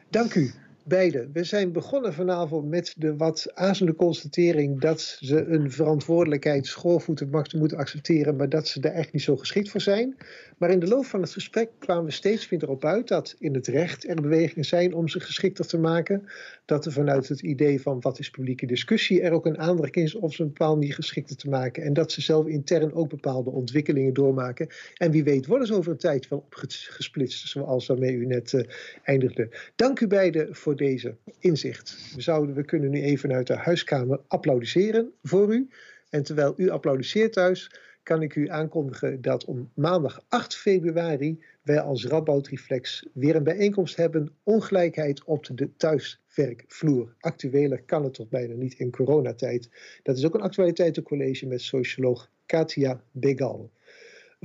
dank 0.09 0.35
u 0.35 0.55
beide. 0.89 1.29
We 1.33 1.45
zijn 1.45 1.73
begonnen 1.73 2.15
vanavond 2.15 2.69
met 2.69 2.95
de 2.97 3.17
wat 3.17 3.51
azelende 3.55 3.99
constatering 3.99 4.81
dat 4.81 5.01
ze 5.01 5.45
een 5.47 5.71
verantwoordelijkheid 5.71 6.67
schoorvoeten 6.67 7.45
moeten 7.59 7.79
accepteren, 7.79 8.37
maar 8.37 8.49
dat 8.49 8.69
ze 8.69 8.81
daar 8.81 8.93
echt 8.93 9.13
niet 9.13 9.23
zo 9.23 9.37
geschikt 9.37 9.69
voor 9.69 9.81
zijn. 9.81 10.17
Maar 10.59 10.71
in 10.71 10.79
de 10.79 10.87
loop 10.87 11.05
van 11.05 11.21
het 11.21 11.33
gesprek 11.33 11.71
kwamen 11.79 12.05
we 12.05 12.11
steeds 12.11 12.49
weer 12.49 12.63
erop 12.63 12.85
uit 12.85 13.09
dat 13.09 13.35
in 13.39 13.55
het 13.55 13.67
recht 13.67 14.09
er 14.09 14.23
bewegingen 14.23 14.65
zijn 14.65 14.95
om 14.95 15.09
ze 15.09 15.21
geschikter 15.21 15.67
te 15.67 15.79
maken. 15.79 16.29
Dat 16.65 16.87
er 16.87 16.93
vanuit 16.93 17.29
het 17.29 17.41
idee 17.41 17.81
van 17.81 18.01
wat 18.01 18.19
is 18.19 18.31
publieke 18.31 18.67
discussie 18.67 19.23
er 19.23 19.33
ook 19.33 19.47
een 19.47 19.59
aandring 19.59 19.95
is 19.95 20.15
om 20.15 20.33
ze 20.33 20.45
bepaald 20.45 20.79
niet 20.79 20.95
geschikter 20.95 21.37
te 21.37 21.49
maken. 21.49 21.83
En 21.83 21.93
dat 21.93 22.13
ze 22.13 22.21
zelf 22.21 22.47
intern 22.47 22.95
ook 22.95 23.09
bepaalde 23.09 23.51
ontwikkelingen 23.51 24.15
doormaken. 24.15 24.69
En 24.95 25.11
wie 25.11 25.25
weet 25.25 25.47
worden 25.47 25.67
ze 25.67 25.75
over 25.75 25.93
een 25.93 25.99
tijd 25.99 26.29
wel 26.29 26.39
opgesplitst, 26.39 27.49
zoals 27.49 27.87
waarmee 27.87 28.13
u 28.13 28.27
net 28.27 28.53
uh, 28.53 28.63
eindigde. 29.03 29.49
Dank 29.77 30.01
u 30.01 30.07
beiden 30.07 30.55
voor 30.55 30.76
deze 30.77 31.17
inzicht. 31.39 32.13
We, 32.15 32.21
zouden, 32.21 32.55
we 32.55 32.65
kunnen 32.65 32.91
nu 32.91 33.03
even 33.03 33.33
uit 33.33 33.47
de 33.47 33.57
huiskamer 33.57 34.21
applaudisseren 34.27 35.13
voor 35.23 35.55
u. 35.55 35.69
En 36.11 36.23
terwijl 36.23 36.55
u 36.57 36.69
applaudisseert 36.71 37.33
thuis, 37.33 37.71
kan 38.03 38.23
ik 38.23 38.35
u 38.35 38.49
aankondigen 38.49 39.21
dat 39.21 39.45
om 39.45 39.71
maandag 39.75 40.25
8 40.29 40.57
februari 40.57 41.43
wij 41.63 41.81
als 41.81 42.07
Radboud 42.07 42.49
Reflex 42.49 43.07
weer 43.13 43.37
een 43.37 43.45
bijeenkomst 43.45 43.97
hebben. 43.97 44.31
Ongelijkheid 44.43 45.25
op 45.25 45.49
de 45.55 45.77
thuiswerkvloer. 45.77 47.15
Actueler 47.21 47.83
kan 47.83 48.05
het 48.05 48.15
toch 48.15 48.29
bijna 48.29 48.55
niet 48.55 48.75
in 48.75 48.91
coronatijd. 48.91 49.69
Dat 50.03 50.17
is 50.17 50.25
ook 50.25 50.35
een 50.35 50.41
actualiteitencollege 50.41 51.47
met 51.47 51.61
socioloog 51.61 52.31
Katia 52.47 53.01
Begal. 53.11 53.71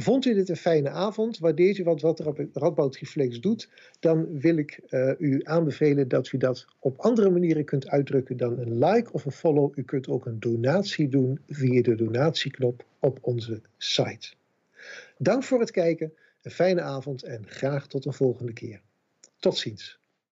Vond 0.01 0.25
u 0.25 0.33
dit 0.33 0.49
een 0.49 0.57
fijne 0.57 0.89
avond? 0.89 1.37
Waardeert 1.37 1.77
u 1.77 1.83
wat, 1.83 2.01
wat 2.01 2.19
Radboud 2.53 2.95
Reflex 2.95 3.39
doet? 3.39 3.69
Dan 3.99 4.39
wil 4.39 4.57
ik 4.57 4.79
uh, 4.89 5.11
u 5.17 5.39
aanbevelen 5.43 6.07
dat 6.07 6.31
u 6.31 6.37
dat 6.37 6.65
op 6.79 6.99
andere 6.99 7.29
manieren 7.29 7.65
kunt 7.65 7.87
uitdrukken 7.87 8.37
dan 8.37 8.59
een 8.59 8.77
like 8.77 9.11
of 9.11 9.25
een 9.25 9.31
follow. 9.31 9.71
U 9.75 9.83
kunt 9.83 10.07
ook 10.07 10.25
een 10.25 10.39
donatie 10.39 11.07
doen 11.09 11.39
via 11.47 11.81
de 11.81 11.95
donatieknop 11.95 12.85
op 12.99 13.17
onze 13.21 13.61
site. 13.77 14.33
Dank 15.17 15.43
voor 15.43 15.59
het 15.59 15.71
kijken, 15.71 16.13
een 16.41 16.51
fijne 16.51 16.81
avond 16.81 17.23
en 17.23 17.47
graag 17.47 17.87
tot 17.87 18.05
een 18.05 18.13
volgende 18.13 18.53
keer. 18.53 18.81
Tot 19.39 19.57
ziens. 19.57 20.00